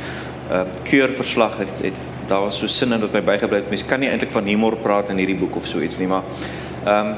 uh 0.50 0.64
keurverslag 0.82 1.58
het, 1.58 1.76
het 1.82 2.00
daar 2.26 2.40
was 2.40 2.58
so 2.58 2.66
sin 2.66 2.92
in 2.92 3.00
wat 3.00 3.12
my 3.12 3.22
bygebly 3.22 3.60
het. 3.60 3.68
Mense 3.70 3.86
kan 3.86 4.00
nie 4.00 4.08
eintlik 4.08 4.30
van 4.30 4.48
humor 4.48 4.76
praat 4.76 5.10
in 5.10 5.20
hierdie 5.20 5.38
boek 5.38 5.56
of 5.56 5.66
so 5.66 5.80
iets 5.80 5.98
nie, 5.98 6.08
maar 6.10 6.22
ehm 6.84 7.12
um, 7.12 7.14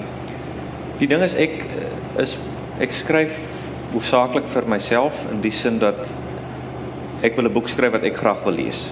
die 0.98 1.08
ding 1.10 1.22
is 1.26 1.34
ek 1.34 1.56
eh, 1.64 2.22
is 2.22 2.37
ek 2.82 2.92
skryf 2.94 3.34
hoofsaaklik 3.92 4.46
vir 4.50 4.68
myself 4.70 5.24
in 5.30 5.40
die 5.42 5.52
sin 5.54 5.78
dat 5.82 6.06
ek 7.22 7.37
wil 7.37 7.48
'n 7.48 7.52
boek 7.52 7.68
skryf 7.68 7.92
wat 7.92 8.02
ek 8.02 8.16
graag 8.16 8.44
wil 8.44 8.54
lees. 8.54 8.87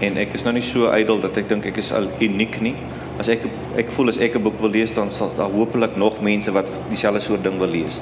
En 0.00 0.16
ek 0.16 0.34
is 0.34 0.44
nou 0.44 0.52
nie 0.52 0.62
so 0.62 0.92
ydel 0.92 1.20
dat 1.20 1.36
ek 1.36 1.48
dink 1.48 1.66
ek 1.66 1.76
is 1.76 1.92
al 1.92 2.08
uniek 2.20 2.60
nie. 2.60 2.74
As 3.18 3.28
ek 3.28 3.40
ek 3.76 3.90
voel 3.90 4.08
as 4.08 4.18
ek 4.18 4.36
'n 4.36 4.42
boek 4.42 4.60
wil 4.60 4.70
lees 4.70 4.92
dan 4.92 5.10
sal 5.10 5.30
daar 5.36 5.50
hopelik 5.50 5.96
nog 5.96 6.20
mense 6.20 6.52
wat 6.52 6.68
dieselfde 6.88 7.20
soort 7.20 7.42
ding 7.42 7.58
wil 7.58 7.68
lees. 7.68 8.00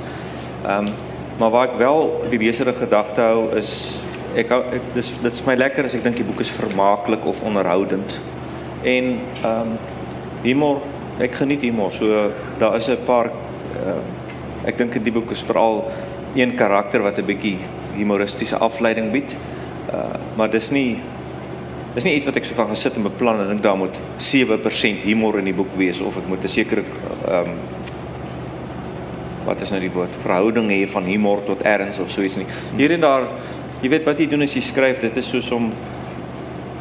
Ehm 0.65 0.87
um, 0.87 0.93
maar 1.39 1.51
waar 1.51 1.69
ek 1.69 1.79
wel 1.79 2.27
die 2.31 2.39
leser 2.39 2.69
in 2.69 2.75
gedagte 2.75 3.21
hou 3.21 3.57
is 3.57 3.99
ek, 4.35 4.51
ek 4.51 4.89
dis 4.95 5.11
dit 5.23 5.33
is 5.33 5.45
my 5.47 5.55
lekker 5.55 5.85
as 5.85 5.95
ek 5.95 6.05
dink 6.05 6.17
die 6.17 6.27
boek 6.27 6.41
is 6.41 6.51
vermaaklik 6.51 7.25
of 7.27 7.43
onderhoudend. 7.43 8.19
En 8.83 9.15
ehm 9.43 9.61
um, 9.61 9.77
humor, 10.45 10.83
ek 11.25 11.39
geniet 11.41 11.63
humor. 11.65 11.93
So 11.93 12.31
daar 12.59 12.77
is 12.77 12.89
'n 12.89 13.05
paar 13.07 13.31
ehm 13.79 14.23
ek 14.65 14.79
dink 14.79 14.95
in 14.95 15.03
die 15.05 15.13
boek 15.13 15.31
is 15.31 15.43
veral 15.45 15.91
een 16.35 16.55
karakter 16.57 17.03
wat 17.03 17.19
'n 17.19 17.27
bietjie 17.27 17.59
humoristiese 17.97 18.57
afleiding 18.57 19.11
bied. 19.13 19.35
Uh 19.93 20.17
maar 20.37 20.51
dis 20.51 20.71
nie 20.71 20.99
dis 21.95 22.05
nie 22.05 22.15
iets 22.15 22.27
wat 22.27 22.37
ek 22.37 22.45
so 22.45 22.55
van 22.55 22.69
gesit 22.69 22.97
en 22.97 23.03
beplan 23.03 23.41
en 23.41 23.49
dink 23.49 23.63
daar 23.63 23.77
moet 23.77 23.95
7% 24.19 25.03
humor 25.03 25.39
in 25.39 25.45
die 25.45 25.55
boek 25.55 25.77
wees 25.77 26.01
of 26.01 26.17
ek 26.17 26.27
moet 26.27 26.43
'n 26.43 26.49
sekere 26.49 26.83
ehm 27.29 27.49
um, 27.49 27.59
wat 29.45 29.61
is 29.61 29.71
nou 29.71 29.81
die 29.81 29.93
woord 29.93 30.15
verhouding 30.23 30.71
hê 30.71 30.89
van 30.89 31.05
humor 31.05 31.43
tot 31.45 31.63
erns 31.63 31.99
of 31.99 32.11
so 32.11 32.23
iets 32.23 32.37
nie. 32.37 32.47
Hier 32.77 32.91
en 32.91 33.01
daar 33.01 33.23
jy 33.85 33.91
weet 33.93 34.07
wat 34.09 34.21
jy 34.21 34.27
doen 34.31 34.47
as 34.47 34.55
jy 34.57 34.63
skryf, 34.65 35.03
dit 35.05 35.17
is 35.21 35.27
soos 35.29 35.51
om 35.53 35.69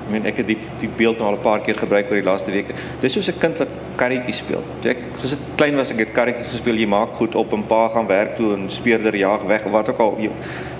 ek 0.04 0.12
meen 0.12 0.28
ek 0.28 0.42
het 0.42 0.48
die 0.48 0.58
die 0.82 0.90
beeld 1.00 1.20
nou 1.20 1.30
al 1.30 1.38
'n 1.38 1.44
paar 1.44 1.62
keer 1.64 1.76
gebruik 1.76 2.10
oor 2.12 2.20
die 2.20 2.28
laaste 2.28 2.52
weke. 2.52 2.74
Dis 3.02 3.14
soos 3.14 3.28
'n 3.28 3.40
kind 3.40 3.58
wat 3.58 3.70
karretjies 3.98 4.38
speel. 4.38 4.64
Ek 4.84 4.98
gesit 5.22 5.40
klein 5.56 5.76
was 5.76 5.92
ek 5.92 6.00
het 6.00 6.14
karretjies 6.14 6.48
gespeel. 6.48 6.76
Jy 6.76 6.88
maak 6.88 7.14
goed 7.16 7.36
op 7.36 7.54
en 7.54 7.64
pa 7.64 7.90
gaan 7.90 8.08
werk 8.08 8.36
toe 8.36 8.54
en 8.54 8.70
speurder 8.70 9.16
jaag 9.16 9.44
weg 9.48 9.66
of 9.66 9.72
wat 9.72 9.90
ook 9.90 10.00
al. 10.00 10.18
Jy, 10.20 10.30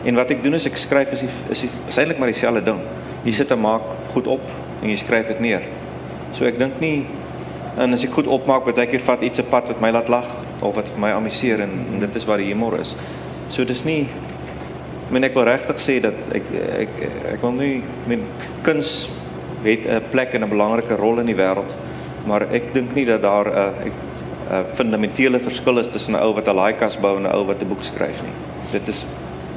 en 0.06 0.16
wat 0.16 0.32
ek 0.32 0.44
doen 0.44 0.54
is 0.54 0.66
ek 0.66 0.78
skryf 0.78 1.12
is 1.12 1.20
die, 1.20 1.30
is, 1.50 1.62
die, 1.62 1.70
is 1.88 1.98
eintlik 1.98 2.18
maar 2.18 2.28
dieselfde 2.28 2.64
ding. 2.64 2.80
Jy 3.24 3.32
sit 3.32 3.52
en 3.52 3.60
maak 3.60 3.82
goed 4.14 4.28
op 4.28 4.42
en 4.82 4.90
jy 4.90 4.96
skryf 4.96 5.28
dit 5.28 5.40
neer. 5.40 5.62
So 6.34 6.46
ek 6.46 6.58
dink 6.58 6.80
nie 6.80 7.06
en 7.78 7.94
as 7.94 8.04
ek 8.04 8.12
goed 8.12 8.28
opmaak, 8.28 8.66
baie 8.66 8.88
keer 8.88 9.02
vat 9.02 9.22
iets 9.22 9.40
'n 9.40 9.50
pad 9.50 9.68
wat 9.68 9.82
my 9.82 9.92
laat 9.92 10.10
lag 10.10 10.26
of 10.62 10.76
wat 10.76 10.90
vir 10.90 11.00
my 11.00 11.12
amuseer 11.12 11.60
en, 11.62 11.72
en 11.94 12.00
dit 12.00 12.16
is 12.16 12.26
wat 12.26 12.38
die 12.38 12.54
humor 12.54 12.80
is. 12.80 12.96
So 13.48 13.64
dis 13.64 13.84
nie 13.84 14.08
meen 15.14 15.28
ek 15.28 15.36
wil 15.38 15.46
regtig 15.48 15.82
sê 15.82 16.00
dat 16.04 16.18
ek 16.36 16.48
ek 16.86 16.96
ek 17.36 17.44
wil 17.46 17.54
nie 17.58 17.82
meen 18.10 18.26
kuns 18.66 19.10
het 19.64 19.86
'n 19.88 20.02
plek 20.12 20.34
en 20.34 20.44
'n 20.44 20.50
belangrike 20.50 20.96
rol 20.96 21.20
in 21.20 21.30
die 21.30 21.36
wêreld, 21.36 21.74
maar 22.26 22.48
ek 22.52 22.74
dink 22.74 22.96
nie 22.96 23.06
dat 23.06 23.22
daar 23.22 23.48
'n 23.48 23.92
'n 24.52 24.66
fundamentele 24.74 25.40
verskil 25.40 25.80
is 25.80 25.88
tussen 25.88 26.16
'n 26.16 26.24
ou 26.24 26.34
wat 26.34 26.48
'n 26.48 26.56
laaikas 26.56 26.98
bou 26.98 27.18
en 27.18 27.24
'n 27.24 27.36
ou 27.36 27.46
wat 27.46 27.62
'n 27.62 27.68
boek 27.68 27.82
skryf 27.82 28.22
nie. 28.22 28.36
Dit 28.72 28.88
is 28.88 29.06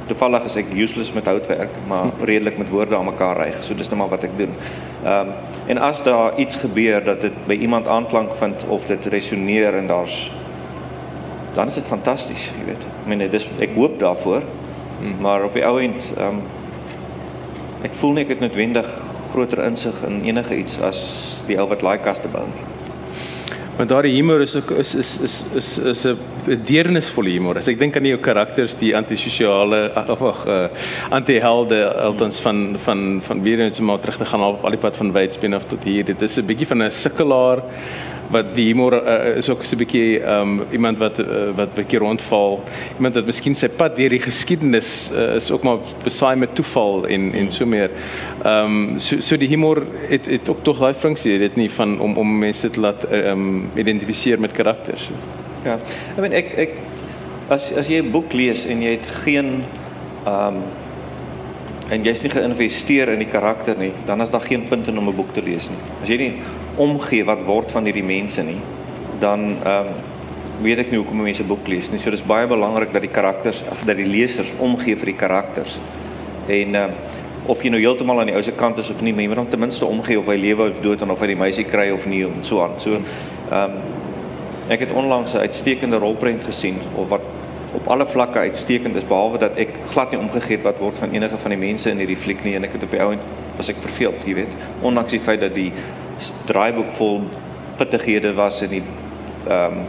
toevallig 0.07 0.45
is 0.45 0.55
ek 0.55 0.73
useless 0.73 1.13
met 1.13 1.25
houtwerk, 1.25 1.75
maar 1.87 2.11
redelik 2.29 2.57
met 2.57 2.69
woorde 2.69 2.95
aan 2.95 3.05
mekaar 3.05 3.37
ry. 3.37 3.51
So 3.61 3.73
dis 3.73 3.89
net 3.89 3.99
maar 3.99 4.09
wat 4.09 4.23
ek 4.23 4.37
doen. 4.37 4.53
Ehm 5.03 5.27
um, 5.27 5.33
en 5.67 5.77
as 5.77 6.03
daar 6.03 6.39
iets 6.39 6.55
gebeur 6.57 7.03
dat 7.03 7.21
dit 7.21 7.33
by 7.47 7.53
iemand 7.53 7.87
aanklank 7.87 8.35
vind 8.35 8.65
of 8.67 8.85
dit 8.85 9.05
resoneer 9.05 9.75
en 9.75 9.87
daar's 9.87 10.31
dan 11.55 11.67
is 11.67 11.73
dit 11.73 11.85
fantasties, 11.85 12.51
jy 12.59 12.65
weet. 12.65 12.83
Ek 13.01 13.07
meen 13.07 13.29
dis 13.29 13.49
ek 13.59 13.75
hoop 13.75 13.99
daarvoor. 13.99 14.41
Hmm. 14.99 15.21
Maar 15.21 15.43
op 15.43 15.53
die 15.53 15.65
ou 15.65 15.79
end 15.81 16.11
ehm 16.17 16.27
um, 16.27 16.41
ek 17.85 17.93
voel 17.93 18.15
nie 18.17 18.23
ek 18.25 18.29
het 18.29 18.39
noodwendig 18.39 18.87
groter 19.31 19.61
insig 19.65 19.99
in 20.07 20.23
enige 20.25 20.57
iets 20.57 20.79
as 20.81 21.03
die 21.47 21.59
ou 21.61 21.67
wat 21.69 21.85
laaikas 21.85 22.23
te 22.23 22.31
bou 22.33 22.45
nie. 22.47 22.65
Maar 23.77 23.87
daardie 23.87 24.13
humor 24.15 24.41
is 24.41 24.55
ook 24.55 24.71
is 24.71 24.95
is 24.95 25.17
is 25.21 25.43
is 25.53 25.77
is 25.77 26.03
'n 26.03 26.61
deernisvolle 26.65 27.29
humor. 27.29 27.57
As 27.57 27.67
ek 27.67 27.79
dink 27.79 27.95
aan 27.95 28.05
jou 28.05 28.17
karakters, 28.17 28.73
die 28.79 28.95
antisosiale 28.95 29.91
of 30.07 30.21
ag 30.21 30.45
uh, 30.47 30.65
antihelde 31.09 31.93
althans 31.93 32.39
van 32.39 32.75
van 32.77 33.19
van 33.21 33.41
weer 33.41 33.59
eens 33.59 33.79
om 33.79 33.99
terug 33.99 34.17
te 34.17 34.25
gaan 34.25 34.43
op 34.43 34.63
al 34.63 34.69
die 34.69 34.79
pad 34.79 34.95
van 34.95 35.11
Wydspien 35.11 35.53
af 35.53 35.65
tot 35.65 35.83
hier. 35.83 36.05
Dit 36.05 36.21
is 36.21 36.37
'n 36.37 36.45
bietjie 36.45 36.67
van 36.67 36.83
'n 36.83 36.91
sukkelaar 36.91 37.61
wat 38.31 38.49
die 38.55 38.65
humor 38.67 38.97
uh, 38.99 39.37
is 39.37 39.49
ook 39.49 39.63
so 39.63 39.75
'n 39.75 39.79
bietjie 39.79 40.19
um, 40.23 40.61
iemand 40.71 40.97
wat 40.97 41.19
uh, 41.19 41.51
wat 41.55 41.73
bietjie 41.73 41.99
rondval. 41.99 42.59
Iemand 42.97 43.15
wat 43.15 43.25
miskien 43.25 43.55
sy 43.55 43.69
pad 43.69 43.95
deur 43.95 44.09
die 44.09 44.19
geskiedenis 44.19 45.11
uh, 45.15 45.35
is 45.35 45.51
ook 45.51 45.63
maar 45.63 45.77
besaai 46.03 46.35
met 46.35 46.55
toeval 46.55 47.07
en 47.07 47.33
en 47.33 47.51
so 47.51 47.65
meer. 47.65 47.89
Ehm 48.43 48.65
um, 48.65 48.99
so 48.99 49.21
so 49.21 49.37
die 49.37 49.47
humor 49.47 49.83
het 50.09 50.25
het 50.25 50.49
ook 50.49 50.63
tog 50.63 50.79
daai 50.79 50.93
funksie 50.93 51.39
dit 51.39 51.55
nie 51.55 51.69
van 51.71 51.99
om 51.99 52.17
om 52.17 52.39
mense 52.39 52.69
te 52.69 52.79
laat 52.79 53.03
ehm 53.03 53.31
um, 53.31 53.69
identifiseer 53.75 54.39
met 54.39 54.51
karakters. 54.51 55.09
Ja. 55.63 55.79
Ek 56.15 56.21
meen 56.21 56.33
ek 56.33 56.51
ek 56.57 56.71
as 57.49 57.71
as 57.73 57.87
jy 57.87 58.01
'n 58.01 58.11
boek 58.11 58.33
lees 58.33 58.65
en 58.65 58.81
jy 58.81 58.91
het 58.91 59.07
geen 59.23 59.63
ehm 60.25 60.47
um, 60.47 60.61
en 61.89 62.03
jy's 62.03 62.21
nie 62.21 62.31
geïnvesteer 62.31 63.13
in 63.13 63.19
die 63.19 63.31
karakter 63.31 63.77
nie, 63.79 63.93
dan 64.05 64.21
is 64.21 64.29
daar 64.29 64.43
geen 64.43 64.67
punt 64.67 64.87
in 64.87 64.97
om 64.97 65.07
'n 65.07 65.15
boek 65.15 65.33
te 65.33 65.41
lees 65.41 65.69
nie. 65.69 65.79
As 66.01 66.09
jy 66.09 66.17
nie 66.17 66.33
omgee 66.77 67.25
wat 67.25 67.43
word 67.45 67.71
van 67.73 67.85
hierdie 67.89 68.05
mense 68.05 68.43
nie, 68.43 68.61
dan 69.19 69.49
ehm 69.63 69.91
um, 69.91 70.05
weet 70.57 70.79
ek 70.81 70.87
nie 70.89 70.97
hoekom 70.97 71.19
mense 71.21 71.43
boek 71.45 71.67
lees 71.69 71.91
nie. 71.93 71.99
So 72.01 72.09
dis 72.09 72.23
baie 72.25 72.47
belangrik 72.49 72.89
dat 72.89 73.03
die 73.05 73.11
karakters, 73.13 73.59
dat 73.85 73.99
die 73.99 74.07
lesers 74.09 74.49
omgee 74.57 74.97
vir 74.97 75.11
die 75.11 75.19
karakters. 75.19 75.77
En 76.47 76.75
ehm 76.75 76.83
um, 76.89 77.15
of 77.47 77.61
jy 77.63 77.69
nou 77.71 77.79
heeltemal 77.79 78.19
aan 78.19 78.27
die 78.27 78.35
ou 78.35 78.41
se 78.43 78.51
kant 78.51 78.79
is 78.81 78.89
of 78.91 78.99
nie, 79.01 79.13
maar 79.13 79.23
jy 79.23 79.29
moet 79.31 79.39
dan 79.39 79.51
ten 79.53 79.61
minste 79.61 79.85
omgee 79.85 80.19
of 80.19 80.27
hy 80.27 80.35
lewe 80.35 80.65
of 80.67 80.81
dood 80.83 81.01
en 81.05 81.13
of 81.13 81.21
hy 81.23 81.29
die 81.31 81.37
meisie 81.39 81.63
kry 81.63 81.85
of 81.93 82.07
nie 82.09 82.25
en 82.25 82.43
so 82.43 82.63
aan. 82.63 82.75
So 82.83 82.97
ehm 82.97 83.63
um, 83.63 83.79
ek 84.67 84.81
het 84.83 84.91
onlangs 84.91 85.33
'n 85.33 85.45
uitstekende 85.47 85.97
rolprent 85.97 86.43
gesien 86.43 86.81
of 86.95 87.09
wat 87.09 87.21
op 87.73 87.87
alle 87.87 88.05
vlakke 88.05 88.39
uitstekend 88.39 88.95
is 88.95 89.05
behalwe 89.07 89.37
dat 89.37 89.55
ek 89.55 89.69
glad 89.91 90.11
nie 90.11 90.19
omgegee 90.19 90.55
het 90.55 90.63
wat 90.63 90.79
word 90.79 90.97
van 90.97 91.11
enige 91.11 91.37
van 91.37 91.53
die 91.53 91.59
mense 91.59 91.89
in 91.89 91.97
hierdie 91.97 92.17
fliek 92.17 92.43
nie 92.43 92.55
en 92.55 92.63
ek 92.63 92.73
het 92.77 92.83
op 92.83 92.91
die 92.91 93.01
ou 93.03 93.11
end 93.11 93.23
was 93.57 93.69
ek 93.69 93.79
verveeld, 93.83 94.25
jy 94.25 94.33
weet. 94.33 94.53
Ondanks 94.81 95.11
die 95.11 95.19
feit 95.19 95.39
dat 95.39 95.55
die 95.55 95.71
draaiboek 96.49 96.91
vol 96.97 97.21
pittighede 97.77 98.33
was 98.37 98.61
en 98.65 98.75
die 98.77 98.83
ehm 99.47 99.79
um, 99.79 99.87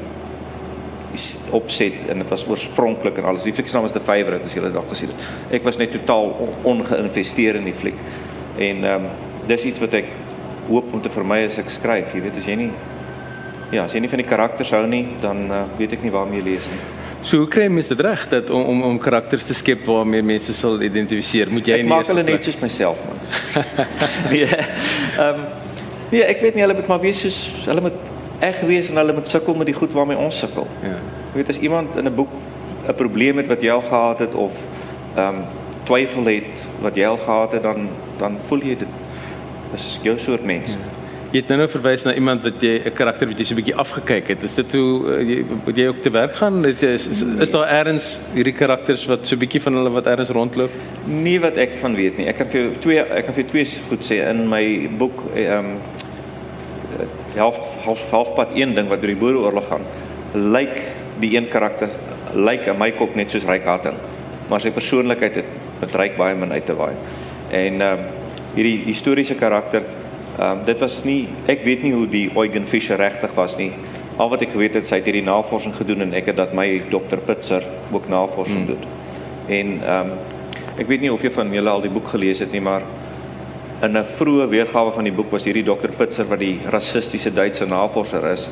opset 1.57 1.95
en 2.13 2.21
dit 2.21 2.29
was 2.29 2.45
oorspronklik 2.47 3.17
en 3.17 3.25
alles. 3.25 3.43
Die 3.43 3.53
fliek 3.57 3.69
se 3.69 3.75
naam 3.75 3.87
is 3.89 3.95
The 3.97 4.01
Favorite 4.05 4.45
as 4.45 4.55
jy 4.55 4.61
dit 4.61 4.75
dalk 4.75 4.91
gesien 4.93 5.09
het. 5.09 5.23
Ek 5.57 5.65
was 5.65 5.79
net 5.81 5.91
totaal 5.97 6.35
ongeïnvesteer 6.69 7.57
in 7.57 7.65
die 7.65 7.75
fliek. 7.75 7.97
En 8.59 8.85
ehm 8.85 9.09
um, 9.09 9.09
dis 9.49 9.65
iets 9.65 9.81
wat 9.81 9.95
ek 9.97 10.11
hoop 10.69 10.93
om 10.93 11.01
te 11.01 11.09
vermy 11.09 11.41
as 11.47 11.57
ek 11.59 11.71
skryf, 11.73 12.13
jy 12.13 12.21
weet, 12.27 12.37
as 12.37 12.49
jy 12.51 12.57
nie 12.61 12.71
ja, 13.73 13.85
as 13.85 13.95
jy 13.97 14.03
nie 14.05 14.11
van 14.13 14.21
die 14.21 14.29
karakters 14.29 14.73
hou 14.77 14.85
nie, 14.89 15.05
dan 15.23 15.47
uh, 15.49 15.63
weet 15.79 15.97
ek 15.97 16.05
nie 16.05 16.13
waarmee 16.13 16.43
jy 16.43 16.47
lees 16.51 16.69
nie. 16.73 16.81
So 17.29 17.43
hoe 17.43 17.49
kry 17.51 17.67
mense 17.73 17.93
dit 17.93 18.05
reg 18.05 18.27
dat 18.31 18.51
om 18.55 18.69
om 18.73 18.83
om 18.93 18.99
karakters 19.03 19.45
te 19.49 19.57
skep 19.57 19.87
waarmee 19.89 20.25
mense 20.25 20.55
sal 20.57 20.79
identifiseer? 20.85 21.51
Moet 21.53 21.73
jy 21.73 21.81
nie 21.83 21.91
maak 21.91 22.09
hulle 22.09 22.25
net 22.25 22.45
soos 22.47 22.61
myself 22.63 23.01
man. 23.09 23.19
nee. 24.33 24.47
Ehm 25.19 25.41
um, 25.41 25.67
nee, 26.11 26.23
ek 26.23 26.41
weet 26.41 26.55
nie 26.55 26.63
hulle 26.63 26.75
moet 26.75 26.87
maar 26.87 27.01
wees 27.01 27.21
soos 27.21 27.39
hulle 27.65 27.81
moet 27.81 27.99
eg 28.41 28.61
wees 28.61 28.91
en 28.91 28.97
hulle 28.97 29.13
moet 29.13 29.27
sukkel 29.27 29.55
met 29.55 29.67
die 29.67 29.75
goed 29.75 29.93
waarmee 29.93 30.17
ons 30.17 30.39
sukkel. 30.39 30.67
Ja. 30.83 30.99
Jy 31.33 31.41
weet 31.41 31.49
as 31.49 31.59
iemand 31.59 31.97
in 31.97 32.07
'n 32.07 32.15
boek 32.15 32.31
'n 32.89 32.95
probleem 32.95 33.37
het 33.37 33.47
wat 33.47 33.63
jy 33.63 33.71
al 33.71 33.83
gehad 33.83 34.19
het 34.19 34.35
of 34.35 34.55
ehm 35.17 35.35
um, 35.35 35.43
twyfel 35.85 36.25
het 36.25 36.67
wat 36.81 36.97
jy 36.97 37.07
al 37.07 37.19
gehad 37.19 37.53
het 37.53 37.63
dan 37.63 37.89
dan 38.19 38.39
voel 38.47 38.63
jy 38.63 38.77
dit 38.77 38.89
is 39.75 39.99
jou 40.03 40.19
soort 40.19 40.45
mens. 40.45 40.71
Ja. 40.71 40.98
Jy 41.29 41.43
het 41.43 41.51
nou 41.53 41.67
verwys 41.69 42.07
na 42.07 42.15
iemand 42.17 42.41
wat 42.41 42.63
jy 42.65 42.81
'n 42.89 42.95
karakter 42.97 43.29
wat 43.29 43.37
jy 43.37 43.45
so 43.45 43.53
'n 43.53 43.61
bietjie 43.61 43.75
afgekyk 43.77 44.29
het. 44.29 44.45
Is 44.45 44.55
dit 44.55 44.73
hoe 44.73 45.13
uh, 45.13 45.21
jy 45.21 45.45
jy 45.77 45.87
ook 45.89 46.01
te 46.03 46.11
werk 46.11 46.35
gaan? 46.35 46.63
Dit 46.63 46.83
is 46.83 47.07
is, 47.07 47.23
is 47.23 47.51
daar 47.51 47.69
eers 47.69 48.19
hierdie 48.33 48.55
karakters 48.55 49.05
wat 49.07 49.27
so 49.27 49.35
'n 49.35 49.39
bietjie 49.39 49.61
van 49.61 49.75
hulle 49.75 49.91
wat 49.91 50.07
eers 50.07 50.31
rondloop? 50.31 50.71
Nie 51.05 51.39
wat 51.41 51.59
ek 51.59 51.77
van 51.83 51.95
weet 51.95 52.17
nie. 52.17 52.29
Ek 52.29 52.39
kan 52.39 52.49
vir 52.49 52.61
jou 52.61 52.73
twee 52.81 52.99
ek 53.01 53.25
kan 53.27 53.35
vir 53.35 53.43
jou 53.45 53.51
twee 53.51 53.67
goed 53.91 54.01
sê 54.01 54.25
in 54.31 54.49
my 54.49 54.89
boek 54.97 55.23
ehm 55.37 55.59
um, 55.59 55.77
half 57.37 57.85
half 57.85 58.11
halfpad 58.11 58.49
een 58.55 58.75
ding 58.75 58.89
wat 58.89 59.01
deur 59.01 59.13
die 59.13 59.21
Boereoorlog 59.21 59.69
gaan. 59.69 59.85
Lyk 60.33 60.81
die 61.21 61.37
een 61.37 61.49
karakter 61.49 61.91
lyk 62.35 62.69
aan 62.69 62.79
my 62.79 62.91
kop 62.93 63.15
net 63.15 63.31
soos 63.31 63.45
Ryk 63.45 63.65
Hatting, 63.65 63.97
maar 64.49 64.61
sy 64.61 64.71
persoonlikheid 64.71 65.35
het 65.35 65.45
met 65.81 65.95
Ryk 65.95 66.17
baie 66.17 66.35
min 66.35 66.53
uit 66.53 66.67
te 66.67 66.75
waai. 66.75 66.95
En 67.51 67.81
ehm 67.81 67.93
um, 67.93 68.05
hierdie 68.55 68.85
historiese 68.87 69.35
karakter 69.35 69.83
Ehm 70.39 70.59
um, 70.59 70.65
dit 70.65 70.79
was 70.79 71.01
nie 71.05 71.27
ek 71.51 71.65
weet 71.67 71.83
nie 71.83 71.93
hoe 71.93 72.07
die 72.07 72.29
Eugen 72.31 72.67
Fischer 72.67 72.97
regtig 72.97 73.33
was 73.35 73.57
nie. 73.59 73.73
Al 74.17 74.29
wat 74.31 74.43
ek 74.43 74.53
geweet 74.55 74.77
het, 74.79 74.87
sy 74.87 75.01
het 75.01 75.09
hierdie 75.11 75.25
navorsing 75.27 75.75
gedoen 75.75 76.05
en 76.07 76.13
ek 76.15 76.31
het 76.31 76.37
dat 76.39 76.53
my 76.55 76.67
dokter 76.91 77.19
Pitser 77.19 77.65
ook 77.91 78.07
navorsing 78.09 78.63
hmm. 78.63 78.67
doen. 78.67 78.85
En 79.49 79.73
ehm 79.83 80.13
um, 80.13 80.37
ek 80.79 80.87
weet 80.87 81.03
nie 81.03 81.11
of 81.11 81.23
jy 81.27 81.33
van 81.35 81.51
julle 81.51 81.71
al 81.71 81.83
die 81.83 81.91
boek 81.91 82.13
gelees 82.13 82.39
het 82.39 82.53
nie, 82.55 82.61
maar 82.63 82.85
in 83.83 83.99
'n 83.99 84.05
vroeë 84.05 84.47
weergawe 84.49 84.93
van 84.95 85.05
die 85.05 85.13
boek 85.13 85.31
was 85.31 85.45
hierdie 85.45 85.65
dokter 85.67 85.91
Pitser 85.91 86.29
wat 86.31 86.39
die 86.39 86.61
rassistiese 86.71 87.35
Duitse 87.35 87.67
navorser 87.67 88.31
is, 88.31 88.49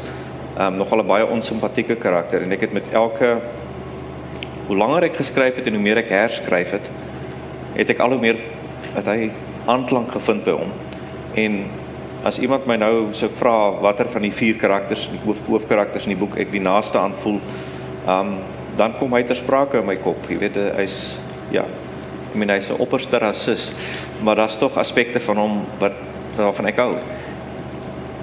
ehm 0.56 0.66
um, 0.66 0.76
nogal 0.82 1.02
'n 1.02 1.06
baie 1.06 1.26
onsimpatieke 1.26 1.96
karakter 1.96 2.42
en 2.42 2.52
ek 2.52 2.60
het 2.60 2.72
met 2.72 2.90
elke 2.92 3.38
hoe 4.66 4.76
langer 4.76 5.02
ek 5.02 5.16
geskryf 5.16 5.54
het 5.54 5.66
en 5.66 5.78
hoe 5.78 5.82
meer 5.82 6.02
ek 6.02 6.08
herskryf 6.08 6.70
het, 6.70 6.90
het 7.74 7.90
ek 7.90 7.98
al 7.98 8.10
hoe 8.10 8.20
meer 8.20 8.36
dat 8.94 9.06
hy 9.06 9.30
aanklank 9.66 10.10
gevind 10.10 10.44
by 10.44 10.50
hom. 10.50 10.72
En 11.36 11.64
as 12.26 12.38
iemand 12.42 12.66
my 12.66 12.78
nou 12.80 13.12
sou 13.16 13.28
vra 13.38 13.56
watter 13.84 14.08
van 14.10 14.24
die 14.24 14.32
vier 14.34 14.56
karakters, 14.60 15.06
die 15.12 15.20
hoof 15.24 15.46
hoofkarakters 15.46 16.08
in 16.08 16.14
die 16.14 16.20
boek 16.20 16.38
ek 16.40 16.50
die 16.54 16.62
naaste 16.64 16.98
aan 16.98 17.14
voel, 17.14 17.40
um 18.08 18.38
dan 18.76 18.92
kom 18.98 19.14
hy 19.16 19.22
ter 19.24 19.38
sprake 19.38 19.80
in 19.80 19.86
my 19.88 19.96
kop. 19.96 20.26
Jy 20.28 20.36
weet 20.36 20.56
hy's 20.76 21.16
ja, 21.52 21.62
ek 22.26 22.34
meen 22.36 22.52
hy's 22.52 22.68
'n 22.70 22.80
opperste 22.80 23.18
rasis, 23.18 23.72
maar 24.20 24.36
daar's 24.36 24.58
tog 24.58 24.76
aspekte 24.76 25.20
van 25.20 25.36
hom 25.36 25.54
wat 25.80 25.96
waarvan 26.36 26.66
ek 26.66 26.76
hou. 26.76 26.96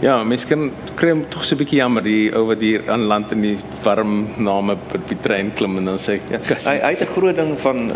Ja, 0.01 0.23
mens 0.23 0.45
kan 0.45 0.71
kry 0.95 1.13
tog 1.29 1.45
so 1.45 1.55
'n 1.55 1.57
bietjie 1.57 1.79
jammer 1.79 2.03
die 2.03 2.31
ou 2.35 2.45
wat 2.47 2.59
hier 2.59 2.83
aan 2.87 3.07
land 3.07 3.31
in 3.31 3.41
die 3.41 3.57
warm 3.83 4.27
name 4.37 4.73
op 4.73 5.07
die 5.07 5.17
trein 5.21 5.53
klim 5.53 5.77
en 5.77 5.85
dan 5.85 5.97
sê 5.97 6.19
ja, 6.29 6.37
hy 6.39 6.77
hy's 6.89 7.01
'n 7.01 7.13
groot 7.13 7.35
ding 7.35 7.57
van 7.57 7.91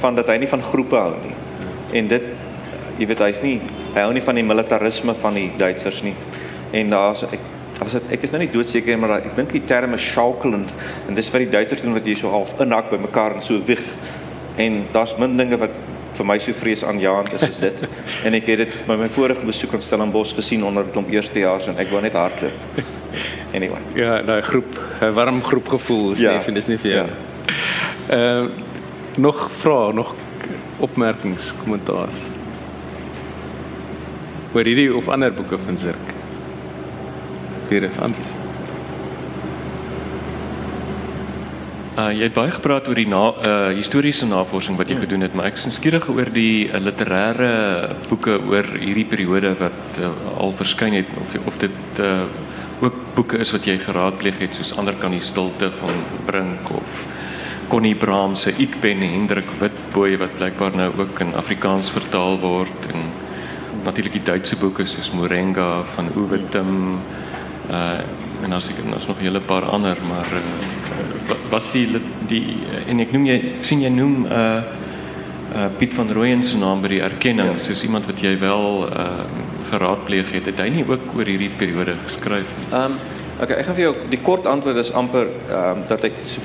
van 0.00 0.14
dat 0.14 0.26
hy 0.26 0.38
nie 0.38 0.48
van 0.48 0.62
groepe 0.62 0.96
hou 0.96 1.14
nie. 1.22 1.34
En 1.92 2.08
dit 2.08 2.22
jy 2.98 3.08
weet 3.10 3.22
hy's 3.26 3.42
nie 3.44 3.58
hy 3.94 4.04
hou 4.04 4.12
nie 4.14 4.24
van 4.24 4.38
die 4.38 4.46
militarisme 4.46 5.14
van 5.20 5.36
die 5.38 5.50
Duitsers 5.58 6.02
nie. 6.06 6.14
En 6.76 6.92
daar's 6.92 7.24
ek 7.28 7.40
as 7.84 7.92
dit 7.98 8.14
ek 8.16 8.22
is 8.24 8.32
nou 8.32 8.40
nie 8.40 8.52
doodseker 8.52 8.96
maar 9.00 9.18
ek 9.18 9.34
dink 9.36 9.52
die 9.52 9.64
term 9.68 9.96
is 9.96 10.04
schaukelend 10.04 10.70
en 11.08 11.18
dis 11.18 11.28
vir 11.32 11.44
die 11.44 11.52
Duitsers 11.58 11.84
doen 11.84 11.96
wat 11.96 12.08
jy 12.08 12.16
so 12.16 12.32
half 12.32 12.54
inhak 12.62 12.88
by 12.92 13.00
mekaar 13.02 13.36
en 13.36 13.44
so 13.44 13.60
wieg. 13.68 13.82
En 14.60 14.84
daar's 14.92 15.16
min 15.20 15.36
dinge 15.36 15.58
wat 15.60 15.74
vir 16.16 16.28
my 16.28 16.38
so 16.40 16.56
vrees 16.56 16.84
aanjaend 16.88 17.34
is 17.36 17.44
as 17.44 17.58
dit. 17.60 17.82
en 18.26 18.36
ek 18.38 18.48
het 18.52 18.62
dit 18.64 18.78
by 18.88 18.96
my 19.00 19.08
vorige 19.12 19.44
besoek 19.46 19.76
aan 19.76 19.84
Stellenbosch 19.84 20.36
gesien 20.38 20.64
onder 20.64 20.88
klomp 20.92 21.10
eerstejaars 21.12 21.68
en 21.72 21.82
ek 21.82 21.92
wou 21.92 22.00
net 22.04 22.16
hardloop. 22.16 22.84
Anyway. 23.56 23.80
Ja, 24.00 24.20
daai 24.24 24.42
groep, 24.44 24.76
'n 25.00 25.12
warm 25.16 25.42
groep 25.44 25.68
gevoel 25.76 26.12
is 26.12 26.24
ja. 26.24 26.36
nie, 26.36 26.54
dis 26.56 26.68
nie 26.72 26.80
vir 26.80 26.92
jou. 26.92 27.06
Ehm 28.06 28.16
ja. 28.16 28.42
uh, 28.44 28.48
nog 29.16 29.48
vrae, 29.50 29.92
nog 29.96 30.14
opmerkings, 30.84 31.54
kommentaar 31.62 32.12
oor 34.56 34.64
hierdie 34.64 34.88
of 34.96 35.08
ander 35.12 35.34
boeke 35.36 35.58
van 35.60 35.76
Zirk. 35.76 36.12
Hier 37.68 37.84
is 37.84 37.96
anders. 38.00 38.32
Uh 41.96 42.10
jy 42.12 42.26
het 42.28 42.36
baie 42.36 42.52
gepraat 42.52 42.88
oor 42.88 42.96
die 42.96 43.08
na, 43.08 43.22
uh 43.32 43.74
historiese 43.76 44.28
navorsing 44.28 44.76
wat 44.80 44.88
jy 44.92 44.96
ja. 44.98 45.04
gedoen 45.04 45.24
het, 45.24 45.36
maar 45.36 45.50
ek 45.50 45.60
is 45.60 45.76
skieurig 45.76 46.08
oor 46.12 46.28
die 46.32 46.68
uh, 46.68 46.80
literêre 46.80 47.50
boeke 48.08 48.36
oor 48.48 48.68
hierdie 48.76 49.06
periode 49.08 49.54
wat 49.60 50.00
uh, 50.00 50.12
al 50.40 50.56
verskyn 50.56 50.96
het 51.00 51.12
of 51.20 51.36
of 51.52 51.60
dit 51.64 52.04
uh 52.04 52.24
ook 52.84 52.96
boeke 53.16 53.38
is 53.40 53.54
wat 53.56 53.64
jy 53.64 53.78
geraadpleeg 53.80 54.36
het 54.36 54.56
soos 54.56 54.74
ander 54.76 54.92
kan 55.00 55.14
die 55.16 55.24
stilte 55.24 55.70
van 55.78 56.02
Brink 56.28 56.68
of 56.76 57.06
Connie 57.72 57.96
Braam 57.96 58.34
se 58.36 58.52
Ik 58.60 58.76
ben 58.80 59.00
Hendrik 59.00 59.48
Witbooi 59.60 60.18
wat 60.20 60.36
blykbaar 60.36 60.76
nou 60.76 60.90
ook 61.00 61.20
in 61.24 61.32
Afrikaans 61.40 61.88
vertaal 61.90 62.36
word 62.44 62.92
en 62.92 63.08
natuurlik 63.86 64.18
die 64.18 64.26
Duitse 64.26 64.58
boeke 64.60 64.86
soos 64.88 65.12
Morenga 65.14 65.84
van 65.94 66.10
Uwe 66.16 66.40
Tim 66.50 66.98
uh 67.70 67.98
en 68.44 68.52
as 68.52 68.66
ek 68.68 68.82
daar's 68.84 69.06
nog 69.08 69.16
'n 69.18 69.24
hele 69.24 69.40
paar 69.40 69.64
ander 69.64 69.96
maar 70.08 70.28
uh, 70.32 71.36
was 71.50 71.70
die 71.72 72.00
die 72.28 72.58
en 72.86 73.00
ek 73.00 73.12
noem 73.12 73.24
jy 73.26 73.38
sien 73.60 73.80
jy 73.80 73.88
noem 73.88 74.26
uh 74.26 74.62
uh 75.56 75.68
Piet 75.78 75.92
van 75.92 76.12
Rooyen 76.12 76.44
se 76.44 76.58
naam 76.58 76.82
by 76.82 76.88
die 76.88 77.00
erkenning 77.00 77.52
ja. 77.52 77.58
soos 77.58 77.82
iemand 77.82 78.06
wat 78.06 78.20
jy 78.20 78.38
wel 78.38 78.88
uh 78.92 79.24
geraadpleeg 79.70 80.32
het 80.32 80.46
het 80.46 80.60
hy 80.60 80.68
nie 80.68 80.84
ook 80.86 81.16
oor 81.16 81.24
hierdie 81.26 81.50
periode 81.58 81.96
geskryf 82.04 82.46
nie. 82.58 82.66
Ehm 82.70 82.84
um, 82.84 82.98
okay, 83.40 83.56
ek 83.56 83.66
gaan 83.66 83.74
vir 83.74 83.84
jou 83.84 83.94
die 84.10 84.22
kort 84.22 84.46
antwoord 84.46 84.76
is 84.76 84.92
amper 84.92 85.26
ehm 85.48 85.70
um, 85.70 85.84
dat 85.88 86.04
ek 86.04 86.20
so 86.24 86.40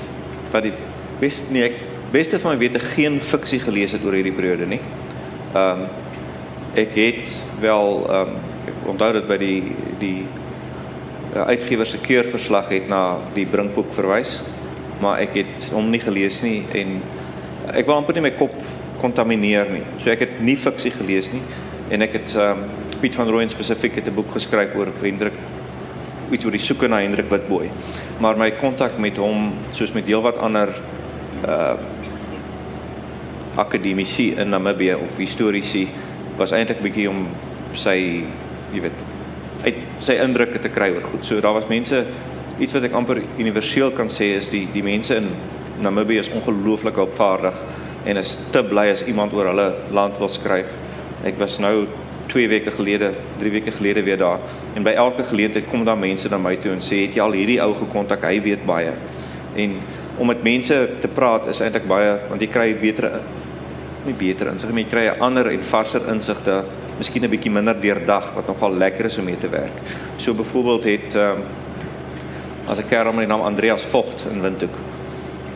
wat 0.51 0.63
die 0.63 0.73
beste 1.19 1.51
nee 1.53 1.67
ek 1.69 1.75
beste 2.11 2.39
van 2.39 2.55
my 2.55 2.57
wete 2.59 2.79
geen 2.79 3.19
fiksie 3.21 3.59
gelees 3.59 3.91
het 3.91 4.05
oor 4.05 4.13
hierdie 4.13 4.35
periode 4.35 4.65
nie. 4.65 4.79
Ehm 5.53 5.83
um, 5.83 6.00
ek 6.75 6.95
het 6.95 7.43
wel 7.59 8.05
ehm 8.09 8.29
um, 8.29 8.49
ek 8.61 8.83
onthou 8.87 9.09
dit 9.13 9.25
by 9.27 9.37
die 9.41 9.61
die 9.99 10.19
uh, 11.33 11.47
uitgewer 11.49 11.87
se 11.89 11.97
keurverslag 11.97 12.69
het 12.69 12.87
na 12.89 13.17
die 13.33 13.45
Brinkboek 13.49 13.89
verwys, 13.95 14.35
maar 15.01 15.17
ek 15.23 15.39
het 15.39 15.71
hom 15.73 15.89
nie 15.89 16.01
gelees 16.03 16.41
nie 16.45 16.61
en 16.77 16.99
ek 17.73 17.87
wil 17.87 17.95
amper 17.95 18.13
nie 18.13 18.27
my 18.27 18.33
kop 18.37 18.53
kontamineer 19.01 19.71
nie. 19.73 19.81
So 19.97 20.13
ek 20.13 20.27
het 20.27 20.37
nie 20.45 20.55
fiksie 20.55 20.93
gelees 20.93 21.31
nie 21.33 21.41
en 21.89 22.05
ek 22.05 22.19
het 22.19 22.37
ehm 22.37 22.63
um, 22.65 22.69
Piet 23.01 23.15
van 23.17 23.31
Rooyen 23.33 23.49
spesifiek 23.49 23.95
het 23.97 24.07
'n 24.07 24.13
boek 24.13 24.29
geskryf 24.31 24.75
oor 24.77 24.91
Hendrik 25.01 25.33
iets 26.31 26.45
oor 26.45 26.51
die 26.51 26.61
soeke 26.61 26.87
na 26.87 27.01
Hendrik 27.01 27.29
Witbooi. 27.29 27.69
Maar 28.19 28.37
my 28.37 28.51
kontak 28.51 28.97
met 28.97 29.17
hom 29.17 29.51
soos 29.71 29.93
met 29.93 30.05
heelwat 30.05 30.37
ander 30.37 30.69
uh 31.47 31.75
akademici 33.55 34.31
in 34.39 34.49
Namibië 34.49 34.93
of 34.95 35.17
historiese 35.17 35.87
was 36.41 36.53
eintlik 36.57 36.81
bietjie 36.83 37.07
om 37.09 37.25
sy 37.77 37.97
jy 38.71 38.83
weet 38.83 38.99
uit 39.61 39.81
sy 40.01 40.17
indrukke 40.23 40.61
te 40.61 40.71
kry 40.73 40.89
oor 40.95 41.05
goed. 41.11 41.25
So 41.25 41.41
daar 41.43 41.53
was 41.59 41.69
mense 41.69 42.03
iets 42.61 42.73
wat 42.75 42.85
ek 42.87 42.95
amper 42.97 43.21
universeel 43.39 43.93
kan 43.97 44.09
sê 44.09 44.33
is 44.37 44.49
die 44.51 44.65
die 44.73 44.85
mense 44.85 45.17
in 45.21 45.31
Namibië 45.81 46.21
is 46.21 46.29
ongelooflik 46.33 46.97
opvaardig 47.01 47.57
en 48.09 48.17
is 48.21 48.35
te 48.53 48.61
bly 48.65 48.87
as 48.91 49.03
iemand 49.09 49.33
oor 49.33 49.49
hulle 49.51 49.67
land 49.93 50.17
wil 50.21 50.29
skryf. 50.29 50.69
Ek 51.25 51.37
was 51.41 51.59
nou 51.61 51.87
2 52.31 52.47
weke 52.49 52.71
gelede, 52.73 53.11
3 53.39 53.51
weke 53.53 53.73
gelede 53.75 54.03
weer 54.05 54.19
daar 54.21 54.41
en 54.75 54.85
by 54.85 54.93
elke 54.97 55.25
geleentheid 55.27 55.69
kom 55.69 55.85
daar 55.85 55.99
mense 55.99 56.29
na 56.29 56.39
my 56.41 56.55
toe 56.61 56.73
en 56.73 56.83
sê 56.83 57.03
het 57.05 57.17
jy 57.17 57.23
al 57.23 57.37
hierdie 57.37 57.59
ou 57.63 57.73
gekontak, 57.77 58.25
hy 58.25 58.41
weet 58.45 58.65
baie. 58.65 58.93
En 59.59 59.77
om 60.21 60.29
met 60.29 60.43
mense 60.45 60.77
te 61.01 61.09
praat 61.11 61.49
is 61.51 61.61
eintlik 61.61 61.87
baie 61.89 62.17
want 62.29 62.41
jy 62.41 62.49
kry 62.51 62.67
beter 62.81 63.09
nie 64.05 64.13
beter 64.17 64.47
insig 64.51 64.69
jy 64.69 64.85
kry 64.89 65.07
'n 65.07 65.21
ander 65.21 65.47
en 65.51 65.63
varser 65.63 66.01
insigte, 66.09 66.63
miskien 66.97 67.23
'n 67.23 67.29
bietjie 67.29 67.51
minder 67.51 67.75
deurdag 67.75 68.33
wat 68.35 68.47
nogal 68.47 68.77
lekker 68.77 69.05
is 69.05 69.17
om 69.17 69.25
mee 69.25 69.37
te 69.37 69.49
werk. 69.49 69.77
So 70.17 70.33
byvoorbeeld 70.33 70.83
het 70.83 71.15
ehm 71.15 71.37
um, 71.37 71.43
as 72.67 72.79
'n 72.79 72.87
kerel 72.87 73.13
met 73.13 73.27
die 73.27 73.35
naam 73.35 73.41
Andreas 73.41 73.83
Vogt 73.83 74.25
in 74.31 74.41
Windhoek 74.41 74.75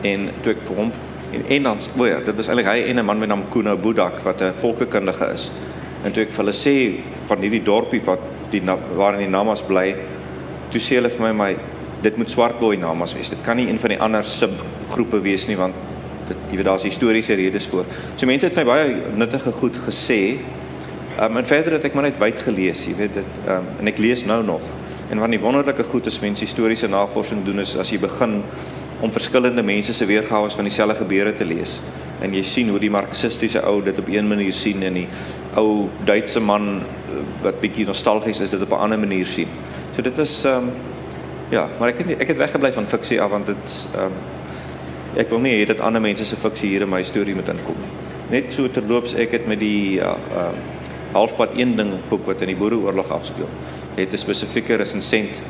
en 0.02 0.30
toe 0.42 0.52
ek 0.52 0.60
vir 0.60 0.76
hom 0.76 0.92
en 1.32 1.42
en 1.48 1.62
dan 1.62 1.78
o 1.98 2.06
ja, 2.06 2.20
dit 2.20 2.36
was 2.36 2.48
eintlik 2.48 2.66
hy 2.66 2.82
en 2.88 2.98
'n 2.98 3.04
man 3.04 3.18
met 3.18 3.28
naam 3.28 3.48
Kuno 3.50 3.76
Budak 3.76 4.22
wat 4.24 4.40
'n 4.40 4.52
volkekundige 4.52 5.32
is. 5.32 5.50
En 6.04 6.12
toe 6.12 6.22
ek 6.22 6.32
vir 6.32 6.44
hulle 6.44 6.52
sê 6.52 7.00
van 7.26 7.38
hierdie 7.38 7.62
dorpie 7.62 8.02
wat 8.04 8.20
die 8.50 8.62
waarin 8.96 9.20
die 9.20 9.28
Namas 9.28 9.62
bly, 9.62 9.96
toe 10.70 10.80
sê 10.80 10.94
hulle 10.94 11.10
vir 11.10 11.26
my 11.26 11.32
my 11.32 11.56
dit 12.02 12.16
moet 12.16 12.30
swartboy 12.30 12.76
Namas 12.76 13.14
wees. 13.14 13.30
Dit 13.30 13.42
kan 13.44 13.56
nie 13.56 13.68
een 13.68 13.78
van 13.78 13.90
die 13.90 14.00
ander 14.00 14.24
subgroepe 14.24 15.20
wees 15.20 15.46
nie 15.46 15.56
want 15.56 15.74
dit 16.28 16.36
jy 16.50 16.56
weet 16.56 16.68
daar's 16.68 16.86
historiese 16.86 17.34
redes 17.34 17.66
voor. 17.66 17.84
So 18.16 18.26
mense 18.26 18.46
het 18.46 18.56
my 18.56 18.64
baie 18.64 18.96
nuttige 19.14 19.52
goed 19.52 19.76
gesê. 19.86 20.20
Ehm 21.16 21.30
um, 21.30 21.36
en 21.36 21.46
verder 21.46 21.72
het 21.78 21.84
ek 21.84 21.94
maar 21.94 22.08
net 22.10 22.18
wyd 22.18 22.40
gelees, 22.44 22.86
jy 22.86 22.96
weet 22.96 23.14
dit 23.14 23.38
ehm 23.46 23.56
um, 23.56 23.70
en 23.80 23.92
ek 23.92 23.98
lees 23.98 24.24
nou 24.24 24.42
nog. 24.44 24.62
En 25.10 25.18
van 25.22 25.30
die 25.30 25.40
wonderlike 25.40 25.84
goed 25.86 26.06
is 26.06 26.18
mense 26.20 26.42
historiese 26.44 26.88
navorsing 26.88 27.44
doen 27.44 27.62
is 27.62 27.76
as 27.78 27.90
jy 27.90 27.98
begin 28.02 28.40
om 29.00 29.12
verskillende 29.12 29.62
mense 29.62 29.92
se 29.92 30.06
weergawe 30.08 30.50
van 30.50 30.66
dieselfde 30.66 30.96
gebeure 30.98 31.34
te 31.34 31.44
lees. 31.44 31.76
En 32.20 32.34
jy 32.34 32.42
sien 32.42 32.68
hoe 32.72 32.80
die 32.80 32.90
marxistiese 32.90 33.62
ou 33.68 33.82
dit 33.84 33.98
op 33.98 34.08
een 34.08 34.28
manier 34.28 34.52
sien 34.52 34.82
en 34.82 34.94
die 35.02 35.06
ou 35.54 35.88
Duitse 36.04 36.40
man 36.40 36.80
eh, 36.80 37.22
wat 37.44 37.60
bietjie 37.60 37.86
nostalgies 37.86 38.40
is 38.40 38.50
dit 38.50 38.62
op 38.62 38.72
'n 38.72 38.82
ander 38.88 38.98
manier 38.98 39.26
sien. 39.26 39.48
So 39.96 40.02
dit 40.02 40.16
was 40.16 40.44
ehm 40.44 40.56
um, 40.56 40.70
ja, 41.50 41.68
maar 41.78 41.88
ek 41.88 41.98
het 41.98 42.20
ek 42.20 42.28
het 42.28 42.36
weggebly 42.36 42.72
van 42.72 42.86
fiksie 42.86 43.20
af 43.20 43.30
want 43.30 43.46
dit 43.46 43.86
ehm 43.94 44.04
um, 44.04 44.35
ek 45.16 45.30
wil 45.32 45.40
nie 45.44 45.54
hê 45.56 45.66
dat 45.68 45.80
ander 45.80 46.02
mense 46.02 46.24
se 46.24 46.36
fiksie 46.36 46.70
hier 46.70 46.84
in 46.86 46.90
my 46.92 47.02
storie 47.02 47.34
moet 47.34 47.48
inkom 47.48 47.78
nie. 47.80 47.92
Net 48.30 48.52
so 48.52 48.68
terloops 48.68 49.14
ek 49.14 49.36
het 49.38 49.46
met 49.46 49.60
die 49.62 49.98
ja, 50.00 50.16
ehm 50.32 50.58
uh, 50.58 50.74
halfpad 51.16 51.54
een 51.56 51.76
ding 51.76 51.94
boek 52.10 52.26
wat 52.26 52.42
in 52.44 52.50
die 52.50 52.58
boereoorlog 52.58 53.10
afspeel. 53.10 53.48
Het 53.96 54.12
'n 54.12 54.18
spesifieke 54.18 54.76
resensent 54.76 55.40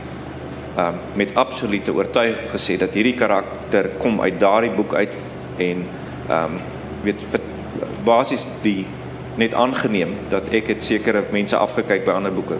ehm 0.76 0.86
um, 0.86 1.00
met 1.14 1.34
absolute 1.34 1.92
oortuiging 1.92 2.50
gesê 2.50 2.78
dat 2.78 2.92
hierdie 2.92 3.14
karakter 3.14 3.88
kom 3.98 4.20
uit 4.20 4.40
daardie 4.40 4.70
boek 4.70 4.94
uit 4.94 5.16
en 5.58 5.86
ehm 6.28 6.44
um, 6.44 6.60
weet 7.02 7.24
basies 8.04 8.46
die 8.62 8.86
net 9.36 9.54
aangeneem 9.54 10.14
dat 10.30 10.48
ek 10.50 10.66
het 10.66 10.84
sekere 10.84 11.24
mense 11.30 11.56
afgekyk 11.56 12.04
by 12.04 12.12
ander 12.12 12.32
boeke. 12.32 12.58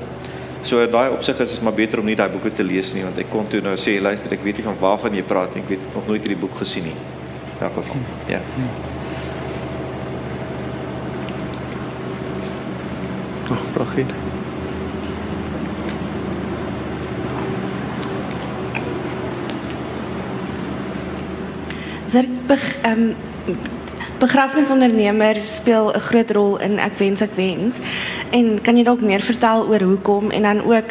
So 0.66 0.82
daai 0.90 1.12
opsig 1.14 1.38
is 1.38 1.52
is 1.52 1.60
maar 1.62 1.74
beter 1.74 2.00
om 2.02 2.08
nie 2.10 2.16
daai 2.18 2.30
boeke 2.30 2.50
te 2.50 2.64
lees 2.66 2.90
nie 2.94 3.04
want 3.06 3.18
ek 3.22 3.28
kon 3.30 3.46
toe 3.46 3.60
nou 3.62 3.76
sê 3.78 4.00
luister 4.02 4.32
ek 4.34 4.42
weet 4.42 4.58
nie 4.58 4.64
van 4.66 4.78
waarvan 4.80 5.14
jy 5.14 5.22
praat 5.22 5.54
nie. 5.54 5.62
Ek 5.62 5.68
weet 5.70 5.84
nog 5.94 6.08
nooit 6.10 6.24
hierdie 6.26 6.40
boek 6.42 6.58
gesien 6.58 6.88
nie. 6.88 6.96
In 7.52 7.62
elk 7.68 7.78
geval. 7.78 8.02
Ja. 8.26 8.40
Nog 13.46 13.62
vrae? 13.76 14.06
Zerk 22.10 22.58
ehm 22.82 23.14
um, 23.46 23.54
begrafnisondernemer 24.18 25.36
speel 25.44 25.92
'n 25.92 26.00
groot 26.00 26.30
rol 26.30 26.58
in 26.60 26.78
ek 26.78 26.98
wens 26.98 27.20
ek 27.20 27.34
wens. 27.34 27.80
En 28.30 28.60
kan 28.62 28.76
jy 28.76 28.84
dalk 28.84 29.00
meer 29.00 29.20
vertel 29.20 29.68
oor 29.68 29.80
hoekom 29.80 30.30
en 30.30 30.42
dan 30.42 30.64
ook 30.64 30.88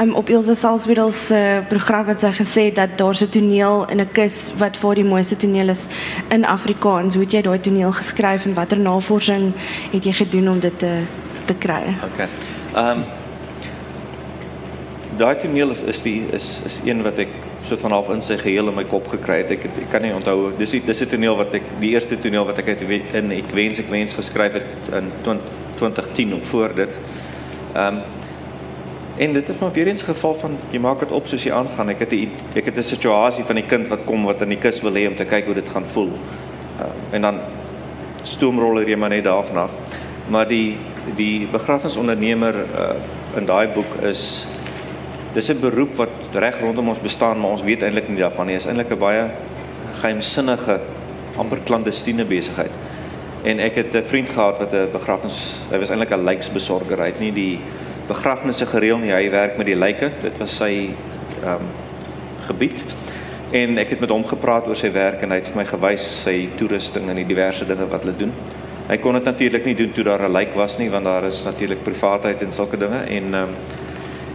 um, 0.00 0.14
op 0.14 0.28
Ilse 0.28 0.54
Salzwedel 0.54 1.12
se 1.12 1.34
uh, 1.34 1.68
program 1.68 2.04
wat 2.04 2.20
sy 2.20 2.32
gesê 2.32 2.72
dat 2.72 2.98
daar 2.98 3.14
'n 3.14 3.28
toneel 3.28 3.86
in 3.90 4.00
'n 4.00 4.12
kus 4.12 4.52
wat 4.58 4.76
vir 4.76 4.94
die 4.94 5.04
mooiste 5.04 5.36
toneel 5.36 5.68
is 5.68 5.86
in 6.28 6.44
Afrikaans. 6.44 7.14
Hoe 7.14 7.22
het 7.22 7.32
jy 7.32 7.42
daai 7.42 7.60
toneel 7.60 7.92
geskryf 7.92 8.44
en 8.44 8.54
watter 8.54 8.78
navorsing 8.78 9.52
het 9.92 10.04
jy 10.04 10.12
gedoen 10.12 10.48
om 10.48 10.60
dit 10.60 10.78
te 10.78 11.02
te 11.46 11.54
kry? 11.54 11.94
Okay. 12.12 12.28
Ehm 12.74 12.98
um, 12.98 13.04
daai 15.16 15.36
toneel 15.36 15.70
is 15.70 15.82
is 15.82 16.02
die 16.02 16.26
is 16.32 16.60
is 16.64 16.80
een 16.84 17.02
wat 17.02 17.18
ek 17.18 17.45
soort 17.66 17.80
van 17.80 17.94
half 17.96 18.08
in 18.14 18.20
sy 18.22 18.36
geheel 18.38 18.68
in 18.70 18.76
my 18.78 18.84
kop 18.84 19.08
gekry 19.10 19.40
het. 19.42 19.50
Ek, 19.56 19.64
ek 19.66 19.88
kan 19.90 20.04
nie 20.04 20.12
onthou 20.14 20.52
dis 20.58 20.76
die 20.76 20.82
dis 20.86 21.02
die 21.02 21.08
toneel 21.10 21.36
wat 21.38 21.54
ek 21.58 21.66
die 21.82 21.94
eerste 21.94 22.18
toneel 22.22 22.46
wat 22.46 22.60
ek 22.62 22.74
uit 22.74 22.84
in 23.18 23.32
ek 23.34 23.50
wens 23.56 23.80
ek 23.82 23.90
wens 23.90 24.14
geskryf 24.14 24.60
het 24.60 24.92
in 24.94 25.10
20, 25.26 25.58
2010 25.80 26.36
of 26.38 26.52
voor 26.52 26.76
dit. 26.84 27.02
Ehm 27.74 27.98
um, 27.98 28.04
en 29.16 29.32
dit 29.32 29.48
is 29.48 29.58
maar 29.58 29.72
weer 29.72 29.86
eens 29.88 30.02
geval 30.04 30.34
van 30.34 30.58
jy 30.70 30.78
maak 30.78 31.00
dit 31.00 31.12
op 31.16 31.26
soos 31.26 31.44
jy 31.46 31.52
aangaan. 31.56 31.88
Ek 31.88 32.02
het 32.04 32.12
'n 32.12 32.30
ek 32.54 32.64
het 32.64 32.76
'n 32.78 32.82
situasie 32.82 33.44
van 33.44 33.56
die 33.56 33.64
kind 33.64 33.88
wat 33.88 34.04
kom 34.04 34.24
wat 34.24 34.42
in 34.42 34.48
die 34.48 34.58
kus 34.60 34.82
wil 34.82 34.92
hê 34.92 35.06
om 35.08 35.16
te 35.16 35.24
kyk 35.24 35.44
hoe 35.44 35.54
dit 35.54 35.68
gaan 35.68 35.86
voel. 35.86 36.12
Uh, 36.80 36.86
en 37.10 37.22
dan 37.22 37.40
stoomroller 38.20 38.88
jy 38.88 38.96
maar 38.96 39.08
net 39.08 39.24
daarvan 39.24 39.56
af. 39.56 39.72
Maar 40.28 40.48
die 40.48 40.76
die 41.16 41.46
begrafnisondernemer 41.46 42.54
uh, 42.54 42.90
in 43.36 43.46
daai 43.46 43.68
boek 43.68 44.02
is 44.02 44.46
dis 45.36 45.48
'n 45.52 45.60
beroep 45.60 45.96
wat 45.96 46.14
reg 46.32 46.60
rondom 46.60 46.88
ons 46.88 47.00
bestaan, 47.00 47.40
maar 47.40 47.50
ons 47.50 47.62
weet 47.62 47.82
eintlik 47.82 48.08
nie 48.08 48.18
daarvan 48.18 48.46
nie. 48.46 48.54
Dit 48.54 48.64
is 48.64 48.68
eintlik 48.68 48.90
'n 48.90 48.98
baie 48.98 49.24
geheimsinnige, 50.00 50.80
amper 51.36 51.58
klandestiene 51.64 52.24
besigheid. 52.24 52.70
En 53.44 53.60
ek 53.60 53.74
het 53.74 53.94
'n 53.94 54.02
vriend 54.02 54.28
gehad 54.28 54.58
wat 54.58 54.72
'n 54.72 54.88
begrafnis, 54.92 55.60
hy 55.70 55.78
was 55.78 55.90
eintlik 55.90 56.10
'n 56.10 56.24
lijksbesorger. 56.24 56.98
Hy 56.98 57.06
het 57.06 57.20
nie 57.20 57.32
die 57.32 57.58
begrafnisse 58.08 58.66
gereël 58.66 58.98
nie, 58.98 59.12
hy 59.12 59.30
werk 59.30 59.56
met 59.56 59.66
die 59.66 59.76
lyke. 59.76 60.10
Dit 60.22 60.38
was 60.38 60.56
sy 60.56 60.90
ehm 61.42 61.52
um, 61.52 61.66
gebied. 62.46 62.82
En 63.50 63.78
ek 63.78 63.90
het 63.90 64.00
met 64.00 64.10
hom 64.10 64.24
gepraat 64.24 64.66
oor 64.66 64.76
sy 64.76 64.90
werk 64.92 65.22
en 65.22 65.30
hy 65.30 65.36
het 65.36 65.48
vir 65.48 65.56
my 65.56 65.64
gewys 65.64 66.22
sy 66.22 66.48
toerusting 66.56 67.08
en 67.10 67.16
die 67.16 67.26
diverse 67.26 67.66
dinge 67.66 67.86
wat 67.88 68.02
hulle 68.02 68.16
doen. 68.16 68.32
Hy 68.88 68.96
kon 68.96 69.12
dit 69.12 69.24
natuurlik 69.24 69.64
nie 69.64 69.74
doen 69.74 69.92
toe 69.92 70.04
daar 70.04 70.28
'n 70.28 70.32
lijk 70.32 70.54
was 70.54 70.78
nie 70.78 70.90
want 70.90 71.04
daar 71.04 71.24
is 71.24 71.44
natuurlik 71.44 71.82
privaatheid 71.82 72.42
en 72.42 72.52
sulke 72.52 72.76
dinge 72.76 73.04
en 73.08 73.34
ehm 73.34 73.42
um, 73.42 73.48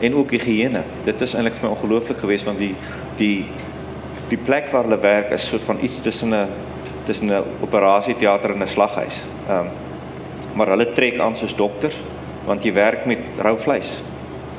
en 0.01 0.15
ook 0.15 0.31
higiëne. 0.31 0.83
Dit 1.05 1.21
is 1.21 1.35
eintlik 1.35 1.59
vir 1.59 1.69
my 1.69 1.75
ongelooflik 1.75 2.21
geweest 2.23 2.47
want 2.49 2.59
die 2.61 2.73
die 3.17 3.45
die 4.31 4.39
plek 4.39 4.71
waar 4.71 4.87
hulle 4.87 5.01
werk 5.03 5.31
is 5.35 5.47
soort 5.47 5.65
van 5.67 5.81
iets 5.83 5.99
tussen 6.01 6.33
'n 6.33 6.47
tussen 7.05 7.31
'n 7.31 7.43
operasieteater 7.61 8.51
en 8.51 8.61
'n 8.61 8.67
slaghuis. 8.67 9.23
Ehm 9.47 9.59
um, 9.59 9.67
maar 10.53 10.67
hulle 10.67 10.91
trek 10.91 11.19
aan 11.19 11.35
soos 11.35 11.55
dokters 11.55 12.01
want 12.45 12.63
jy 12.63 12.73
werk 12.73 13.05
met 13.05 13.19
rou 13.37 13.57
vleis 13.57 14.01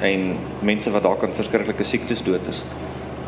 en 0.00 0.36
mense 0.60 0.90
wat 0.90 1.02
dalk 1.02 1.22
aan 1.22 1.32
verskriklike 1.32 1.84
siektes 1.84 2.22
dood 2.22 2.46
is. 2.48 2.62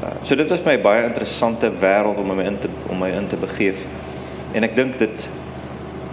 Uh, 0.02 0.08
so 0.22 0.34
dit 0.34 0.50
was 0.50 0.64
my 0.64 0.80
baie 0.80 1.04
interessante 1.04 1.70
wêreld 1.80 2.18
om 2.18 2.36
my 2.36 2.44
in 2.44 2.58
te 2.58 2.68
om 2.88 2.98
my 2.98 3.10
in 3.10 3.26
te 3.26 3.36
begeef. 3.36 3.86
En 4.52 4.62
ek 4.62 4.76
dink 4.76 4.98
dit 4.98 5.28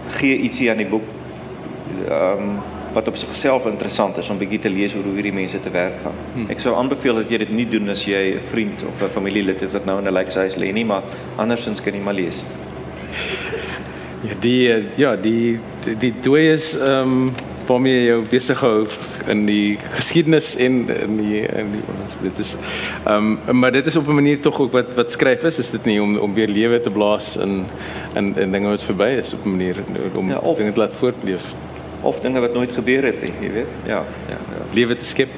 gee 0.08 0.38
ietsie 0.38 0.70
aan 0.70 0.82
die 0.82 0.86
boek 0.86 1.08
ehm 2.08 2.38
um, 2.38 2.56
wat 2.92 3.08
op 3.08 3.16
sigself 3.16 3.66
interessant 3.66 4.18
is 4.18 4.30
om 4.30 4.38
bietjie 4.38 4.58
te 4.58 4.70
lees 4.70 4.94
hoe 4.94 5.02
hierdie 5.14 5.32
mense 5.32 5.60
te 5.60 5.70
werk 5.70 6.00
gaan. 6.02 6.18
Hmm. 6.34 6.50
Ek 6.52 6.60
sou 6.60 6.74
aanbeveel 6.76 7.22
dat 7.22 7.30
jy 7.30 7.38
dit 7.38 7.50
nie 7.50 7.68
doen 7.68 7.88
as 7.88 8.04
jy 8.04 8.34
'n 8.36 8.40
vriend 8.50 8.84
of 8.88 9.02
'n 9.02 9.08
familielid 9.08 9.60
het 9.60 9.72
wat 9.72 9.84
nou 9.84 9.98
in 9.98 10.08
'n 10.08 10.14
lykshuis 10.14 10.56
lê 10.56 10.72
nie, 10.72 10.84
maar 10.84 11.02
andersins 11.36 11.80
kan 11.80 11.94
jy 11.94 12.00
maar 12.00 12.14
lees. 12.14 12.42
Ja, 14.22 14.34
die 14.40 14.84
ja, 14.96 15.16
die 15.16 15.58
die, 15.84 15.96
die 15.96 16.14
dooies 16.22 16.76
ehm 16.78 17.28
um, 17.28 17.32
waarmee 17.66 18.04
jy 18.04 18.18
besig 18.30 18.60
hou 18.60 18.86
in 19.30 19.44
die 19.46 19.78
geskiedenis 19.94 20.54
en 20.56 20.82
in 20.90 21.16
die 21.20 21.42
in 21.46 21.72
die 21.74 21.82
ons 21.94 22.16
dit 22.22 22.38
is 22.44 22.54
ehm 23.04 23.36
um, 23.48 23.58
maar 23.58 23.72
dit 23.72 23.86
is 23.86 23.96
op 23.96 24.08
'n 24.08 24.14
manier 24.14 24.40
tog 24.40 24.60
ook 24.60 24.72
wat 24.72 24.94
wat 24.94 25.10
skryf 25.10 25.44
is 25.44 25.58
is 25.58 25.70
dit 25.70 25.84
nie 25.84 26.02
om 26.02 26.16
om 26.18 26.34
weer 26.34 26.48
lewe 26.48 26.80
te 26.80 26.90
blaas 26.90 27.36
in 27.36 27.64
in 28.14 28.34
in 28.36 28.52
dinge 28.52 28.68
wat 28.68 28.82
verby 28.82 29.10
is 29.22 29.32
op 29.32 29.44
'n 29.44 29.50
manier 29.50 29.76
om 30.14 30.28
ja, 30.28 30.38
of, 30.38 30.56
dinge 30.56 30.72
te 30.72 30.78
laat 30.78 30.92
voortleef 30.92 31.54
of 32.02 32.20
dinge 32.20 32.40
wat 32.40 32.54
nooit 32.54 32.72
gebeur 32.72 33.04
het 33.04 33.20
nie, 33.22 33.32
jy 33.40 33.52
weet 33.52 33.86
ja 33.86 34.02
ja, 34.28 34.38
ja. 34.56 34.64
lewe 34.74 34.96
te 34.96 35.04
skep 35.04 35.30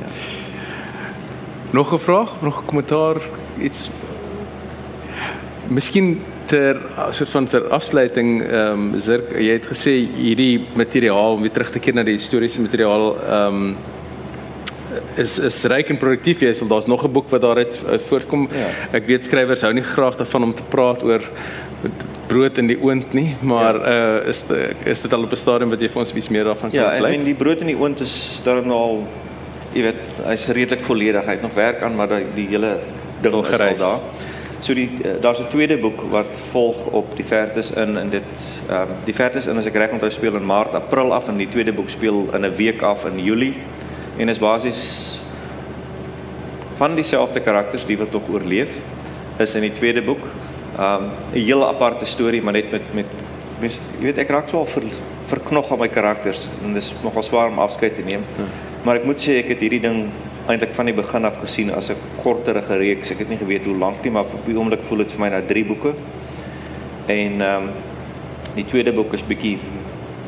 ja. 0.00 0.10
nog 1.70 1.92
'n 1.92 1.98
vraag 1.98 2.40
nog 2.42 2.60
'n 2.60 2.66
kommentaar 2.66 3.16
iets 3.58 3.90
Miskien 5.70 6.22
ter 6.46 6.80
soort 7.10 7.30
van 7.30 7.46
ter 7.46 7.68
afsluiting 7.68 8.42
ehm 8.42 8.94
um, 8.94 9.00
Zirk, 9.00 9.30
jy 9.38 9.52
het 9.52 9.66
gesê 9.70 9.92
hierdie 10.16 10.66
materiaal 10.74 11.36
om 11.36 11.40
weer 11.40 11.54
terug 11.54 11.70
te 11.70 11.78
keer 11.78 11.94
na 11.94 12.02
die 12.02 12.18
historiese 12.18 12.60
materiaal 12.60 13.16
ehm 13.20 13.54
um, 13.54 13.76
is 15.22 15.38
is 15.38 15.62
ryk 15.70 15.92
en 15.92 15.98
produktief 16.02 16.42
jy 16.42 16.50
sal 16.58 16.68
daar's 16.68 16.86
nog 16.90 17.04
'n 17.04 17.12
boek 17.12 17.28
wat 17.30 17.40
daaruit 17.40 17.78
voorkom 18.08 18.48
ja. 18.52 18.70
ek 18.92 19.06
weet 19.06 19.24
skrywers 19.24 19.62
hou 19.62 19.72
nie 19.72 19.86
graag 19.86 20.16
daarvan 20.16 20.42
om 20.42 20.54
te 20.54 20.66
praat 20.68 21.02
oor 21.02 21.22
brood 22.30 22.58
in 22.62 22.70
die 22.70 22.78
oond 22.78 23.12
nie 23.16 23.34
maar 23.42 23.80
ja. 23.80 23.96
uh, 24.20 24.28
is 24.30 24.44
de, 24.46 24.60
is 24.84 25.02
dit 25.02 25.12
al 25.16 25.26
op 25.26 25.32
'n 25.32 25.42
stadium 25.46 25.74
wat 25.74 25.82
jy 25.82 25.90
vir 25.90 26.02
ons 26.04 26.14
bietjie 26.18 26.36
meer 26.38 26.46
daarvan 26.50 26.70
kan 26.70 26.78
bly 26.78 26.86
Ja, 26.86 27.10
ek 27.10 27.16
meen 27.16 27.26
die 27.26 27.38
brood 27.42 27.60
in 27.66 27.72
die 27.74 27.80
oond 27.80 28.00
is 28.00 28.14
daar 28.44 28.62
nou 28.62 28.78
al 28.78 29.02
jy 29.74 29.84
weet 29.86 30.18
hy's 30.26 30.48
redelik 30.54 30.82
volledig. 30.82 31.24
Hy 31.26 31.36
het 31.38 31.46
nog 31.46 31.54
werk 31.54 31.82
aan 31.86 31.96
maar 31.98 32.10
die, 32.10 32.26
die 32.34 32.48
hele 32.50 32.78
ding 33.22 33.36
is 33.44 33.52
al 33.54 33.78
daar. 33.78 34.26
So 34.60 34.74
die 34.76 34.88
uh, 35.04 35.14
daar's 35.22 35.40
'n 35.40 35.48
tweede 35.48 35.78
boek 35.78 36.02
wat 36.10 36.32
volg 36.50 36.76
op 36.92 37.16
die 37.16 37.24
Vertes 37.24 37.72
in 37.72 37.96
en 37.96 38.10
dit 38.10 38.30
ehm 38.68 38.80
um, 38.80 38.96
die 39.04 39.14
Vertes 39.14 39.46
in 39.46 39.56
as 39.56 39.66
ek 39.66 39.76
reg 39.76 39.92
onthou 39.92 40.10
speel 40.10 40.36
in 40.36 40.46
Maart, 40.46 40.74
April 40.74 41.14
af 41.14 41.28
en 41.28 41.36
die 41.36 41.48
tweede 41.48 41.72
boek 41.72 41.88
speel 41.88 42.28
in 42.34 42.44
'n 42.44 42.56
week 42.56 42.82
af 42.82 43.04
in 43.04 43.24
Julie. 43.24 43.54
En 44.18 44.28
is 44.28 44.38
basies 44.38 45.18
van 46.76 46.94
dieselfde 46.94 47.40
karakters 47.40 47.86
die 47.86 47.98
wat 47.98 48.12
nog 48.12 48.28
oorleef 48.28 48.70
is 49.38 49.54
in 49.54 49.60
die 49.60 49.72
tweede 49.72 50.02
boek. 50.02 50.26
Ehm 50.80 51.04
um, 51.04 51.10
'n 51.32 51.44
heel 51.44 51.66
aparte 51.68 52.06
storie 52.06 52.42
maar 52.42 52.52
net 52.52 52.70
met 52.70 52.82
met 52.94 53.06
mens 53.60 53.80
jy 53.98 54.04
weet 54.04 54.18
ek 54.18 54.30
raak 54.30 54.48
so 54.48 54.58
al 54.58 54.66
ver, 54.66 54.82
verknog 55.28 55.72
aan 55.72 55.78
my 55.78 55.88
karakters 55.88 56.48
en 56.64 56.72
dis 56.72 56.94
nogal 57.02 57.22
swaar 57.22 57.48
om 57.48 57.58
afskeid 57.58 57.94
te 57.94 58.02
neem. 58.02 58.24
Hmm. 58.36 58.48
Maar 58.84 58.96
ek 58.96 59.04
moet 59.04 59.20
sê 59.20 59.36
ek 59.42 59.48
het 59.52 59.60
hierdie 59.60 59.80
ding 59.80 60.08
eintlik 60.48 60.72
van 60.74 60.88
die 60.88 60.94
begin 60.96 61.24
af 61.28 61.36
gesien 61.40 61.70
as 61.74 61.90
'n 61.90 62.00
korterige 62.22 62.76
reeks. 62.76 63.10
Ek 63.10 63.18
het 63.18 63.28
nie 63.28 63.38
geweet 63.38 63.64
hoe 63.64 63.76
lank 63.76 64.02
nie, 64.02 64.10
maar 64.10 64.24
op 64.24 64.46
die 64.46 64.56
oomblik 64.56 64.82
voel 64.82 64.98
dit 65.04 65.12
vir 65.12 65.20
my 65.20 65.28
na 65.28 65.42
3 65.42 65.64
boeke. 65.64 65.94
En 67.06 67.40
ehm 67.40 67.62
um, 67.62 67.70
die 68.54 68.64
tweede 68.64 68.92
boek 68.92 69.12
is 69.12 69.22
bietjie 69.22 69.58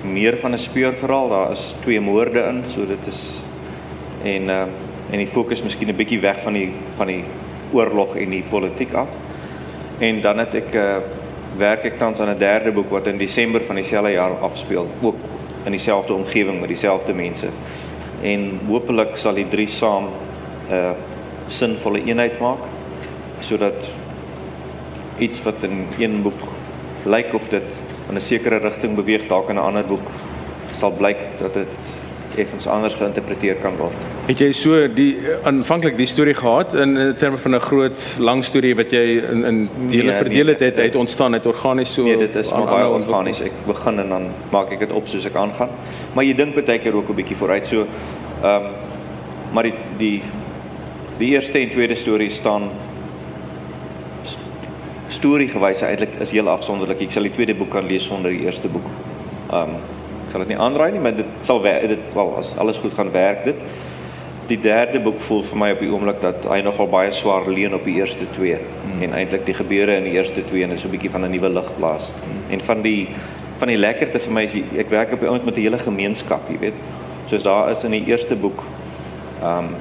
meer 0.05 0.37
van 0.37 0.53
'n 0.53 0.59
speurverhaal. 0.59 1.29
Daar 1.29 1.51
is 1.51 1.77
twee 1.81 2.01
moorde 2.01 2.41
in, 2.41 2.65
so 2.69 2.87
dit 2.87 3.07
is 3.07 3.43
en 4.25 4.51
ehm 4.51 4.69
uh, 4.69 4.91
en 5.11 5.19
die 5.19 5.27
fokus 5.27 5.63
miskien 5.63 5.89
'n 5.89 5.97
bietjie 5.97 6.21
weg 6.21 6.41
van 6.41 6.53
die 6.53 6.73
van 6.97 7.07
die 7.07 7.25
oorlog 7.73 8.17
en 8.17 8.31
die 8.31 8.45
politiek 8.51 8.93
af. 8.93 9.09
En 10.03 10.21
dan 10.21 10.39
het 10.43 10.55
ek 10.59 10.73
uh 10.75 10.97
werk 11.61 11.85
ek 11.85 11.99
tans 12.01 12.21
aan 12.21 12.31
'n 12.33 12.39
derde 12.39 12.73
boek 12.73 12.91
wat 12.91 13.07
in 13.07 13.19
Desember 13.19 13.61
van 13.61 13.77
dieselfde 13.77 14.11
jaar 14.13 14.39
afspeel, 14.41 14.87
ook 15.01 15.17
in 15.65 15.71
dieselfde 15.71 16.15
omgewing 16.15 16.61
met 16.61 16.69
dieselfde 16.69 17.13
mense. 17.13 17.49
En 18.23 18.61
hopelik 18.67 19.17
sal 19.17 19.35
die 19.35 19.49
drie 19.49 19.69
saam 19.69 20.05
'n 20.05 20.75
uh, 20.75 20.91
sinvolle 21.49 22.05
eenheid 22.05 22.39
maak 22.41 22.65
sodat 23.41 23.93
iets 25.19 25.43
wat 25.43 25.63
in 25.63 25.87
een 25.99 26.23
boek 26.23 26.41
lyk 27.05 27.35
of 27.35 27.49
dit 27.49 27.69
in 28.09 28.15
'n 28.15 28.21
sekere 28.21 28.57
rigting 28.57 28.95
beweeg 28.95 29.27
dalk 29.27 29.49
in 29.49 29.57
'n 29.57 29.67
ander 29.69 29.85
boek 29.85 30.09
sal 30.75 30.91
blyk 30.91 31.39
dat 31.39 31.55
dit 31.55 32.02
effens 32.37 32.67
anders 32.67 32.95
geïnterpreteer 32.95 33.55
kan 33.63 33.77
word. 33.77 33.97
Het 34.27 34.39
jy 34.39 34.53
so 34.53 34.89
die 34.89 35.17
aanvanklik 35.49 35.97
die 35.97 36.07
storie 36.07 36.35
gehad 36.35 36.75
in, 36.75 36.97
in 36.97 37.15
terme 37.19 37.39
van 37.39 37.55
'n 37.55 37.61
groot 37.61 38.05
lang 38.19 38.45
storie 38.45 38.75
wat 38.77 38.91
jy 38.91 39.05
in 39.31 39.45
in 39.45 39.59
dele 39.89 40.11
nee, 40.11 40.19
verdeel 40.19 40.47
het 40.47 40.61
nee, 40.61 40.71
het 40.71 40.79
uit 40.79 40.97
ontstaan 40.97 41.33
het 41.33 41.47
organies 41.47 41.95
so 41.95 42.03
Nee, 42.03 42.17
dit 42.17 42.35
is 42.35 42.53
maar 42.53 42.65
baie 42.65 42.89
organies. 42.89 43.41
Ek 43.41 43.53
begin 43.67 43.99
en 43.99 44.09
dan 44.09 44.29
maak 44.51 44.73
ek 44.73 44.79
dit 44.79 44.93
op 44.93 45.07
soos 45.07 45.27
ek 45.27 45.37
aangaan. 45.37 45.69
Maar 46.15 46.25
jy 46.25 46.35
dink 46.35 46.55
baie 46.55 46.79
keer 46.79 46.95
ook 46.95 47.09
'n 47.09 47.15
bietjie 47.15 47.37
vooruit. 47.37 47.67
So 47.67 47.87
ehm 48.43 48.65
um, 48.65 48.71
maar 49.53 49.63
die 49.63 49.75
die 49.99 50.23
die 51.19 51.29
eerste 51.29 51.59
en 51.59 51.71
tweede 51.71 51.95
storie 51.95 52.31
staan 52.31 52.71
storie 55.09 55.49
gewys 55.49 55.83
eintlik 55.83 56.15
is 56.21 56.31
heel 56.31 56.49
afsonderlik. 56.49 57.01
Ek 57.01 57.11
sal 57.11 57.23
die 57.23 57.35
tweede 57.35 57.55
boek 57.55 57.71
kan 57.71 57.87
lees 57.87 58.05
sonder 58.05 58.31
die 58.31 58.45
eerste 58.45 58.69
boek. 58.69 58.87
Ehm 59.51 59.77
um, 59.77 60.01
sal 60.33 60.45
dit 60.45 60.55
nie 60.55 60.61
aanraai 60.61 60.93
nie, 60.95 61.01
maar 61.05 61.17
dit 61.17 61.45
sal 61.45 61.61
werk. 61.65 61.91
Dit 61.93 62.15
wel 62.17 62.31
as 62.41 62.55
alles 62.61 62.81
goed 62.81 62.95
gaan 62.97 63.13
werk 63.13 63.45
dit. 63.45 63.59
Die 64.49 64.59
derde 64.61 65.01
boek 65.01 65.21
voel 65.23 65.45
vir 65.47 65.61
my 65.61 65.69
op 65.75 65.83
die 65.85 65.91
oomblik 65.93 66.19
dat 66.25 66.49
hy 66.51 66.63
nogal 66.65 66.89
baie 66.93 67.13
swaar 67.15 67.47
leun 67.49 67.77
op 67.77 67.85
die 67.87 67.99
eerste 68.01 68.27
twee 68.35 68.57
hmm. 68.59 69.05
en 69.05 69.15
eintlik 69.21 69.45
die 69.47 69.57
gebeure 69.57 69.97
in 70.01 70.09
die 70.09 70.17
eerste 70.17 70.45
twee 70.49 70.65
en 70.65 70.75
is 70.75 70.83
so 70.83 70.89
'n 70.89 70.97
bietjie 70.97 71.13
van 71.13 71.25
'n 71.25 71.31
nuwe 71.31 71.49
lig 71.49 71.71
plaas. 71.77 72.11
Hmm. 72.11 72.43
En 72.53 72.61
van 72.61 72.83
die 72.83 73.09
van 73.59 73.69
die 73.69 73.79
lekkerte 73.79 74.19
vir 74.19 74.33
my 74.33 74.43
is 74.43 74.55
ek 74.55 74.91
werk 74.91 75.13
op 75.13 75.21
die 75.21 75.29
oomblik 75.29 75.45
met 75.45 75.57
'n 75.57 75.61
hele 75.61 75.79
gemeenskap, 75.79 76.49
jy 76.51 76.59
weet. 76.59 76.79
Soos 77.27 77.43
daar 77.43 77.71
is 77.71 77.85
in 77.85 77.91
die 77.91 78.05
eerste 78.05 78.37
boek 78.37 78.65
um 79.43 79.77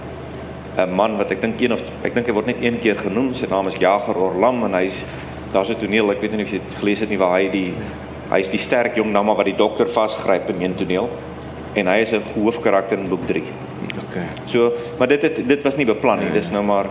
'n 0.78 0.93
man 0.95 1.18
wat 1.18 1.32
ek 1.32 1.41
dink 1.41 1.62
een 1.62 1.74
of 1.74 1.82
ek 2.04 2.14
dink 2.14 2.28
hy 2.28 2.34
word 2.34 2.45
net 2.45 2.62
een 2.62 2.80
keer 2.80 2.95
genoem, 2.95 3.34
sy 3.34 3.47
naam 3.49 3.68
is 3.68 3.76
Jager 3.76 4.16
Orlam 4.16 4.64
en 4.64 4.74
hy's 4.74 5.06
daar's 5.52 5.70
'n 5.70 5.80
toneel, 5.80 6.12
ek 6.12 6.22
weet 6.22 6.32
nie 6.32 6.43
of 6.43 6.52
jy 6.52 6.60
dit 6.60 6.78
gelees 6.80 6.99
het 6.99 7.10
nie 7.10 7.18
waar 7.18 7.39
hy 7.39 7.49
die 7.49 7.74
Hy 8.32 8.40
is 8.40 8.50
die 8.52 8.62
sterk 8.62 8.96
jong 8.96 9.12
dame 9.14 9.36
wat 9.36 9.46
die 9.46 9.58
dokter 9.58 9.90
vasgryp 9.92 10.50
in 10.54 10.62
een 10.64 10.76
toneel 10.80 11.10
en 11.76 11.88
hy 11.88 12.00
is 12.02 12.14
'n 12.14 12.24
hoofkarakter 12.36 12.98
in 12.98 13.10
boek 13.10 13.28
3. 13.28 13.44
Okay. 14.08 14.28
So, 14.46 14.74
maar 14.98 15.08
dit 15.08 15.22
het 15.22 15.48
dit 15.48 15.64
was 15.64 15.76
nie 15.76 15.86
beplan 15.86 16.20
nie. 16.20 16.32
Dis 16.32 16.52
nou 16.52 16.64
maar 16.64 16.88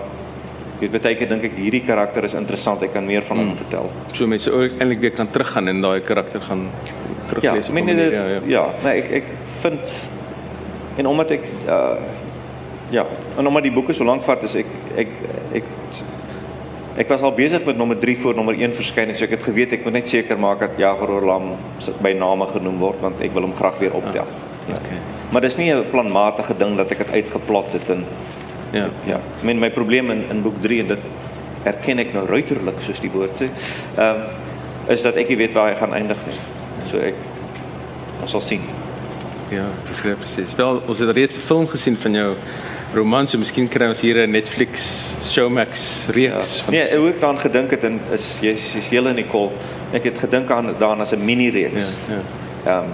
weet 0.81 1.03
baie 1.03 1.15
keer 1.15 1.29
dink 1.29 1.45
ek 1.45 1.57
hierdie 1.57 1.83
karakter 1.85 2.25
is 2.25 2.35
interessant. 2.35 2.83
Ek 2.83 2.93
kan 2.93 3.07
meer 3.07 3.23
van 3.23 3.37
hom 3.37 3.47
hmm. 3.47 3.57
vertel. 3.57 3.91
So 4.13 4.27
mense 4.27 4.51
ook 4.51 4.79
eintlik 4.79 5.01
weer 5.01 5.13
kan 5.17 5.31
teruggaan 5.31 5.69
en 5.69 5.81
daai 5.81 6.01
karakter 6.01 6.41
gaan 6.41 6.71
teruglees. 7.29 7.67
Ja, 7.67 7.73
meen, 7.73 7.87
dit, 7.87 8.13
ja, 8.13 8.27
ja. 8.27 8.41
ja, 8.47 8.65
nee, 8.85 9.03
ek 9.03 9.11
ek 9.11 9.25
vind 9.61 9.95
en 10.97 11.07
omdat 11.07 11.31
ek 11.31 11.47
uh 11.69 11.95
ja, 12.91 13.05
en 13.39 13.47
omdat 13.47 13.63
die 13.63 13.73
boeke 13.73 13.95
so 13.95 14.05
lank 14.05 14.25
vat 14.27 14.43
is 14.43 14.57
ek 14.59 14.71
ek 14.99 15.13
ek 15.61 15.65
Ek 16.99 17.09
was 17.09 17.23
al 17.23 17.33
besig 17.33 17.65
met 17.65 17.77
nommer 17.77 17.99
3 17.99 18.17
voor 18.19 18.35
nommer 18.35 18.57
1 18.59 18.75
verskyn, 18.75 19.15
so 19.15 19.25
ek 19.25 19.37
het 19.37 19.45
geweet 19.47 19.73
ek 19.73 19.85
moet 19.87 20.01
net 20.01 20.09
seker 20.11 20.39
maak 20.39 20.65
dat 20.65 20.79
Jaguar 20.81 21.13
Orlam 21.21 21.53
by 22.03 22.13
name 22.19 22.47
genoem 22.51 22.81
word 22.83 23.01
want 23.01 23.21
ek 23.23 23.35
wil 23.37 23.47
hom 23.47 23.55
graag 23.55 23.79
weer 23.79 23.95
optel. 23.95 24.27
Ja. 24.67 24.75
Okay. 24.75 24.99
Maar 25.31 25.41
dis 25.47 25.57
nie 25.57 25.71
'n 25.75 25.91
planmatige 25.91 26.57
ding 26.57 26.77
dat 26.77 26.91
ek 26.91 26.99
dit 26.99 27.11
uitgeplot 27.11 27.73
het 27.73 27.91
en 27.91 28.05
ja, 28.73 28.89
ja. 29.07 29.17
Ek 29.39 29.43
meen 29.43 29.59
my 29.59 29.71
probleem 29.71 30.11
in 30.11 30.25
in 30.31 30.43
boek 30.43 30.63
3 30.63 30.81
en 30.81 30.87
dit 30.87 31.01
erken 31.65 31.99
ek 31.99 32.13
nou 32.13 32.27
ruiterlik 32.27 32.81
soos 32.81 33.01
die 33.01 33.11
woord 33.11 33.43
sê. 33.43 33.49
Ehm 33.97 34.17
um, 34.17 34.23
is 34.89 35.03
dat 35.03 35.17
ek 35.17 35.29
nie 35.29 35.37
weet 35.37 35.53
waar 35.55 35.69
hy 35.71 35.77
gaan 35.77 35.95
eindig 35.95 36.19
nie. 36.27 36.39
So 36.91 36.99
ek 36.99 37.15
ons 38.21 38.31
sal 38.31 38.41
sien. 38.41 38.63
Ja, 39.51 39.67
dis 39.89 40.01
presies. 40.01 40.55
Wel, 40.57 40.83
ons 40.87 40.99
het 40.99 41.11
reeds 41.11 41.37
'n 41.37 41.41
film 41.41 41.69
gesien 41.69 41.97
van 41.97 42.15
jou 42.15 42.35
roman, 42.95 43.29
so 43.29 43.39
miskien 43.39 43.69
kry 43.69 43.87
ons 43.89 44.01
hier 44.01 44.27
'n 44.27 44.31
Netflix 44.31 45.15
Showmax 45.25 46.07
reeks. 46.09 46.57
Ja. 46.67 46.71
Nee, 46.71 46.83
ek 46.83 47.15
het 47.15 47.21
daaraan 47.21 47.41
gedink 47.41 47.71
het 47.71 47.85
en 47.85 48.01
is 48.13 48.39
jy's 48.43 48.75
jy's 48.75 48.89
hele 48.89 49.13
Nicole. 49.13 49.51
Ek 49.93 50.05
het 50.05 50.19
gedink 50.19 50.51
aan 50.51 50.75
daaraan 50.79 51.01
as 51.01 51.13
'n 51.13 51.25
mini 51.25 51.51
reeks. 51.51 51.95
Ja, 52.09 52.15
ja. 52.15 52.21
Ehm 52.71 52.85
um, 52.85 52.91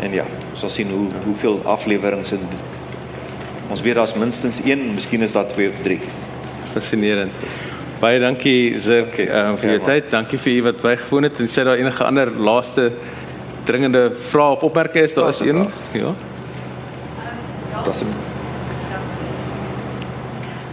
en 0.00 0.12
ja, 0.12 0.24
so 0.54 0.68
sien 0.68 0.90
hoe 0.90 1.06
ja. 1.06 1.24
hoeveel 1.24 1.60
afleweringe 1.64 2.30
in 2.30 2.40
ons 3.68 3.80
weet 3.80 3.94
daar's 3.94 4.14
minstens 4.14 4.60
1, 4.62 4.94
miskien 4.94 5.22
is 5.22 5.32
daar 5.32 5.46
2 5.46 5.68
of 5.68 5.74
3. 5.82 6.00
Fascinerend. 6.72 7.32
Baie 8.00 8.20
dankie 8.20 8.78
Zirk 8.78 9.18
um, 9.18 9.58
vir 9.58 9.68
ja, 9.68 9.74
jou 9.74 9.84
tyd. 9.84 10.10
Dankie 10.10 10.38
vir 10.38 10.52
u 10.52 10.62
wat 10.62 10.80
bygewoon 10.80 11.22
het 11.22 11.40
en 11.42 11.50
sê 11.50 11.64
daar 11.66 11.76
enige 11.76 12.04
ander 12.04 12.30
laaste 12.30 12.92
dringende 13.64 14.12
vrae 14.30 14.54
of 14.54 14.62
opmerkings 14.62 15.14
daar 15.14 15.28
is 15.28 15.40
een? 15.40 15.66
Ja. 15.92 16.14
Dat 17.84 17.94
is 17.94 18.02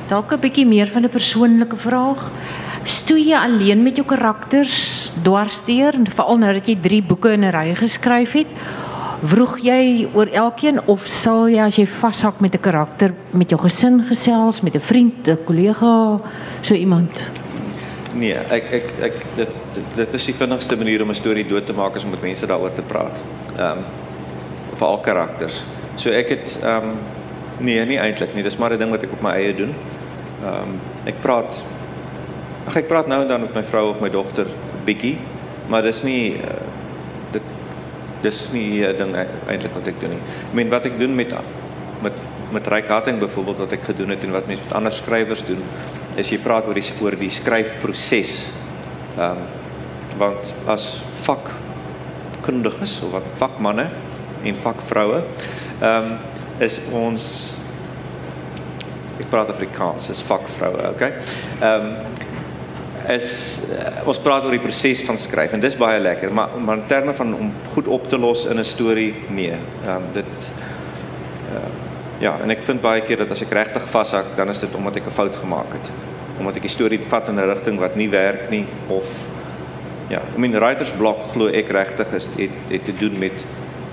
Dalk 0.08 0.34
'n 0.34 0.40
bietjie 0.40 0.66
meer 0.66 0.88
van 0.88 1.04
'n 1.04 1.10
persoonlike 1.10 1.78
vraag. 1.78 2.32
Stoei 2.84 3.30
jy 3.30 3.38
alleen 3.38 3.84
met 3.84 3.96
jou 3.96 4.06
karakters 4.06 5.12
dwarsteer 5.24 5.94
en 5.94 6.06
veral 6.06 6.38
nou 6.38 6.54
dat 6.54 6.68
jy 6.68 6.78
3 6.82 7.04
boeke 7.04 7.32
in 7.32 7.44
'n 7.44 7.52
ry 7.52 7.76
geskryf 7.76 8.34
het? 8.34 8.48
Vroeg 9.24 9.60
jy 9.60 10.08
oor 10.14 10.28
elkeen 10.28 10.80
of 10.86 11.08
sal 11.08 11.50
jy 11.50 11.60
as 11.60 11.76
jy 11.76 11.88
vashak 11.88 12.40
met 12.40 12.54
'n 12.54 12.62
karakter 12.62 13.14
met 13.32 13.50
jou 13.50 13.60
gesin 13.62 14.06
gesels, 14.08 14.62
met 14.62 14.76
'n 14.76 14.80
vriend, 14.80 15.28
'n 15.28 15.38
kollega, 15.46 16.20
so 16.62 16.74
iemand? 16.74 17.24
Nee, 18.14 18.38
ek 18.50 18.64
ek 18.72 18.92
ek 19.02 19.14
dit 19.36 19.50
dit 19.96 20.14
is 20.14 20.26
die 20.26 20.34
vinnigste 20.34 20.76
manier 20.76 21.02
om 21.02 21.10
'n 21.10 21.16
storie 21.16 21.48
dood 21.48 21.66
te 21.66 21.74
maak 21.74 21.96
is 21.96 22.04
om 22.04 22.10
met 22.10 22.22
mense 22.22 22.46
daaroor 22.46 22.76
te 22.76 22.82
praat. 22.82 23.18
Ehm 23.58 23.72
um, 23.72 23.84
vir 24.74 24.88
al 24.88 25.00
karakters. 25.00 25.64
So 25.96 26.10
ek 26.12 26.30
het 26.30 26.60
ehm 26.62 26.76
um, 26.76 26.92
nee, 27.60 27.86
nie 27.86 28.00
eintlik 28.00 28.34
nie. 28.36 28.44
Dis 28.44 28.58
maar 28.58 28.74
'n 28.74 28.80
ding 28.80 28.92
wat 28.92 29.04
ek 29.04 29.12
op 29.12 29.22
my 29.22 29.32
eie 29.32 29.54
doen. 29.56 29.74
Ehm 30.44 30.62
um, 30.62 30.80
ek 31.06 31.22
praat 31.22 31.56
ag 32.68 32.76
ek 32.76 32.88
praat 32.88 33.08
nou 33.08 33.22
en 33.22 33.28
dan 33.28 33.42
met 33.42 33.54
my 33.54 33.64
vrou 33.64 33.90
of 33.90 34.02
my 34.02 34.10
dogter 34.10 34.48
bietjie, 34.86 35.18
maar 35.70 35.82
dis 35.86 36.04
nie 36.04 36.38
uh, 36.38 36.62
dit 37.32 37.42
dis 38.22 38.50
nie 38.52 38.86
'n 38.86 38.98
ding 38.98 39.16
eintlik 39.48 39.74
wat 39.74 39.88
ek 39.88 40.00
doen 40.00 40.10
nie. 40.10 40.24
Ek 40.50 40.54
meen 40.54 40.70
wat 40.70 40.86
ek 40.86 41.00
doen 41.00 41.16
met 41.16 41.34
met 42.02 42.14
met 42.52 42.68
Ryk 42.68 42.88
Hatting 42.88 43.20
byvoorbeeld 43.20 43.58
wat 43.58 43.72
ek 43.72 43.84
gedoen 43.84 44.10
het 44.10 44.24
en 44.24 44.32
wat 44.32 44.48
mense 44.48 44.64
met 44.64 44.74
ander 44.74 44.94
skrywers 44.94 45.46
doen 45.46 45.64
is 46.16 46.30
jy 46.30 46.38
praat 46.38 46.68
oor 46.68 46.74
die 46.74 46.92
oor 47.02 47.16
die 47.16 47.30
skryfproses. 47.30 48.48
Ehm 49.18 49.32
um, 49.32 49.38
want 50.18 50.54
as 50.72 51.02
vakkundiges 51.26 53.02
of 53.04 53.12
wat 53.12 53.28
vakmanne 53.38 53.90
en 54.44 54.56
vakvroue 54.56 55.24
ehm 55.82 56.12
um, 56.12 56.18
is 56.60 56.80
ons 56.92 57.24
ek 59.20 59.30
praat 59.32 59.50
Afrikaans, 59.54 60.10
is 60.12 60.22
vakvroue, 60.26 60.92
okay? 60.94 61.14
Ehm 61.62 61.92
um, 61.92 62.24
is 63.06 63.60
uh, 63.70 64.00
ons 64.10 64.18
praat 64.18 64.48
oor 64.48 64.56
die 64.56 64.64
proses 64.64 65.04
van 65.06 65.20
skryf 65.22 65.52
en 65.54 65.62
dis 65.62 65.76
baie 65.78 66.00
lekker, 66.02 66.32
maar 66.34 66.56
maar 66.58 66.80
in 66.80 66.88
terme 66.90 67.14
van 67.14 67.36
om 67.38 67.52
goed 67.76 67.88
op 67.88 68.08
te 68.10 68.18
los 68.18 68.48
in 68.50 68.60
'n 68.60 68.66
storie, 68.66 69.14
nee. 69.30 69.54
Ehm 69.86 69.96
um, 69.96 70.08
dit 70.14 70.50
uh, 71.54 71.70
ja, 72.20 72.40
en 72.42 72.50
ek 72.50 72.64
vind 72.66 72.82
baie 72.82 73.02
keer 73.02 73.18
dat 73.18 73.32
as 73.32 73.42
ek 73.42 73.54
regtig 73.54 73.86
vashak, 73.90 74.36
dan 74.36 74.50
is 74.50 74.60
dit 74.60 74.76
omdat 74.76 74.96
ek 74.96 75.06
'n 75.08 75.12
fout 75.12 75.36
gemaak 75.36 75.74
het. 75.74 75.92
Omdat 76.40 76.56
ek 76.56 76.62
die 76.62 76.76
storie 76.78 77.00
vat 77.00 77.28
in 77.30 77.40
'n 77.40 77.48
rigting 77.48 77.80
wat 77.80 77.96
nie 77.96 78.10
werk 78.10 78.50
nie 78.50 78.66
of 78.88 79.30
ja, 80.10 80.22
I 80.36 80.40
mean 80.40 80.60
writers 80.60 80.92
block 80.92 81.30
glo 81.34 81.48
ek 81.48 81.70
regtig 81.70 82.14
is 82.14 82.28
het 82.38 82.52
het 82.70 82.86
te 82.86 82.94
doen 82.94 83.20
met 83.20 83.46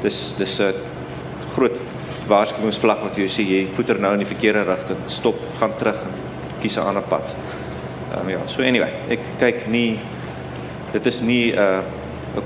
dis 0.03 0.35
dis 0.39 0.61
'n 0.61 0.75
groot 1.53 1.81
waarskuwingsvlag 2.33 3.03
wat 3.05 3.19
jy 3.21 3.29
sê 3.31 3.45
jy 3.47 3.63
voeter 3.77 4.01
nou 4.01 4.13
in 4.17 4.25
die 4.25 4.29
verkeerde 4.29 4.65
rigting. 4.69 5.01
Stop, 5.13 5.41
gaan 5.61 5.77
terug 5.81 6.01
en 6.07 6.15
kies 6.63 6.79
'n 6.79 6.89
ander 6.89 7.03
pad. 7.03 7.35
Ehm 8.13 8.21
um, 8.21 8.29
ja, 8.29 8.41
so 8.47 8.63
anyway, 8.63 8.93
ek 9.09 9.21
kyk 9.41 9.67
nie 9.69 9.99
dit 10.93 11.07
is 11.07 11.21
nie 11.21 11.53
'n 11.53 11.59
uh, 11.59 11.83
'n 12.37 12.45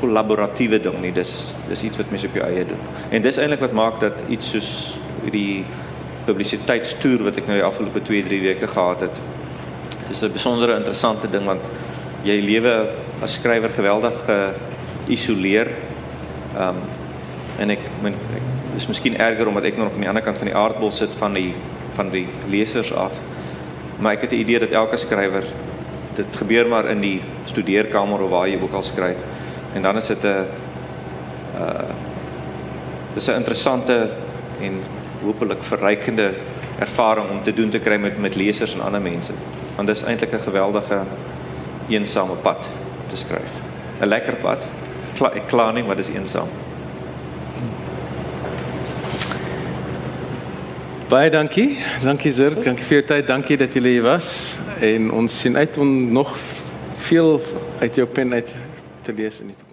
kollaboratiewe 0.00 0.78
ding 0.82 1.00
nie. 1.00 1.12
Dis 1.12 1.54
dis 1.68 1.82
iets 1.82 1.96
wat 1.96 2.10
mense 2.10 2.26
op 2.26 2.34
jou 2.34 2.46
eie 2.46 2.64
doen. 2.64 2.82
En 3.10 3.22
dis 3.22 3.36
eintlik 3.38 3.60
wat 3.60 3.72
maak 3.72 4.00
dat 4.00 4.24
iets 4.28 4.50
soos 4.50 4.98
hierdie 5.22 5.64
publisiteitstoer 6.26 7.22
wat 7.24 7.36
ek 7.36 7.46
nou 7.46 7.56
die 7.56 7.66
afgelope 7.66 8.02
2, 8.02 8.22
3 8.22 8.40
weke 8.40 8.66
gehad 8.66 9.00
het, 9.00 9.16
is 10.10 10.22
'n 10.22 10.32
besondere 10.32 10.76
interessante 10.76 11.28
ding 11.30 11.44
want 11.44 11.62
jy 12.22 12.40
lewe 12.40 12.88
as 13.22 13.34
skrywer 13.34 13.70
geweldig 13.70 14.14
geïsoleer. 14.26 15.68
Ehm 16.56 16.68
um, 16.68 16.82
en 17.58 17.70
ek 17.70 17.80
men 18.02 18.14
is 18.80 18.88
miskien 18.88 19.18
erger 19.20 19.48
omdat 19.48 19.66
ek 19.68 19.76
nog 19.76 19.92
aan 19.92 20.04
die 20.04 20.08
ander 20.08 20.24
kant 20.24 20.38
van 20.40 20.48
die 20.48 20.56
aardbol 20.56 20.92
sit 20.94 21.12
van 21.20 21.36
die 21.36 21.52
van 21.96 22.08
die 22.12 22.26
lesers 22.48 22.92
af. 22.96 23.12
Maar 24.00 24.16
ek 24.16 24.24
het 24.24 24.32
die 24.32 24.40
idee 24.40 24.62
dat 24.62 24.72
elke 24.72 24.96
skrywer 24.96 25.44
dit 26.16 26.36
gebeur 26.36 26.68
maar 26.68 26.88
in 26.88 27.02
die 27.04 27.18
studeerkamer 27.50 28.22
of 28.24 28.30
waar 28.32 28.48
jy 28.48 28.60
ook 28.60 28.76
al 28.78 28.86
skryf. 28.86 29.20
En 29.74 29.82
dan 29.82 29.96
is 29.96 30.06
dit 30.06 30.24
'n 30.24 30.46
uh 31.60 31.90
dis 33.14 33.28
'n 33.28 33.42
interessante 33.42 34.10
en 34.60 34.80
hopelik 35.22 35.62
verrykende 35.62 36.32
ervaring 36.78 37.30
om 37.30 37.42
te 37.42 37.52
doen 37.52 37.70
te 37.70 37.78
kry 37.78 37.98
met 37.98 38.18
met 38.18 38.34
lesers 38.34 38.74
en 38.74 38.80
ander 38.80 39.00
mense. 39.00 39.32
Want 39.76 39.88
dis 39.88 40.02
eintlik 40.02 40.32
'n 40.32 40.42
geweldige 40.48 41.02
eensame 41.88 42.34
pad 42.34 42.68
te 43.08 43.16
skryf. 43.16 43.52
'n 44.00 44.06
Lekker 44.06 44.34
pad. 44.34 44.66
Kla 45.16 45.30
ek 45.34 45.46
kla 45.46 45.72
nie, 45.72 45.84
maar 45.84 45.96
dis 45.96 46.08
eensaam. 46.08 46.48
Baie 51.10 51.30
dankie. 51.30 51.76
Dankie 52.04 52.30
Zirk. 52.32 52.60
Dankie 52.64 52.84
vir 52.86 53.00
jou 53.00 53.06
tyd. 53.08 53.24
Dankie 53.26 53.56
dat 53.58 53.74
jy 53.74 53.82
hier 53.82 54.04
was 54.06 54.28
en 54.78 55.08
ons 55.10 55.40
sien 55.42 55.58
uit 55.58 55.78
om 55.82 55.90
nog 56.14 56.30
veel 57.08 57.40
uit 57.80 57.98
jou 57.98 58.06
pen 58.06 58.30
uit 58.38 58.54
te 59.02 59.16
lees 59.18 59.42
in 59.42 59.50
die. 59.50 59.69